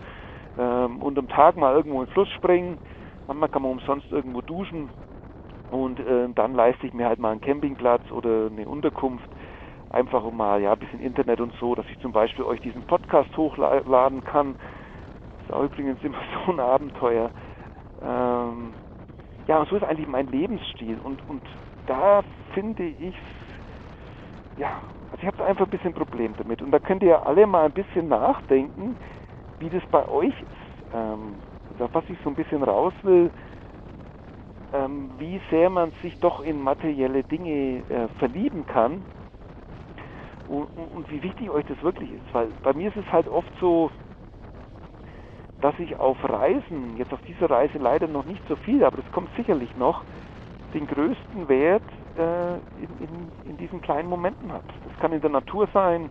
ähm, 0.58 1.00
und 1.02 1.18
am 1.18 1.28
Tag 1.28 1.56
mal 1.56 1.74
irgendwo 1.74 2.00
in 2.00 2.06
den 2.06 2.12
Fluss 2.12 2.28
springen. 2.30 2.80
Manchmal 3.26 3.48
kann 3.48 3.62
man 3.62 3.72
umsonst 3.72 4.10
irgendwo 4.10 4.40
duschen. 4.40 4.90
Und 5.70 6.00
äh, 6.00 6.28
dann 6.34 6.54
leiste 6.54 6.86
ich 6.86 6.92
mir 6.92 7.06
halt 7.06 7.18
mal 7.18 7.32
einen 7.32 7.40
Campingplatz 7.40 8.10
oder 8.10 8.46
eine 8.46 8.68
Unterkunft, 8.68 9.28
einfach 9.90 10.22
um 10.22 10.36
mal 10.36 10.60
ja 10.60 10.72
ein 10.72 10.78
bisschen 10.78 11.00
Internet 11.00 11.40
und 11.40 11.52
so, 11.58 11.74
dass 11.74 11.86
ich 11.90 11.98
zum 12.00 12.12
Beispiel 12.12 12.44
euch 12.44 12.60
diesen 12.60 12.82
Podcast 12.84 13.34
hochladen 13.36 14.22
kann. 14.24 14.56
Das 15.38 15.46
ist 15.46 15.52
auch 15.52 15.64
übrigens 15.64 16.02
immer 16.02 16.18
so 16.46 16.52
ein 16.52 16.60
Abenteuer. 16.60 17.30
Ähm, 18.02 18.74
ja, 19.46 19.58
und 19.58 19.68
so 19.68 19.76
ist 19.76 19.84
eigentlich 19.84 20.08
mein 20.08 20.28
Lebensstil. 20.28 20.98
Und, 20.98 21.26
und 21.28 21.42
da 21.86 22.22
finde 22.52 22.84
ich, 22.84 23.14
ja, 24.56 24.80
also 25.14 25.22
ich 25.22 25.28
habe 25.28 25.44
einfach 25.44 25.66
ein 25.66 25.70
bisschen 25.70 25.94
Problem 25.94 26.34
damit. 26.34 26.60
Und 26.60 26.72
da 26.72 26.80
könnt 26.80 27.04
ihr 27.04 27.24
alle 27.24 27.46
mal 27.46 27.66
ein 27.66 27.72
bisschen 27.72 28.08
nachdenken, 28.08 28.98
wie 29.60 29.70
das 29.70 29.86
bei 29.92 30.08
euch 30.08 30.34
ist. 30.42 30.92
Ähm, 30.92 31.40
also 31.70 31.88
was 31.92 32.04
ich 32.08 32.18
so 32.24 32.30
ein 32.30 32.34
bisschen 32.34 32.64
raus 32.64 32.92
will, 33.02 33.30
ähm, 34.72 35.12
wie 35.18 35.40
sehr 35.50 35.70
man 35.70 35.92
sich 36.02 36.18
doch 36.18 36.40
in 36.40 36.60
materielle 36.60 37.22
Dinge 37.22 37.88
äh, 37.88 38.08
verlieben 38.18 38.66
kann 38.66 39.06
und, 40.46 40.64
und, 40.74 40.88
und, 40.88 41.10
wie 41.12 41.22
wichtig 41.22 41.48
euch 41.48 41.64
das 41.66 41.80
wirklich 41.80 42.10
ist. 42.10 42.34
Weil 42.34 42.52
bei 42.62 42.72
mir 42.72 42.88
ist 42.88 42.96
es 42.96 43.12
halt 43.12 43.28
oft 43.28 43.52
so, 43.60 43.92
dass 45.60 45.78
ich 45.78 45.96
auf 45.96 46.18
Reisen, 46.28 46.96
jetzt 46.96 47.12
auf 47.12 47.22
dieser 47.22 47.48
Reise 47.48 47.78
leider 47.78 48.08
noch 48.08 48.24
nicht 48.24 48.44
so 48.48 48.56
viel, 48.56 48.82
aber 48.82 48.96
das 49.00 49.10
kommt 49.12 49.30
sicherlich 49.36 49.76
noch, 49.76 50.06
den 50.74 50.88
größten 50.88 51.48
Wert 51.48 51.84
äh, 52.16 52.54
in, 52.54 52.98
in, 53.00 53.32
in, 53.44 53.56
diesen 53.56 53.80
kleinen 53.80 54.08
Momenten 54.08 54.52
habe. 54.52 54.64
Das 54.84 54.98
kann 55.00 55.12
in 55.12 55.20
der 55.20 55.30
Natur 55.30 55.68
sein, 55.72 56.10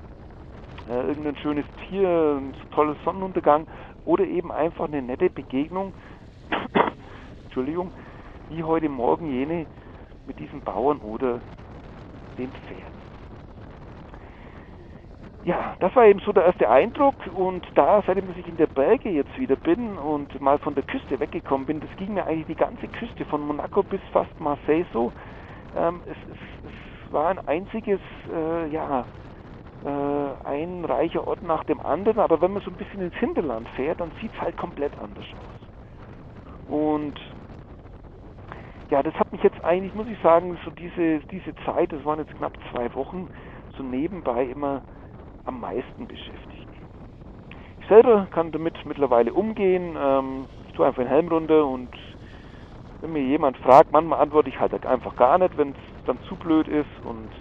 äh, 0.90 1.08
irgendein 1.08 1.38
schönes 1.38 1.66
Tier, 1.88 2.40
ein 2.40 2.54
tolles 2.72 2.98
Sonnenuntergang 3.04 3.68
oder 4.06 4.26
eben 4.26 4.52
einfach 4.52 4.86
eine 4.86 5.02
nette 5.02 5.30
Begegnung, 5.30 5.94
Entschuldigung, 7.46 7.92
wie 8.50 8.64
heute 8.64 8.90
Morgen 8.90 9.32
jene 9.32 9.68
mit 10.26 10.40
diesen 10.40 10.62
Bauern 10.62 11.00
oder 11.00 11.40
den 12.38 12.52
Pferden. 12.52 13.04
Ja, 15.46 15.76
das 15.80 15.94
war 15.94 16.06
eben 16.06 16.20
so 16.20 16.32
der 16.32 16.46
erste 16.46 16.70
Eindruck 16.70 17.16
und 17.36 17.68
da, 17.76 18.02
seitdem 18.08 18.32
ich 18.32 18.48
in 18.48 18.56
der 18.56 18.68
Berge 18.68 19.10
jetzt 19.10 19.38
wieder 19.38 19.58
bin 19.58 19.98
und 19.98 20.40
mal 20.40 20.58
von 20.58 20.74
der 20.74 20.86
Küste 20.86 21.20
weggekommen 21.20 21.66
bin, 21.66 21.82
das 21.82 21.90
ging 21.98 22.14
mir 22.14 22.26
eigentlich 22.26 22.48
die 22.48 22.56
ganze 22.56 22.88
Küste 22.88 23.26
von 23.26 23.46
Monaco 23.46 23.84
bis 23.84 24.00
fast 24.14 24.40
Marseille 24.40 24.86
so. 24.94 25.12
Ähm, 25.74 26.04
es, 26.06 26.18
es, 26.30 26.38
es, 26.64 27.12
war 27.12 27.30
ein 27.30 27.40
einziges, 27.40 28.00
äh, 28.32 28.68
ja, 28.68 29.08
äh, 29.82 29.88
ein 29.88 30.86
reicher 30.86 31.28
Ort 31.28 31.44
nach 31.44 31.64
dem 31.64 31.82
anderen, 31.82 32.20
aber 32.20 32.42
wenn 32.42 32.54
man 32.54 32.62
so 32.64 32.72
ein 32.72 32.78
bisschen 32.78 33.02
ins 33.02 33.16
Hinterland 33.16 33.68
fährt, 33.70 34.00
dann 34.00 34.14
sieht 34.20 34.34
es 34.34 34.42
halt 34.42 34.58
komplett 34.58 34.98
anders 34.98 35.26
aus. 35.36 35.54
Und 36.66 37.20
ja, 38.90 39.04
das 39.04 39.14
hat 39.16 39.32
mich 39.32 39.44
jetzt 39.44 39.64
eigentlich, 39.64 39.94
muss 39.94 40.08
ich 40.08 40.20
sagen, 40.22 40.60
so 40.64 40.72
diese, 40.72 41.20
diese 41.32 41.54
Zeit, 41.66 41.92
das 41.92 42.06
waren 42.06 42.20
jetzt 42.20 42.36
knapp 42.36 42.54
zwei 42.72 42.94
Wochen, 42.94 43.30
so 43.76 43.84
nebenbei 43.84 44.46
immer 44.46 44.84
am 45.46 45.60
meisten 45.60 46.08
beschäftigt. 46.08 46.70
Ich 47.80 47.88
selber 47.88 48.28
kann 48.32 48.52
damit 48.52 48.86
mittlerweile 48.86 49.34
umgehen. 49.34 49.98
Ähm, 50.00 50.48
ich 50.68 50.74
tue 50.74 50.86
einfach 50.86 51.02
den 51.04 51.10
Helm 51.10 51.28
runter 51.28 51.66
und 51.66 51.92
wenn 53.04 53.12
mir 53.12 53.22
jemand 53.22 53.58
fragt, 53.58 53.92
manchmal 53.92 54.22
antworte 54.22 54.48
ich 54.48 54.58
halt 54.62 54.86
einfach 54.86 55.16
gar 55.18 55.38
nicht, 55.38 55.58
wenn 55.58 55.72
es 55.72 56.04
dann 56.06 56.22
zu 56.22 56.38
blöd 56.38 56.70
ist. 56.70 56.88
Und 57.02 57.34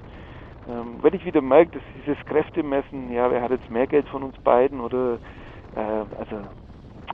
ähm, 0.66 0.98
wenn 1.02 1.14
ich 1.14 1.24
wieder 1.24 1.40
merke, 1.40 1.70
dass 1.78 1.82
dieses 1.94 2.18
Kräftemessen, 2.24 3.12
ja, 3.12 3.30
wer 3.30 3.40
hat 3.40 3.52
jetzt 3.52 3.70
mehr 3.70 3.86
Geld 3.86 4.08
von 4.08 4.24
uns 4.24 4.36
beiden 4.40 4.80
oder 4.80 5.20
äh, 5.76 6.04
also 6.18 6.48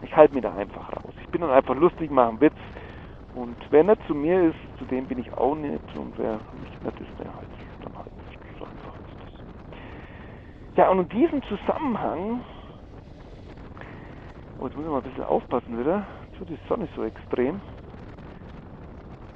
ich 0.01 0.17
halte 0.17 0.35
mir 0.35 0.41
da 0.41 0.55
einfach 0.55 0.91
raus. 0.97 1.13
Ich 1.21 1.29
bin 1.29 1.43
dann 1.43 1.51
einfach 1.51 1.75
lustig, 1.75 2.11
mache 2.11 2.29
einen 2.31 2.41
Witz 2.41 2.57
und 3.35 3.59
wer 3.69 3.85
nicht 3.85 4.01
zu 4.07 4.15
mir 4.15 4.49
ist, 4.49 4.79
zu 4.79 4.87
dem 4.87 5.07
bin 5.07 5.19
ich 5.19 5.31
auch 5.35 5.55
nicht. 5.55 5.95
Und 5.95 6.17
wer 6.17 6.41
nicht 6.53 6.83
nett 6.83 6.99
ist, 7.01 7.19
der 7.19 7.37
halt 7.37 7.51
dann 7.83 7.99
halt 7.99 8.17
nicht. 8.17 8.39
So 8.59 8.65
einfach 8.65 8.99
ist 8.99 9.21
das. 9.21 9.29
Ja, 10.77 10.89
und 10.89 11.01
in 11.01 11.09
diesem 11.11 11.43
Zusammenhang, 11.43 12.47
oh, 14.57 14.65
jetzt 14.65 14.75
muss 14.75 14.87
ich 14.87 14.91
mal 14.91 14.97
ein 14.99 15.03
bisschen 15.03 15.25
aufpassen 15.25 15.79
wieder. 15.79 16.07
Wird 16.39 16.49
die 16.49 16.59
Sonne 16.67 16.89
so 16.97 17.05
extrem. 17.05 17.61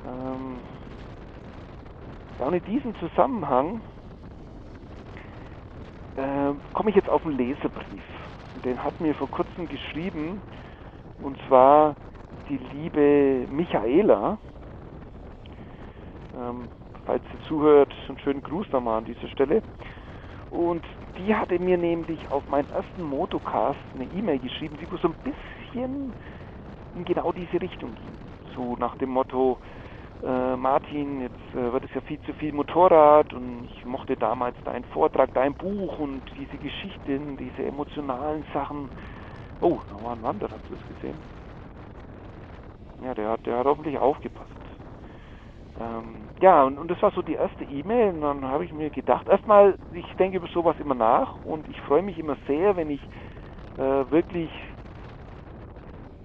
Ähm, 0.05 0.65
ja, 2.39 2.47
und 2.47 2.55
in 2.55 2.65
diesem 2.65 2.95
Zusammenhang 2.97 3.83
äh, 6.17 6.53
komme 6.73 6.91
ich 6.91 6.97
jetzt 6.97 7.09
auf 7.09 7.25
einen 7.25 7.37
Leserbrief. 7.37 8.05
Den 8.55 8.83
hat 8.83 9.01
mir 9.01 9.15
vor 9.15 9.31
kurzem 9.31 9.69
geschrieben, 9.69 10.43
und 11.19 11.39
zwar 11.47 11.97
die 12.49 12.59
liebe 12.59 13.47
Michaela. 13.49 14.39
Ähm, 16.35 16.71
falls 17.05 17.25
sie 17.33 17.39
zuhört, 17.49 17.95
einen 18.09 18.19
schönen 18.19 18.43
Gruß 18.43 18.71
nochmal 18.73 18.99
an 18.99 19.05
dieser 19.05 19.29
Stelle. 19.29 19.63
Und 20.51 20.85
die 21.17 21.35
hatte 21.35 21.59
mir 21.59 21.79
nämlich 21.79 22.31
auf 22.31 22.47
meinen 22.47 22.69
ersten 22.69 23.03
Motocast 23.03 23.79
eine 23.95 24.05
E-Mail 24.05 24.39
geschrieben, 24.39 24.77
die 24.77 24.87
so 25.01 25.09
ein 25.09 25.17
bisschen 25.23 26.15
in 26.95 27.05
genau 27.05 27.33
diese 27.33 27.61
Richtung 27.61 27.95
ging. 27.95 28.19
So 28.55 28.77
nach 28.77 28.97
dem 28.97 29.11
Motto, 29.11 29.59
äh, 30.23 30.57
Martin, 30.57 31.21
jetzt 31.23 31.55
äh, 31.55 31.73
wird 31.73 31.85
es 31.85 31.95
ja 31.95 32.01
viel 32.03 32.21
zu 32.23 32.33
viel 32.35 32.53
Motorrad 32.53 33.33
und 33.35 33.65
ich 33.65 33.85
mochte 33.85 34.17
damals 34.17 34.57
deinen 34.65 34.85
Vortrag, 34.87 35.33
dein 35.35 35.55
Buch 35.57 35.99
und 35.99 36.25
diese 36.37 36.59
Geschichten, 36.59 37.37
diese 37.37 37.65
emotionalen 37.65 38.45
Sachen. 38.53 38.93
Oh, 39.61 39.83
da 39.89 39.97
war 39.97 40.15
ein 40.17 40.23
Wanderer, 40.23 40.57
hast 40.57 40.69
du 40.69 40.75
das 40.77 40.87
gesehen? 40.87 41.25
Ja, 42.99 43.15
der 43.15 43.31
hat, 43.31 43.47
der 43.47 43.59
hat 43.59 43.67
hoffentlich 43.67 43.99
aufgepasst. 43.99 44.51
Ähm, 45.79 46.33
ja, 46.41 46.65
und, 46.65 46.79
und 46.79 46.89
das 46.91 47.01
war 47.03 47.13
so 47.13 47.23
die 47.23 47.35
erste 47.35 47.65
E-Mail 47.65 48.11
und 48.11 48.21
dann 48.21 48.45
habe 48.45 48.65
ich 48.65 48.73
mir 48.73 48.91
gedacht, 48.91 49.29
erstmal, 49.29 49.79
ich 49.91 50.07
denke 50.19 50.37
über 50.39 50.49
sowas 50.49 50.79
immer 50.79 50.95
nach 50.95 51.41
und 51.41 51.69
ich 51.69 51.81
freue 51.83 52.03
mich 52.03 52.19
immer 52.19 52.37
sehr, 52.47 52.77
wenn 52.77 52.91
ich 52.91 53.01
äh, 53.77 54.11
wirklich, 54.11 54.51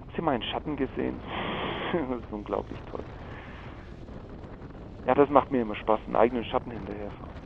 habt 0.01 0.17
ihr 0.17 0.23
meinen 0.23 0.43
Schatten 0.43 0.75
gesehen? 0.75 1.23
das 1.93 2.21
ist 2.23 2.31
unglaublich 2.31 2.81
toll. 2.85 3.05
Ja, 5.07 5.15
das 5.15 5.29
macht 5.31 5.51
mir 5.51 5.63
immer 5.63 5.75
Spaß, 5.77 6.01
einen 6.07 6.17
eigenen 6.17 6.45
Schatten 6.45 6.71
hinterherfahren. 6.71 7.37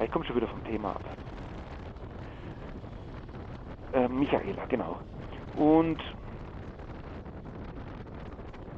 Ich 0.00 0.10
komme 0.10 0.24
schon 0.26 0.36
wieder 0.36 0.48
vom 0.48 0.64
Thema 0.64 0.96
ab. 0.96 1.16
Äh, 3.92 4.08
Michaela, 4.08 4.66
genau. 4.66 5.00
Und 5.52 6.02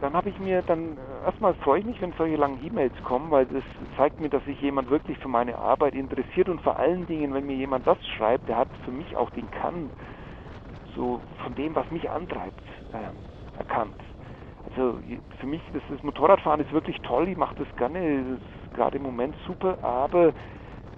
dann 0.00 0.14
habe 0.14 0.30
ich 0.30 0.38
mir 0.38 0.62
dann 0.62 0.98
äh, 0.98 1.22
erstmal 1.24 1.54
freue 1.56 1.80
ich 1.80 1.86
mich, 1.86 2.00
wenn 2.00 2.12
solche 2.14 2.36
langen 2.36 2.62
E-Mails 2.64 2.94
kommen, 3.02 3.30
weil 3.30 3.46
das 3.46 3.64
zeigt 3.96 4.20
mir, 4.20 4.30
dass 4.30 4.44
sich 4.44 4.60
jemand 4.60 4.90
wirklich 4.90 5.18
für 5.18 5.28
meine 5.28 5.58
Arbeit 5.58 5.94
interessiert 5.94 6.48
und 6.48 6.62
vor 6.62 6.78
allen 6.78 7.06
Dingen, 7.06 7.34
wenn 7.34 7.46
mir 7.46 7.56
jemand 7.56 7.86
das 7.86 7.98
schreibt, 8.16 8.48
der 8.48 8.58
hat 8.58 8.70
für 8.84 8.92
mich 8.92 9.16
auch 9.16 9.30
den 9.30 9.50
Kann 9.50 9.92
so 10.94 11.24
von 11.42 11.54
dem, 11.54 11.74
was 11.74 11.90
mich 11.90 12.10
antreibt, 12.10 12.62
äh, 12.92 13.12
erkannt. 13.54 14.00
Also 14.76 15.00
für 15.40 15.46
mich, 15.46 15.62
das, 15.72 15.82
das 15.88 16.02
Motorradfahren 16.02 16.60
ist 16.60 16.70
wirklich 16.70 17.00
toll, 17.00 17.28
ich 17.28 17.36
mache 17.36 17.54
das 17.56 17.68
gerne, 17.76 18.38
gerade 18.74 18.98
im 18.98 19.02
Moment 19.02 19.34
super, 19.46 19.82
aber 19.82 20.34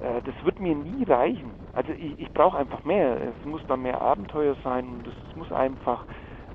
äh, 0.00 0.20
das 0.24 0.34
wird 0.42 0.58
mir 0.58 0.74
nie 0.74 1.04
reichen. 1.04 1.68
Also 1.72 1.92
ich, 1.92 2.18
ich 2.18 2.32
brauche 2.32 2.58
einfach 2.58 2.82
mehr. 2.82 3.20
Es 3.20 3.44
muss 3.44 3.64
dann 3.68 3.82
mehr 3.82 4.00
Abenteuer 4.00 4.56
sein 4.64 4.88
und 4.88 5.06
es 5.06 5.14
muss 5.36 5.52
einfach 5.52 6.06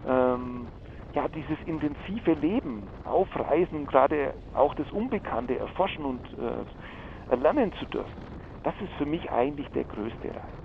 ähm, 0.03 0.69
ja 1.13 1.29
dieses 1.29 1.57
intensive 1.65 2.33
Leben 2.33 2.91
aufreisen 3.05 3.85
gerade 3.85 4.33
auch 4.51 4.73
das 4.73 4.91
Unbekannte 4.91 5.57
erforschen 5.57 6.03
und 6.03 6.27
äh, 6.37 6.65
erlernen 7.31 7.71
zu 7.79 7.85
dürfen. 7.85 8.25
Das 8.63 8.75
ist 8.81 8.91
für 8.97 9.05
mich 9.05 9.31
eigentlich 9.31 9.69
der 9.71 9.85
größte 9.85 10.27
Reiz. 10.27 10.62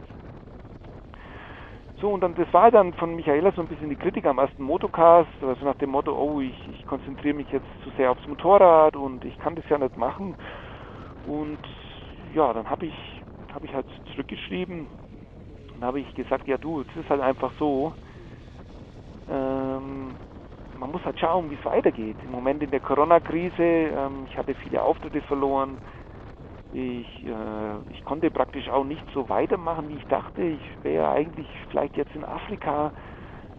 So, 2.00 2.12
und 2.12 2.20
dann, 2.20 2.34
das 2.34 2.52
war 2.52 2.70
dann 2.70 2.94
von 2.94 3.14
Michaela 3.16 3.52
so 3.52 3.60
ein 3.60 3.66
bisschen 3.68 3.90
die 3.90 3.96
Kritik 3.96 4.24
am 4.26 4.38
ersten 4.38 4.62
Motocast, 4.62 5.30
also 5.42 5.64
nach 5.64 5.74
dem 5.76 5.90
Motto, 5.90 6.12
oh, 6.16 6.40
ich, 6.40 6.56
ich 6.68 6.84
konzentriere 6.86 7.34
mich 7.34 7.50
jetzt 7.50 7.66
zu 7.82 7.90
sehr 7.96 8.10
aufs 8.12 8.26
Motorrad 8.26 8.94
und 8.96 9.24
ich 9.24 9.36
kann 9.38 9.56
das 9.56 9.68
ja 9.68 9.78
nicht 9.78 9.96
machen. 9.96 10.36
Und 11.22 11.60
ja, 12.32 12.52
dann 12.52 12.70
habe 12.70 12.86
ich, 12.86 12.94
habe 13.52 13.66
ich 13.66 13.74
halt 13.74 13.86
zurückgeschrieben 14.12 14.88
und 15.74 15.84
habe 15.84 16.00
ich 16.00 16.14
gesagt, 16.14 16.48
ja 16.48 16.58
du, 16.58 16.82
es 16.82 16.96
ist 16.96 17.10
halt 17.10 17.22
einfach 17.22 17.52
so, 17.58 17.94
ähm, 19.28 20.18
man 20.74 20.90
muss 20.90 21.04
halt 21.04 21.18
schauen, 21.18 21.50
wie 21.50 21.54
es 21.54 21.64
weitergeht. 21.64 22.18
Im 22.22 22.30
Moment 22.30 22.62
in 22.62 22.70
der 22.70 22.80
Corona-Krise, 22.80 23.62
ähm, 23.62 24.26
ich 24.26 24.36
hatte 24.36 24.54
viele 24.54 24.82
Auftritte 24.82 25.22
verloren, 25.22 25.80
ich, 26.70 27.24
äh, 27.24 27.78
ich 27.90 28.04
konnte 28.04 28.30
praktisch 28.30 28.68
auch 28.68 28.84
nicht 28.84 29.04
so 29.12 29.28
weitermachen, 29.28 29.88
wie 29.88 29.96
ich 29.96 30.06
dachte. 30.06 30.42
Ich 30.42 30.62
wäre 30.82 31.08
eigentlich 31.10 31.48
vielleicht 31.70 31.96
jetzt 31.96 32.14
in 32.14 32.24
Afrika. 32.24 32.92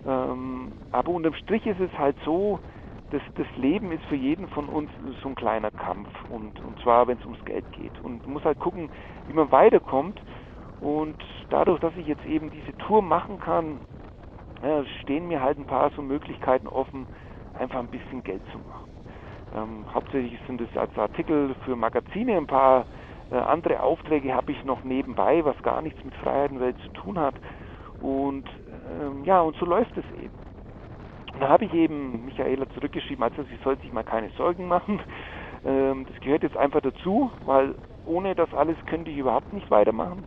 Ähm, 0.05 0.79
aber 0.91 1.11
unterm 1.11 1.33
Strich 1.35 1.65
ist 1.65 1.79
es 1.79 1.91
halt 1.97 2.17
so, 2.25 2.61
dass 3.09 3.21
das 3.35 3.47
Leben 3.55 3.91
ist 3.91 4.03
für 4.05 4.15
jeden 4.15 4.47
von 4.49 4.69
uns 4.69 4.91
so 5.23 5.29
ein 5.29 5.35
kleiner 5.35 5.71
Kampf. 5.71 6.09
Und, 6.25 6.59
und 6.61 6.79
zwar, 6.79 7.07
wenn 7.07 7.17
es 7.17 7.25
ums 7.25 7.43
Geld 7.45 7.71
geht. 7.71 7.99
Und 7.99 8.25
man 8.25 8.33
muss 8.33 8.45
halt 8.45 8.59
gucken, 8.59 8.89
wie 9.25 9.33
man 9.33 9.51
weiterkommt. 9.51 10.21
Und 10.79 11.17
dadurch, 11.49 11.79
dass 11.79 11.95
ich 11.95 12.07
jetzt 12.07 12.25
eben 12.25 12.51
diese 12.51 12.75
Tour 12.77 13.01
machen 13.01 13.39
kann, 13.39 13.81
äh, 14.61 14.85
stehen 15.01 15.27
mir 15.27 15.41
halt 15.41 15.57
ein 15.57 15.65
paar 15.65 15.91
so 15.95 16.01
Möglichkeiten 16.01 16.67
offen, 16.67 17.07
einfach 17.53 17.79
ein 17.79 17.89
bisschen 17.89 18.23
Geld 18.23 18.43
zu 18.51 18.59
machen. 18.59 18.89
Ähm, 19.51 19.87
hauptsächlich 19.93 20.39
sind 20.47 20.61
es 20.61 20.75
als 20.77 20.95
Artikel 20.97 21.55
für 21.65 21.75
Magazine, 21.75 22.37
ein 22.37 22.47
paar 22.47 22.87
äh, 23.31 23.35
andere 23.35 23.81
Aufträge 23.81 24.33
habe 24.33 24.51
ich 24.51 24.63
noch 24.63 24.83
nebenbei, 24.83 25.43
was 25.45 25.61
gar 25.61 25.81
nichts 25.81 26.03
mit 26.03 26.15
Freiheitenwelt 26.15 26.77
zu 26.79 26.89
tun 26.89 27.19
hat. 27.19 27.35
Und 27.99 28.47
ähm, 28.89 29.23
ja, 29.25 29.41
und 29.41 29.55
so 29.57 29.65
läuft 29.65 29.97
es 29.97 30.09
eben. 30.11 30.35
Und 31.33 31.41
da 31.41 31.49
habe 31.49 31.65
ich 31.65 31.73
eben 31.73 32.25
Michaela 32.25 32.67
zurückgeschrieben, 32.69 33.23
also 33.23 33.43
sie 33.43 33.57
soll 33.63 33.77
sich 33.79 33.91
mal 33.91 34.03
keine 34.03 34.29
Sorgen 34.31 34.67
machen. 34.67 35.01
Ähm, 35.65 36.05
das 36.05 36.17
gehört 36.21 36.43
jetzt 36.43 36.55
einfach 36.55 36.79
dazu, 36.79 37.33
weil 37.41 37.75
ohne 38.05 38.33
das 38.33 38.53
alles 38.53 38.77
könnte 38.85 39.11
ich 39.11 39.17
überhaupt 39.17 39.51
nicht 39.51 39.69
weitermachen. 39.69 40.25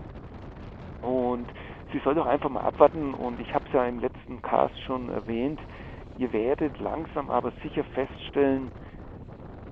Und 1.01 1.51
sie 1.91 2.01
soll 2.01 2.15
doch 2.15 2.27
einfach 2.27 2.51
mal 2.51 2.61
abwarten. 2.61 3.15
Und 3.15 3.41
ich 3.41 3.55
habe 3.55 3.65
es 3.67 3.73
ja 3.73 3.87
im 3.87 3.99
letzten 3.99 4.43
Cast 4.43 4.79
schon 4.83 5.09
erwähnt, 5.09 5.59
ihr 6.15 6.35
werdet 6.35 6.79
langsam 6.81 7.31
aber 7.31 7.53
sicher 7.63 7.83
feststellen, 7.83 8.73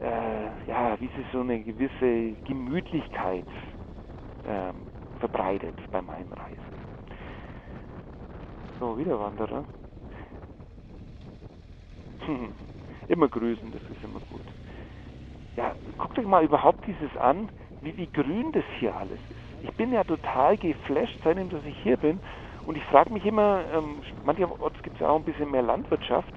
äh, 0.01 0.51
ja, 0.67 0.99
wie 1.01 1.09
sich 1.09 1.27
so 1.33 1.41
eine 1.41 1.63
gewisse 1.63 2.37
Gemütlichkeit 2.45 3.47
ähm, 4.45 4.91
verbreitet 5.19 5.77
bei 5.91 6.03
meinen 6.03 6.33
Reisen. 6.33 6.81
So, 8.79 8.97
wieder 8.99 9.19
Wanderer. 9.21 9.67
immer 13.09 13.29
grüßen, 13.29 13.73
das 13.73 13.83
ist 13.89 14.03
immer 14.03 14.21
gut. 14.21 14.43
Ja, 15.57 15.75
guckt 15.99 16.19
euch 16.19 16.27
mal 16.27 16.45
überhaupt 16.45 16.87
dieses 16.87 17.15
an, 17.17 17.51
wie, 17.81 17.97
wie 17.97 18.07
grün 18.09 18.53
das 18.53 18.65
hier 18.79 18.97
alles 18.97 19.21
ist. 19.29 19.63
Ich 19.63 19.75
bin 19.75 19.93
ja 19.93 20.05
total 20.05 20.57
geflasht, 20.57 21.19
seitdem 21.23 21.51
dass 21.51 21.65
ich 21.65 21.77
hier 21.83 21.97
bin. 21.97 22.21
Und 22.65 22.77
ich 22.77 22.85
frage 22.85 23.13
mich 23.13 23.25
immer, 23.25 23.65
ähm, 23.73 24.03
mancherorts 24.23 24.81
gibt 24.83 24.97
es 24.97 25.01
ja 25.01 25.09
auch 25.09 25.17
ein 25.17 25.25
bisschen 25.25 25.51
mehr 25.51 25.63
Landwirtschaft. 25.63 26.33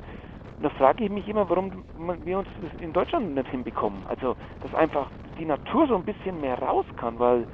Und 0.63 0.71
da 0.71 0.77
frage 0.77 1.03
ich 1.03 1.09
mich 1.09 1.27
immer, 1.27 1.49
warum 1.49 1.83
wir 1.97 2.37
uns 2.39 2.47
das 2.55 2.73
in 2.75 2.93
Deutschland 2.93 3.33
nicht 3.33 3.49
hinbekommen. 3.49 4.05
Also, 4.07 4.37
dass 4.61 4.73
einfach 4.73 5.11
die 5.37 5.43
Natur 5.43 5.87
so 5.87 5.95
ein 5.95 6.05
bisschen 6.05 6.39
mehr 6.39 6.57
raus 6.57 6.85
kann, 6.95 7.19
weil 7.19 7.49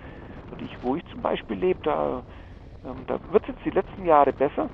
ich, 0.60 0.78
wo 0.84 0.96
ich 0.96 1.04
zum 1.08 1.24
Beispiel 1.24 1.58
lebe, 1.58 1.80
da, 1.82 2.24
ähm, 2.84 3.06
da 3.08 3.20
wird 3.32 3.42
es 3.46 3.56
jetzt 3.56 3.66
die 3.66 3.72
letzten 3.72 4.06
Jahre 4.06 4.32
besser. 4.32 4.70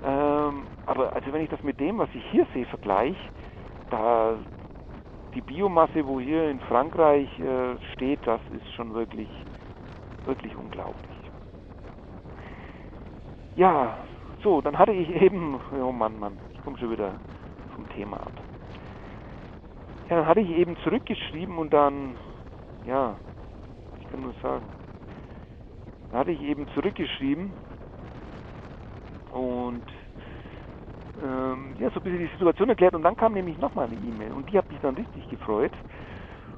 Ähm, 0.00 0.68
aber 0.86 1.12
also 1.12 1.32
wenn 1.32 1.42
ich 1.42 1.50
das 1.50 1.60
mit 1.64 1.80
dem, 1.80 1.98
was 1.98 2.08
ich 2.14 2.24
hier 2.30 2.46
sehe, 2.54 2.66
vergleiche, 2.66 3.18
da 3.88 4.38
die 5.34 5.42
Biomasse, 5.42 6.06
wo 6.06 6.20
hier 6.20 6.50
in 6.50 6.60
Frankreich 6.60 7.36
äh, 7.40 7.78
steht, 7.94 8.24
das 8.28 8.40
ist 8.48 8.70
schon 8.74 8.94
wirklich, 8.94 9.30
wirklich 10.24 10.54
unglaublich. 10.54 11.18
Ja, 13.56 14.06
so, 14.42 14.60
dann 14.60 14.78
hatte 14.78 14.92
ich 14.92 15.08
eben, 15.10 15.60
oh 15.72 15.92
Mann, 15.92 16.18
Mann, 16.18 16.42
ich 16.52 16.60
komme 16.60 16.78
schon 16.78 16.90
wieder 16.90 17.22
vom 17.68 17.88
Thema 17.88 18.18
ab. 18.18 18.44
Ja, 20.08 20.16
dann 20.16 20.26
hatte 20.26 20.40
ich 20.40 20.50
eben 20.50 20.76
zurückgeschrieben 20.78 21.58
und 21.58 21.70
dann, 21.72 22.18
ja, 22.82 23.20
ich 23.98 24.06
kann 24.08 24.22
nur 24.22 24.34
sagen, 24.42 24.72
dann 26.10 26.20
hatte 26.20 26.32
ich 26.32 26.40
eben 26.40 26.66
zurückgeschrieben 26.68 27.56
und 29.28 29.84
ähm, 31.20 31.74
ja, 31.78 31.90
so 31.90 32.00
ein 32.00 32.02
bisschen 32.02 32.18
die 32.20 32.26
Situation 32.32 32.68
erklärt 32.68 32.94
und 32.94 33.02
dann 33.02 33.16
kam 33.16 33.32
nämlich 33.34 33.58
nochmal 33.58 33.86
eine 33.86 33.96
E-Mail 33.96 34.32
und 34.32 34.48
die 34.50 34.58
hat 34.58 34.70
mich 34.70 34.80
dann 34.80 34.94
richtig 34.96 35.28
gefreut. 35.28 35.74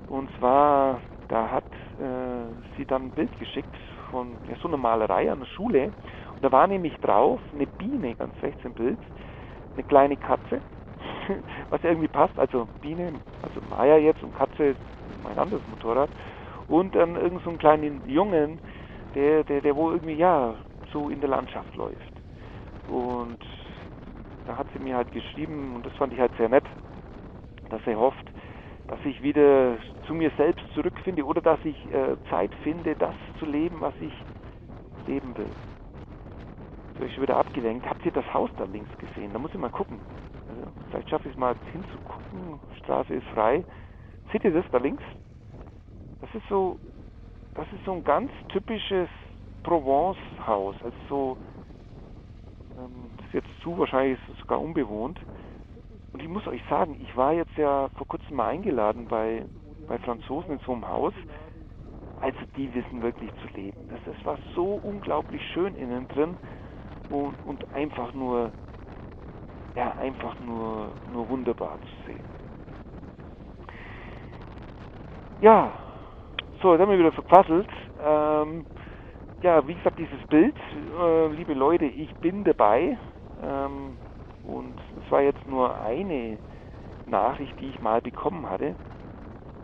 Und 0.06 0.30
zwar, 0.38 1.02
da 1.28 1.50
hat 1.50 1.64
äh, 1.98 2.54
sie 2.76 2.86
dann 2.86 3.06
ein 3.06 3.12
Bild 3.12 3.36
geschickt 3.38 3.74
von 4.10 4.44
ja, 4.44 4.56
so 4.56 4.68
einer 4.68 4.76
Malerei 4.76 5.30
an 5.30 5.40
der 5.40 5.46
Schule 5.46 5.94
da 6.42 6.52
war 6.52 6.66
nämlich 6.68 6.98
drauf 7.00 7.40
eine 7.52 7.66
Biene, 7.68 8.16
ganz 8.16 8.34
rechts 8.42 8.64
im 8.64 8.74
Bild, 8.74 9.00
eine 9.76 9.84
kleine 9.84 10.16
Katze, 10.16 10.62
was 11.70 11.82
irgendwie 11.84 12.08
passt, 12.08 12.38
also 12.38 12.68
Biene, 12.80 13.20
also 13.42 13.60
Maya 13.62 13.98
jetzt 13.98 14.22
und 14.22 14.34
Katze 14.34 14.76
mein 15.22 15.38
anderes 15.38 15.66
Motorrad 15.66 16.12
und 16.66 16.94
dann 16.94 17.16
irgend 17.16 17.42
so 17.42 17.50
einen 17.50 17.58
kleinen 17.58 18.08
Jungen, 18.08 18.60
der, 19.14 19.44
der, 19.44 19.60
der 19.62 19.76
wo 19.76 19.90
irgendwie 19.92 20.14
ja 20.16 20.58
so 20.92 21.10
in 21.10 21.20
der 21.20 21.30
Landschaft 21.30 21.74
läuft. 21.76 22.22
Und 22.86 23.40
da 24.44 24.56
hat 24.56 24.68
sie 24.72 24.78
mir 24.78 24.96
halt 24.96 25.12
geschrieben, 25.12 25.74
und 25.76 25.86
das 25.86 25.92
fand 25.94 26.12
ich 26.12 26.20
halt 26.20 26.34
sehr 26.36 26.48
nett, 26.48 26.66
dass 27.70 27.82
sie 27.84 27.96
hofft, 27.96 28.32
dass 28.88 29.00
ich 29.04 29.22
wieder 29.22 29.78
zu 30.06 30.14
mir 30.14 30.32
selbst 30.36 30.64
zurückfinde 30.74 31.24
oder 31.24 31.40
dass 31.40 31.64
ich 31.64 31.90
äh, 31.92 32.16
Zeit 32.30 32.54
finde, 32.62 32.96
das 32.96 33.16
zu 33.38 33.46
leben, 33.46 33.80
was 33.80 33.94
ich 34.00 34.14
leben 35.06 35.36
will. 35.36 35.56
So, 36.98 37.04
ich 37.04 37.14
schon 37.14 37.22
wieder 37.22 37.36
abgelenkt. 37.36 37.86
Habt 37.86 38.04
ihr 38.04 38.12
das 38.12 38.32
Haus 38.32 38.50
da 38.56 38.64
links 38.64 38.90
gesehen? 38.98 39.32
Da 39.32 39.38
muss 39.38 39.52
ich 39.52 39.60
mal 39.60 39.70
gucken. 39.70 40.00
Also, 40.48 40.72
vielleicht 40.90 41.10
schaffe 41.10 41.28
ich 41.28 41.34
es 41.34 41.38
mal 41.38 41.56
hinzugucken. 41.72 42.60
Straße 42.78 43.14
ist 43.14 43.26
frei. 43.28 43.64
Seht 44.32 44.44
ihr 44.44 44.52
das 44.52 44.64
da 44.70 44.78
links? 44.78 45.02
Das 46.20 46.34
ist 46.34 46.48
so 46.48 46.78
das 47.54 47.66
ist 47.72 47.84
so 47.84 47.92
ein 47.92 48.04
ganz 48.04 48.30
typisches 48.48 49.08
Provence-Haus. 49.62 50.76
Also 50.82 50.96
so, 51.08 51.38
ähm, 52.78 53.10
das 53.16 53.26
ist 53.26 53.34
jetzt 53.34 53.62
zu, 53.62 53.78
wahrscheinlich 53.78 54.18
ist 54.20 54.34
es 54.34 54.40
sogar 54.40 54.60
unbewohnt. 54.60 55.18
Und 56.12 56.22
ich 56.22 56.28
muss 56.28 56.46
euch 56.46 56.62
sagen, 56.68 56.98
ich 57.00 57.16
war 57.16 57.32
jetzt 57.32 57.56
ja 57.56 57.88
vor 57.96 58.06
kurzem 58.06 58.36
mal 58.36 58.48
eingeladen 58.48 59.06
bei, 59.06 59.44
bei 59.86 59.98
Franzosen 59.98 60.52
in 60.52 60.60
so 60.60 60.72
einem 60.72 60.88
Haus. 60.88 61.14
Also 62.20 62.38
die 62.56 62.72
wissen 62.74 63.02
wirklich 63.02 63.30
zu 63.42 63.48
leben. 63.48 63.88
Das, 63.88 64.00
das 64.04 64.24
war 64.24 64.38
so 64.54 64.74
unglaublich 64.74 65.42
schön 65.52 65.74
innen 65.74 66.08
drin 66.08 66.38
und, 67.12 67.42
und 67.42 67.74
einfach 67.74 68.14
nur, 68.14 68.54
ja, 69.74 69.94
einfach 69.96 70.38
nur, 70.38 70.96
nur 71.04 71.28
wunderbar 71.28 71.78
zu 71.80 72.06
sehen. 72.06 72.24
Ja, 75.40 75.74
so, 76.62 76.72
jetzt 76.72 76.80
haben 76.80 76.90
wir 76.90 76.98
wieder 76.98 77.12
verquasselt. 77.12 77.68
Ähm, 78.00 78.66
ja, 79.42 79.66
wie 79.66 79.74
gesagt, 79.74 79.98
dieses 79.98 80.24
Bild, 80.28 80.56
äh, 80.74 81.28
liebe 81.28 81.52
Leute, 81.52 81.84
ich 81.84 82.14
bin 82.20 82.44
dabei. 82.44 82.98
Ähm, 83.42 83.98
und 84.42 84.80
es 84.96 85.10
war 85.10 85.20
jetzt 85.20 85.46
nur 85.46 85.78
eine 85.80 86.40
Nachricht, 87.04 87.58
die 87.60 87.70
ich 87.70 87.80
mal 87.80 88.00
bekommen 88.00 88.48
hatte. 88.48 88.76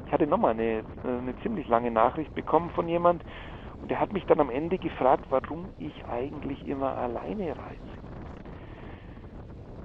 Ich 0.05 0.13
hatte 0.13 0.27
nochmal 0.27 0.51
eine, 0.53 0.85
eine 1.03 1.35
ziemlich 1.39 1.67
lange 1.69 1.91
Nachricht 1.91 2.35
bekommen 2.35 2.71
von 2.71 2.89
jemand 2.89 3.25
und 3.81 3.91
der 3.91 4.01
hat 4.01 4.13
mich 4.13 4.27
dann 4.27 4.41
am 4.41 4.51
Ende 4.51 4.79
gefragt, 4.79 5.27
warum 5.29 5.73
ich 5.79 6.07
eigentlich 6.07 6.67
immer 6.67 6.97
alleine 6.97 7.57
reise. 7.57 7.95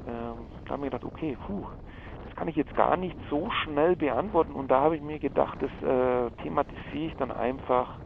Ähm, 0.06 0.50
da 0.66 0.72
habe 0.72 0.78
ich 0.78 0.80
mir 0.82 0.86
gedacht, 0.90 1.06
okay, 1.06 1.38
puh, 1.46 1.68
das 2.24 2.36
kann 2.36 2.48
ich 2.48 2.56
jetzt 2.56 2.74
gar 2.74 2.98
nicht 2.98 3.18
so 3.30 3.50
schnell 3.64 3.96
beantworten. 3.96 4.54
Und 4.54 4.70
da 4.70 4.82
habe 4.82 4.96
ich 4.96 5.02
mir 5.02 5.20
gedacht, 5.20 5.62
das 5.62 5.72
äh, 5.82 6.32
thematisiere 6.42 7.08
ich 7.08 7.16
dann 7.16 7.32
einfach 7.32 8.00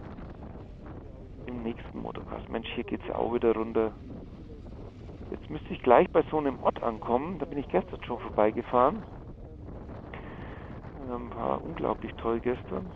im 1.45 1.63
nächsten 1.63 1.99
Motocast. 1.99 2.49
Mensch, 2.49 2.67
hier 2.75 2.83
geht 2.83 3.01
es 3.01 3.07
ja 3.07 3.15
auch 3.15 3.33
wieder 3.33 3.53
runter. 3.53 3.95
Jetzt 5.29 5.49
müsste 5.49 5.73
ich 5.73 5.81
gleich 5.81 6.09
bei 6.11 6.23
so 6.29 6.37
einem 6.37 6.59
Ort 6.59 6.83
ankommen. 6.83 7.39
Da 7.39 7.45
bin 7.45 7.57
ich 7.57 7.67
gestern 7.67 7.99
schon 8.03 8.19
vorbeigefahren. 8.19 9.03
Ähm, 10.95 11.33
war 11.33 11.63
unglaublich 11.63 12.11
toll 12.17 12.39
gestern. 12.41 12.93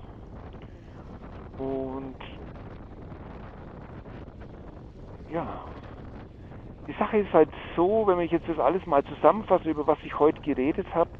Und 1.57 2.17
ja, 5.31 5.67
die 6.87 6.93
Sache 6.93 7.17
ist 7.17 7.31
halt 7.33 7.49
so, 7.75 8.07
wenn 8.07 8.19
ich 8.19 8.31
jetzt 8.31 8.47
das 8.47 8.59
alles 8.59 8.85
mal 8.85 9.03
zusammenfasse, 9.03 9.69
über 9.69 9.87
was 9.87 9.99
ich 10.03 10.17
heute 10.19 10.41
geredet 10.41 10.87
habe, 10.93 11.11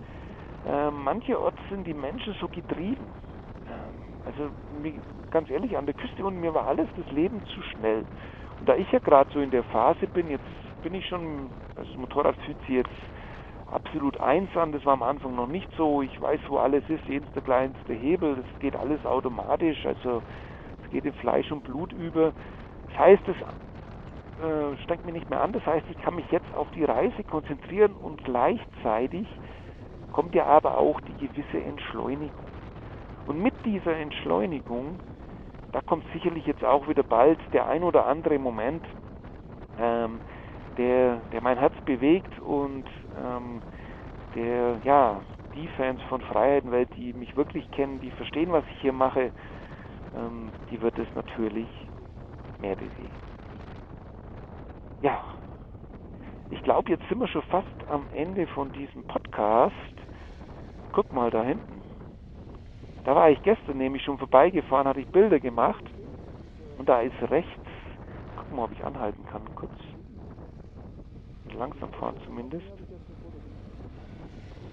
äh, 0.66 0.92
mancherorts 0.92 1.60
sind 1.70 1.86
die 1.86 1.94
Menschen 1.94 2.36
so 2.40 2.50
getrieben. 2.50 3.14
Ähm, 3.68 4.18
also 4.26 4.52
ganz 5.30 5.50
ehrlich, 5.50 5.78
an 5.78 5.86
der 5.86 5.96
Küste 5.96 6.26
und 6.26 6.38
mir 6.40 6.54
war 6.54 6.68
alles 6.68 6.90
das 6.96 7.10
Leben 7.12 7.44
zu 7.54 7.62
schnell. 7.62 8.06
Und 8.60 8.70
da 8.70 8.76
ich 8.76 8.92
ja 8.92 9.00
gerade 9.00 9.32
so 9.32 9.40
in 9.40 9.52
der 9.52 9.64
Phase 9.64 10.08
bin, 10.08 10.30
jetzt 10.30 10.46
bin 10.82 10.94
ich 10.94 11.08
schon, 11.08 11.54
also 11.76 11.90
das 11.90 12.00
Motorrad 12.00 12.36
fühlt 12.38 12.60
sich 12.62 12.76
jetzt 12.76 12.90
absolut 13.68 14.20
eins 14.20 14.56
an, 14.56 14.72
das 14.72 14.86
war 14.86 14.94
am 14.94 15.04
Anfang 15.04 15.36
noch 15.36 15.48
nicht 15.48 15.70
so. 15.78 16.02
Ich 16.02 16.20
weiß, 16.20 16.42
wo 16.48 16.58
alles 16.58 16.84
ist, 16.90 17.08
jedes 17.08 17.32
der 17.32 17.42
kleinste 17.42 17.94
Hebel, 17.94 18.36
das 18.36 18.60
geht 18.60 18.76
alles 18.76 19.06
automatisch, 19.06 19.86
also 19.86 20.24
es 20.84 20.90
geht 20.90 21.06
in 21.06 21.14
Fleisch 21.14 21.52
und 21.52 21.64
Blut 21.64 21.94
über. 21.94 22.34
Das 22.90 22.98
heißt, 23.00 23.28
es 23.30 23.38
äh, 24.42 24.78
strengt 24.78 25.06
mich 25.06 25.14
nicht 25.14 25.30
mehr 25.30 25.42
an, 25.42 25.54
das 25.54 25.66
heißt, 25.66 25.90
ich 25.90 25.98
kann 25.98 26.16
mich 26.16 26.30
jetzt 26.32 26.54
auf 26.54 26.70
die 26.72 26.84
Reise 26.84 27.24
konzentrieren 27.24 27.96
und 27.96 28.24
gleichzeitig 28.24 29.28
kommt 30.12 30.36
ja 30.36 30.46
aber 30.46 30.78
auch 30.78 31.00
die 31.02 31.16
gewisse 31.16 31.62
Entschleunigung. 31.64 32.52
Und 33.26 33.40
mit 33.42 33.54
dieser 33.66 33.96
Entschleunigung, 33.96 35.02
da 35.72 35.82
kommt 35.82 36.06
sicherlich 36.14 36.46
jetzt 36.46 36.64
auch 36.64 36.88
wieder 36.88 37.04
bald 37.04 37.40
der 37.54 37.68
ein 37.68 37.84
oder 37.84 38.06
andere 38.06 38.40
Moment, 38.40 38.86
ähm, 39.78 40.22
der, 40.78 41.24
der 41.32 41.42
mein 41.42 41.58
Herz 41.58 41.76
bewegt 41.86 42.40
und 42.40 42.90
ähm, 43.16 43.64
der, 44.34 44.80
ja, 44.84 45.24
die 45.54 45.68
Fans 45.70 46.02
von 46.04 46.22
Freiheitenwelt, 46.22 46.96
die 46.96 47.14
mich 47.14 47.36
wirklich 47.36 47.70
kennen, 47.72 48.00
die 48.00 48.12
verstehen, 48.12 48.52
was 48.52 48.66
ich 48.72 48.80
hier 48.80 48.94
mache, 48.94 49.34
ähm, 50.14 50.54
die 50.70 50.82
wird 50.82 50.98
es 50.98 51.14
natürlich 51.16 51.70
mehr 52.58 52.76
bewegen. 52.76 53.31
Ja, 55.02 55.20
ich 56.50 56.62
glaube, 56.64 56.92
jetzt 56.92 57.08
sind 57.10 57.20
wir 57.20 57.28
schon 57.28 57.44
fast 57.44 57.88
am 57.88 58.08
Ende 58.12 58.46
von 58.48 58.72
diesem 58.72 59.04
Podcast. 59.06 59.74
Guck 60.92 61.12
mal 61.14 61.32
da 61.32 61.44
hinten. 61.44 61.84
Da 63.04 63.16
war 63.16 63.30
ich 63.32 63.42
gestern 63.42 63.78
nämlich 63.78 64.04
schon 64.04 64.18
vorbeigefahren, 64.20 64.88
hatte 64.88 65.00
ich 65.02 65.10
Bilder 65.10 65.40
gemacht. 65.40 65.84
Und 66.78 66.90
da 66.90 67.02
ist 67.02 67.20
rechts, 67.24 67.50
guck 68.36 68.52
mal, 68.52 68.66
ob 68.66 68.72
ich 68.74 68.84
anhalten 68.84 69.26
kann, 69.26 69.46
kurz. 69.56 69.74
Langsam 71.54 71.92
fahren 71.94 72.18
zumindest. 72.26 72.66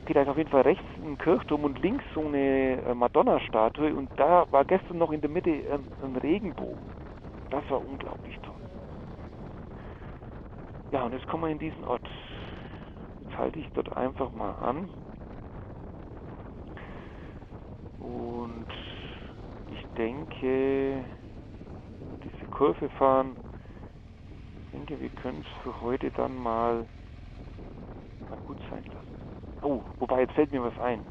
Okay, 0.03 0.15
da 0.15 0.31
auf 0.31 0.39
jeden 0.39 0.51
Fall 0.51 0.63
rechts 0.63 0.85
ein 0.97 1.19
Kirchturm 1.19 1.65
und 1.65 1.79
links 1.81 2.05
so 2.15 2.27
eine 2.27 2.83
äh, 2.83 2.95
Madonna-Statue. 2.95 3.95
Und 3.95 4.11
da 4.17 4.47
war 4.51 4.65
gestern 4.65 4.99
noch 4.99 5.13
in 5.13 5.21
der 5.21 5.31
Mitte 5.31 5.51
ein 6.03 6.17
Regenbogen. 6.17 6.91
Das 7.51 7.69
war 7.71 7.85
unglaublich 7.85 8.37
toll. 8.43 8.58
Ja, 10.91 11.03
und 11.05 11.13
jetzt 11.13 11.27
kommen 11.27 11.45
wir 11.45 11.51
in 11.51 11.59
diesen 11.59 11.85
Ort. 11.85 12.09
Jetzt 13.21 13.37
halte 13.37 13.59
ich 13.59 13.69
dort 13.75 13.95
einfach 13.97 14.33
mal 14.33 14.53
an. 14.53 14.91
Und 17.99 18.69
ich 19.67 19.85
denke, 19.97 21.09
wir 22.09 22.19
diese 22.25 22.47
Kurve 22.49 22.89
fahren, 22.91 23.39
ich 24.65 24.71
denke, 24.73 25.01
wir 25.01 25.11
können 25.11 25.41
es 25.41 25.63
für 25.63 25.81
heute 25.81 26.11
dann 26.13 26.37
mal, 26.37 26.89
mal 28.29 28.39
gut 28.45 28.59
sein 28.71 28.85
lassen. 28.85 29.25
Oh, 29.63 29.85
wobei, 29.99 30.21
jetzt 30.21 30.35
fällt 30.35 30.53
mir 30.53 30.63
was 30.63 30.79
ein. 30.79 31.07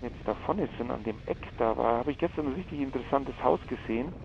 Wenn 0.00 0.10
jetzt 0.10 0.18
da 0.26 0.34
vorne 0.46 0.68
sind, 0.78 0.90
an 0.90 1.04
dem 1.04 1.20
Eck, 1.26 1.40
da 1.58 1.76
war, 1.76 1.98
habe 1.98 2.12
ich 2.12 2.18
gestern 2.18 2.48
ein 2.48 2.54
richtig 2.54 2.80
interessantes 2.80 3.36
Haus 3.42 3.60
gesehen. 3.66 4.16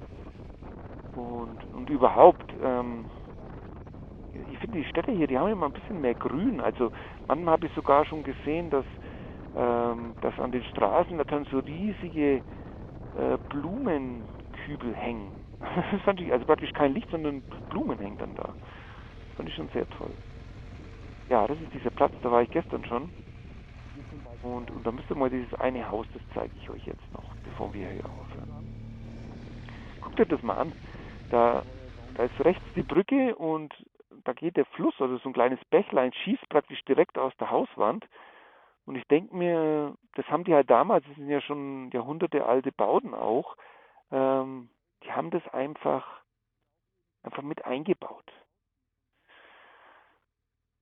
Und, 1.13 1.65
und 1.71 1.89
überhaupt, 1.89 2.53
ähm, 2.61 3.09
ich 4.51 4.57
finde 4.59 4.79
die 4.79 4.85
Städte 4.85 5.11
hier, 5.11 5.27
die 5.27 5.37
haben 5.37 5.51
immer 5.51 5.67
ein 5.67 5.73
bisschen 5.73 6.01
mehr 6.01 6.15
Grün. 6.15 6.61
Also 6.61 6.91
manchmal 7.27 7.53
habe 7.53 7.67
ich 7.67 7.73
sogar 7.73 8.05
schon 8.05 8.23
gesehen, 8.23 8.69
dass 8.69 8.85
ähm, 9.55 10.15
dass 10.21 10.37
an 10.37 10.51
den 10.51 10.63
Straßen 10.63 11.17
dann 11.27 11.45
so 11.45 11.59
riesige 11.59 12.43
äh, 13.17 13.37
Blumenkübel 13.49 14.95
hängen. 14.95 15.31
Das 15.91 16.01
fand 16.01 16.19
ich, 16.19 16.31
also 16.31 16.45
praktisch 16.45 16.73
kein 16.73 16.93
Licht, 16.93 17.09
sondern 17.09 17.43
Blumen 17.69 17.97
hängen 17.97 18.17
dann 18.17 18.35
da. 18.35 18.43
Das 18.43 19.37
fand 19.37 19.49
ich 19.49 19.55
schon 19.55 19.69
sehr 19.69 19.87
toll. 19.89 20.11
Ja, 21.29 21.47
das 21.47 21.59
ist 21.59 21.73
dieser 21.73 21.89
Platz, 21.89 22.13
da 22.21 22.31
war 22.31 22.41
ich 22.41 22.51
gestern 22.51 22.83
schon. 22.85 23.09
Und, 24.43 24.69
und 24.69 24.85
da 24.85 24.91
müsst 24.91 25.09
ihr 25.09 25.15
mal 25.15 25.29
dieses 25.29 25.53
eine 25.55 25.89
Haus, 25.89 26.05
das 26.13 26.21
zeige 26.33 26.53
ich 26.61 26.69
euch 26.69 26.85
jetzt 26.85 27.13
noch, 27.13 27.23
bevor 27.43 27.73
wir 27.73 27.89
hier 27.89 28.05
aufhören. 28.05 28.51
Guckt 30.01 30.19
euch 30.19 30.27
das 30.27 30.43
mal 30.43 30.57
an. 30.57 30.73
Da, 31.29 31.63
da 32.15 32.23
ist 32.23 32.39
rechts 32.41 32.63
die 32.75 32.83
Brücke 32.83 33.35
und 33.35 33.73
da 34.25 34.33
geht 34.33 34.57
der 34.57 34.65
Fluss, 34.65 34.93
also 34.99 35.17
so 35.17 35.29
ein 35.29 35.33
kleines 35.33 35.63
Bächlein, 35.65 36.13
schießt 36.13 36.49
praktisch 36.49 36.83
direkt 36.85 37.17
aus 37.17 37.35
der 37.37 37.51
Hauswand. 37.51 38.05
Und 38.85 38.95
ich 38.95 39.07
denke 39.07 39.35
mir, 39.35 39.95
das 40.15 40.27
haben 40.27 40.43
die 40.43 40.53
halt 40.53 40.69
damals, 40.69 41.05
das 41.07 41.15
sind 41.15 41.29
ja 41.29 41.41
schon 41.41 41.89
Jahrhunderte 41.91 42.45
alte 42.45 42.71
Bauten 42.71 43.13
auch, 43.13 43.55
ähm, 44.11 44.69
die 45.03 45.11
haben 45.11 45.31
das 45.31 45.47
einfach, 45.49 46.05
einfach 47.23 47.41
mit 47.41 47.65
eingebaut. 47.65 48.31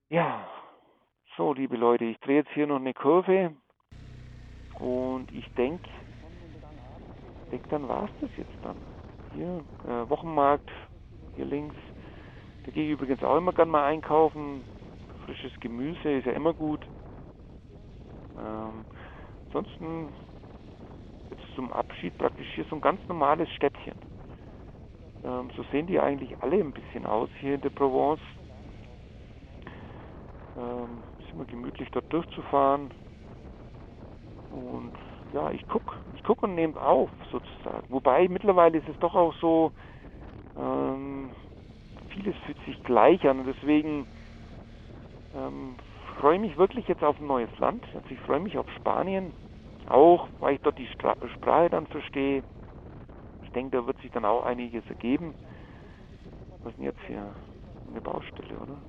Ja, 0.09 0.47
so 1.37 1.53
liebe 1.53 1.77
Leute, 1.77 2.05
ich 2.05 2.19
drehe 2.19 2.37
jetzt 2.37 2.51
hier 2.51 2.67
noch 2.67 2.75
eine 2.75 2.93
Kurve 2.93 3.55
und 4.79 5.31
ich 5.31 5.47
denke, 5.53 5.89
denk, 7.53 7.69
dann 7.69 7.87
war 7.87 8.05
es 8.05 8.11
das 8.19 8.29
jetzt 8.35 8.57
dann. 8.61 8.83
Hier, 9.31 9.63
äh, 9.83 10.09
Wochenmarkt, 10.09 10.69
hier 11.35 11.45
links. 11.45 11.75
Da 12.63 12.71
gehe 12.71 12.85
ich 12.85 12.91
übrigens 12.91 13.23
auch 13.23 13.37
immer 13.37 13.53
gern 13.53 13.69
mal 13.69 13.85
einkaufen. 13.85 14.65
Frisches 15.25 15.51
Gemüse 15.59 16.11
ist 16.11 16.25
ja 16.25 16.33
immer 16.33 16.53
gut. 16.53 16.85
Ähm, 18.37 18.85
ansonsten 19.47 20.13
jetzt 21.29 21.43
zum 21.55 21.71
Abschied 21.73 22.17
praktisch 22.17 22.47
hier 22.55 22.65
so 22.69 22.75
ein 22.75 22.81
ganz 22.81 23.01
normales 23.07 23.49
Städtchen. 23.51 23.95
Ähm, 25.23 25.51
so 25.55 25.63
sehen 25.71 25.87
die 25.87 25.99
eigentlich 25.99 26.41
alle 26.41 26.57
ein 26.59 26.73
bisschen 26.73 27.05
aus 27.05 27.29
hier 27.39 27.55
in 27.55 27.61
der 27.61 27.69
Provence. 27.69 28.21
Ähm, 30.55 31.03
ist 31.19 31.33
immer 31.33 31.45
gemütlich 31.45 31.89
dort 31.91 32.05
durchzufahren. 32.09 32.93
Und 34.49 34.93
ja, 35.31 35.51
ich 35.51 35.65
gucke 35.67 35.95
ich 36.13 36.21
guck 36.23 36.43
und 36.43 36.55
nehme 36.55 36.79
auf 36.79 37.09
sozusagen. 37.31 37.85
Wobei 37.89 38.27
mittlerweile 38.27 38.77
ist 38.77 38.87
es 38.87 38.99
doch 38.99 39.15
auch 39.15 39.33
so, 39.41 39.71
ähm, 40.55 41.33
vieles 42.13 42.35
fühlt 42.45 42.59
sich 42.65 42.81
gleich 42.83 43.27
an 43.27 43.39
und 43.39 43.47
deswegen 43.47 44.07
ähm, 45.33 45.77
freue 46.19 46.39
mich 46.39 46.57
wirklich 46.57 46.87
jetzt 46.87 47.03
auf 47.03 47.19
ein 47.19 47.27
neues 47.27 47.55
Land. 47.57 47.85
Also 47.93 48.07
ich 48.09 48.19
freue 48.21 48.39
mich 48.39 48.57
auf 48.57 48.69
Spanien, 48.77 49.33
auch 49.87 50.29
weil 50.39 50.55
ich 50.55 50.61
dort 50.61 50.77
die 50.77 50.87
Stra 50.87 51.15
Sprache 51.35 51.69
dann 51.69 51.87
verstehe. 51.87 52.43
denke, 53.53 53.77
da 53.77 53.87
wird 53.87 53.99
sich 54.01 54.11
dann 54.11 54.25
auch 54.25 54.43
einiges 54.43 54.85
ergeben. 54.89 55.35
Was 56.63 56.71
ist 56.71 56.77
denn 56.77 56.85
jetzt 56.85 57.01
hier? 57.07 57.35
Eine 57.87 58.01
Baustelle, 58.01 58.57
oder? 58.59 58.83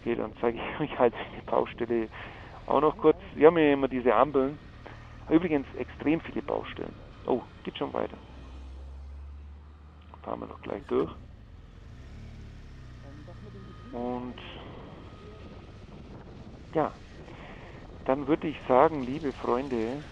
Okay, 0.00 0.14
dann 0.16 0.32
zeige 0.40 0.58
ich 0.58 0.80
euch 0.80 0.98
halt 0.98 1.14
die 1.36 1.50
Baustelle 1.50 2.08
auch 2.66 2.80
noch 2.80 2.96
kurz. 2.96 3.18
Wir 3.34 3.48
haben 3.48 3.58
ja 3.58 3.72
immer 3.72 3.88
diese 3.88 4.14
Ampeln. 4.14 4.58
Übrigens 5.28 5.66
extrem 5.74 6.20
viele 6.20 6.42
Baustellen. 6.42 6.94
Oh, 7.26 7.42
geht 7.62 7.78
schon 7.78 7.92
weiter. 7.92 8.18
Fahren 10.22 10.40
wir 10.40 10.46
doch 10.46 10.60
gleich 10.62 10.82
durch. 10.86 11.10
Und 13.92 14.34
ja, 16.74 16.92
dann 18.06 18.26
würde 18.26 18.48
ich 18.48 18.56
sagen, 18.66 19.02
liebe 19.02 19.32
Freunde, 19.34 20.02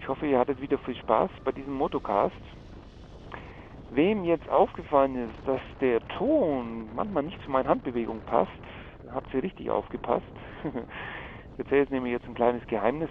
ich 0.00 0.08
hoffe, 0.08 0.26
ihr 0.26 0.38
hattet 0.38 0.60
wieder 0.60 0.78
viel 0.78 0.96
Spaß 0.96 1.30
bei 1.44 1.52
diesem 1.52 1.74
Motocast. 1.74 2.34
Wem 3.90 4.24
jetzt 4.24 4.48
aufgefallen 4.48 5.16
ist, 5.16 5.46
dass 5.46 5.60
der 5.80 6.06
Ton 6.16 6.94
manchmal 6.94 7.24
nicht 7.24 7.42
zu 7.42 7.50
meinen 7.50 7.68
Handbewegungen 7.68 8.22
passt, 8.22 8.50
habt 9.10 9.32
ihr 9.34 9.42
richtig 9.42 9.70
aufgepasst. 9.70 10.24
ich 10.64 11.58
erzähle 11.58 11.80
jetzt 11.80 11.90
nämlich 11.90 12.12
jetzt 12.12 12.26
ein 12.26 12.34
kleines 12.34 12.66
Geheimnis. 12.68 13.10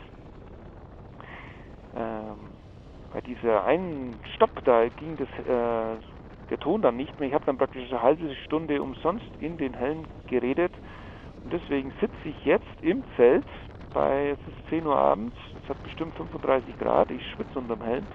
Ähm, 1.96 2.47
bei 3.18 3.22
dieser 3.22 3.66
einen 3.66 4.22
Stopp, 4.36 4.64
da 4.64 4.90
ging 4.90 5.18
das, 5.18 5.28
äh, 5.40 6.00
der 6.52 6.60
Ton 6.60 6.84
dann 6.84 6.98
nicht 6.98 7.20
mehr. 7.20 7.28
Ich 7.28 7.34
habe 7.34 7.46
dann 7.46 7.58
praktisch 7.58 7.90
eine 7.92 8.04
halbe 8.04 8.36
Stunde 8.46 8.80
umsonst 8.80 9.26
in 9.40 9.58
den 9.58 9.74
Helm 9.74 10.06
geredet. 10.28 10.72
Und 11.44 11.52
deswegen 11.52 11.92
sitze 12.00 12.16
ich 12.26 12.46
jetzt 12.46 12.80
im 12.80 13.04
Zelt 13.16 13.48
bei, 13.92 14.30
es 14.40 14.48
ist 14.48 14.70
10 14.70 14.86
Uhr 14.86 14.96
abends, 14.96 15.36
es 15.64 15.68
hat 15.68 15.82
bestimmt 15.82 16.16
35 16.16 16.78
Grad, 16.78 17.10
ich 17.10 17.26
schwitze 17.32 17.58
unterm 17.58 17.82
Helm 17.82 18.08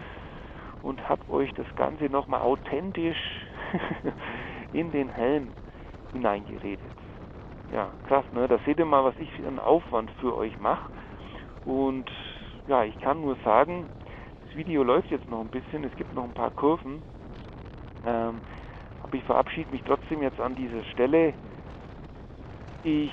und 0.82 1.08
habe 1.08 1.28
euch 1.28 1.52
das 1.54 1.66
Ganze 1.74 2.04
nochmal 2.04 2.42
authentisch 2.42 3.18
in 4.70 4.92
den 4.92 5.08
Helm 5.08 5.56
hineingeredet. 6.12 6.94
Ja, 7.70 7.96
krass, 8.04 8.26
ne? 8.30 8.46
Da 8.46 8.60
seht 8.64 8.78
ihr 8.78 8.84
mal, 8.86 9.02
was 9.02 9.18
ich 9.18 9.32
für 9.32 9.48
einen 9.48 9.58
Aufwand 9.58 10.12
für 10.20 10.36
euch 10.36 10.60
mache. 10.60 10.92
Und 11.64 12.08
ja, 12.66 12.84
ich 12.84 12.98
kann 12.98 13.20
nur 13.20 13.36
sagen, 13.44 13.90
Video 14.54 14.82
läuft 14.82 15.10
jetzt 15.10 15.28
noch 15.28 15.40
ein 15.40 15.50
bisschen, 15.50 15.84
es 15.84 15.94
gibt 15.96 16.12
noch 16.12 16.24
ein 16.24 16.32
paar 16.32 16.50
Kurven. 16.50 17.04
Ähm, 18.04 18.42
aber 19.00 19.14
ich 19.16 19.24
verabschiede 19.24 19.70
mich 19.72 19.82
trotzdem 19.84 20.22
jetzt 20.22 20.40
an 20.40 20.54
dieser 20.54 20.82
Stelle. 20.84 21.34
Ich 22.82 23.12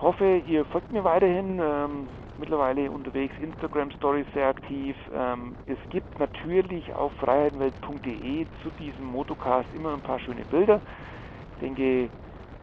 hoffe, 0.00 0.38
ihr 0.38 0.64
folgt 0.66 0.92
mir 0.92 1.04
weiterhin. 1.04 1.60
Ähm, 1.62 2.08
mittlerweile 2.40 2.90
unterwegs, 2.90 3.34
Instagram 3.38 3.90
Stories 3.92 4.26
sehr 4.34 4.48
aktiv. 4.48 4.96
Ähm, 5.12 5.56
es 5.66 5.78
gibt 5.90 6.18
natürlich 6.18 6.92
auf 6.94 7.12
freiheitenwelt.de 7.14 8.46
zu 8.62 8.70
diesem 8.72 9.04
Motocast 9.04 9.72
immer 9.72 9.92
ein 9.92 10.02
paar 10.02 10.18
schöne 10.18 10.44
Bilder. 10.46 10.82
Ich 11.52 11.58
denke, 11.58 12.10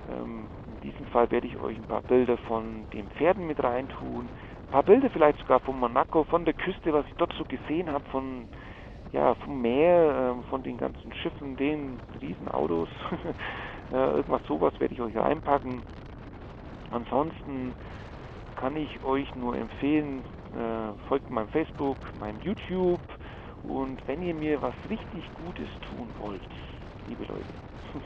ähm, 0.10 0.50
in 0.66 0.80
diesem 0.82 1.06
Fall 1.08 1.30
werde 1.32 1.48
ich 1.48 1.58
euch 1.58 1.78
ein 1.78 1.86
paar 1.86 2.02
Bilder 2.02 2.38
von 2.40 2.90
den 2.92 3.08
Pferden 3.10 3.46
mit 3.48 3.64
reintun. 3.64 4.32
Ein 4.68 4.72
paar 4.72 4.84
Bilder 4.84 5.10
vielleicht 5.10 5.40
sogar 5.40 5.62
von 5.62 5.80
Monaco, 5.80 6.26
von 6.26 6.44
der 6.44 6.54
Küste, 6.54 6.92
was 6.92 7.06
ich 7.08 7.16
dort 7.16 7.32
so 7.38 7.46
gesehen 7.46 7.90
habe, 7.90 8.04
von 8.10 8.50
ja, 9.12 9.34
vom 9.36 9.62
Meer, 9.62 10.36
äh, 10.42 10.50
von 10.50 10.62
den 10.62 10.78
ganzen 10.78 11.14
Schiffen, 11.14 11.56
den 11.56 12.02
Riesenautos, 12.20 12.90
äh, 13.92 13.96
irgendwas 13.96 14.44
sowas 14.46 14.78
werde 14.82 14.94
ich 14.94 15.00
euch 15.02 15.16
reinpacken. 15.16 15.86
Ansonsten 16.90 17.78
kann 18.56 18.76
ich 18.76 19.02
euch 19.04 19.34
nur 19.36 19.56
empfehlen, 19.56 20.26
äh, 20.52 20.94
folgt 21.08 21.30
meinem 21.30 21.48
Facebook, 21.48 22.14
meinem 22.14 22.42
YouTube 22.42 23.02
und 23.62 24.06
wenn 24.06 24.22
ihr 24.22 24.34
mir 24.34 24.62
was 24.62 24.76
richtig 24.90 25.34
Gutes 25.34 25.70
tun 25.80 26.14
wollt, 26.18 26.50
liebe 27.06 27.24
Leute, 27.24 27.54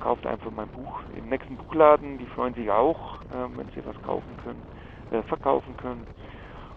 kauft 0.00 0.26
einfach 0.26 0.50
mein 0.50 0.70
Buch 0.70 1.02
im 1.10 1.28
nächsten 1.28 1.56
Buchladen. 1.56 2.18
Die 2.18 2.26
freuen 2.26 2.54
sich 2.54 2.70
auch, 2.72 3.22
äh, 3.30 3.56
wenn 3.56 3.68
sie 3.70 3.84
was 3.84 4.00
kaufen 4.02 4.36
können, 4.36 4.66
äh, 5.10 5.22
verkaufen 5.22 5.76
können. 5.76 6.06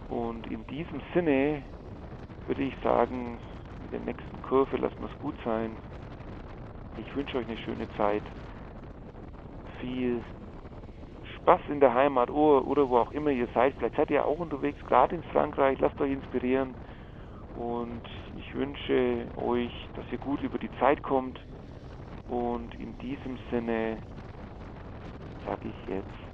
Und 0.10 0.48
in 0.52 0.66
diesem 0.68 1.02
Sinne 1.14 1.64
würde 2.48 2.64
ich 2.64 2.74
sagen, 2.84 3.38
in 3.86 3.92
der 3.92 4.00
nächsten 4.00 4.42
Kurve 4.42 4.78
lassen 4.78 5.00
wir 5.00 5.10
es 5.10 5.20
gut 5.20 5.36
sein. 5.46 5.72
Ich 6.98 7.16
wünsche 7.16 7.38
euch 7.38 7.48
eine 7.48 7.58
schöne 7.58 7.88
Zeit. 7.96 8.24
Viel 9.80 10.22
Spaß 11.36 11.62
in 11.70 11.80
der 11.80 11.94
Heimat 11.94 12.30
oder 12.30 12.90
wo 12.90 12.98
auch 12.98 13.12
immer 13.12 13.30
ihr 13.30 13.48
seid. 13.54 13.76
Vielleicht 13.78 13.96
seid 13.96 14.10
ihr 14.10 14.26
auch 14.26 14.40
unterwegs, 14.40 14.80
gerade 14.88 15.16
in 15.16 15.24
Frankreich. 15.32 15.80
Lasst 15.80 16.00
euch 16.02 16.12
inspirieren. 16.12 16.74
Und 17.56 18.02
ich 18.38 18.54
wünsche 18.56 19.28
euch, 19.38 19.72
dass 19.96 20.06
ihr 20.12 20.18
gut 20.18 20.42
über 20.42 20.58
die 20.58 20.72
Zeit 20.80 21.02
kommt. 21.04 21.40
Und 22.30 22.74
in 22.76 22.98
diesem 23.00 23.38
Sinne 23.52 23.98
sage 25.46 25.68
ich 25.70 25.90
jetzt 25.90 26.29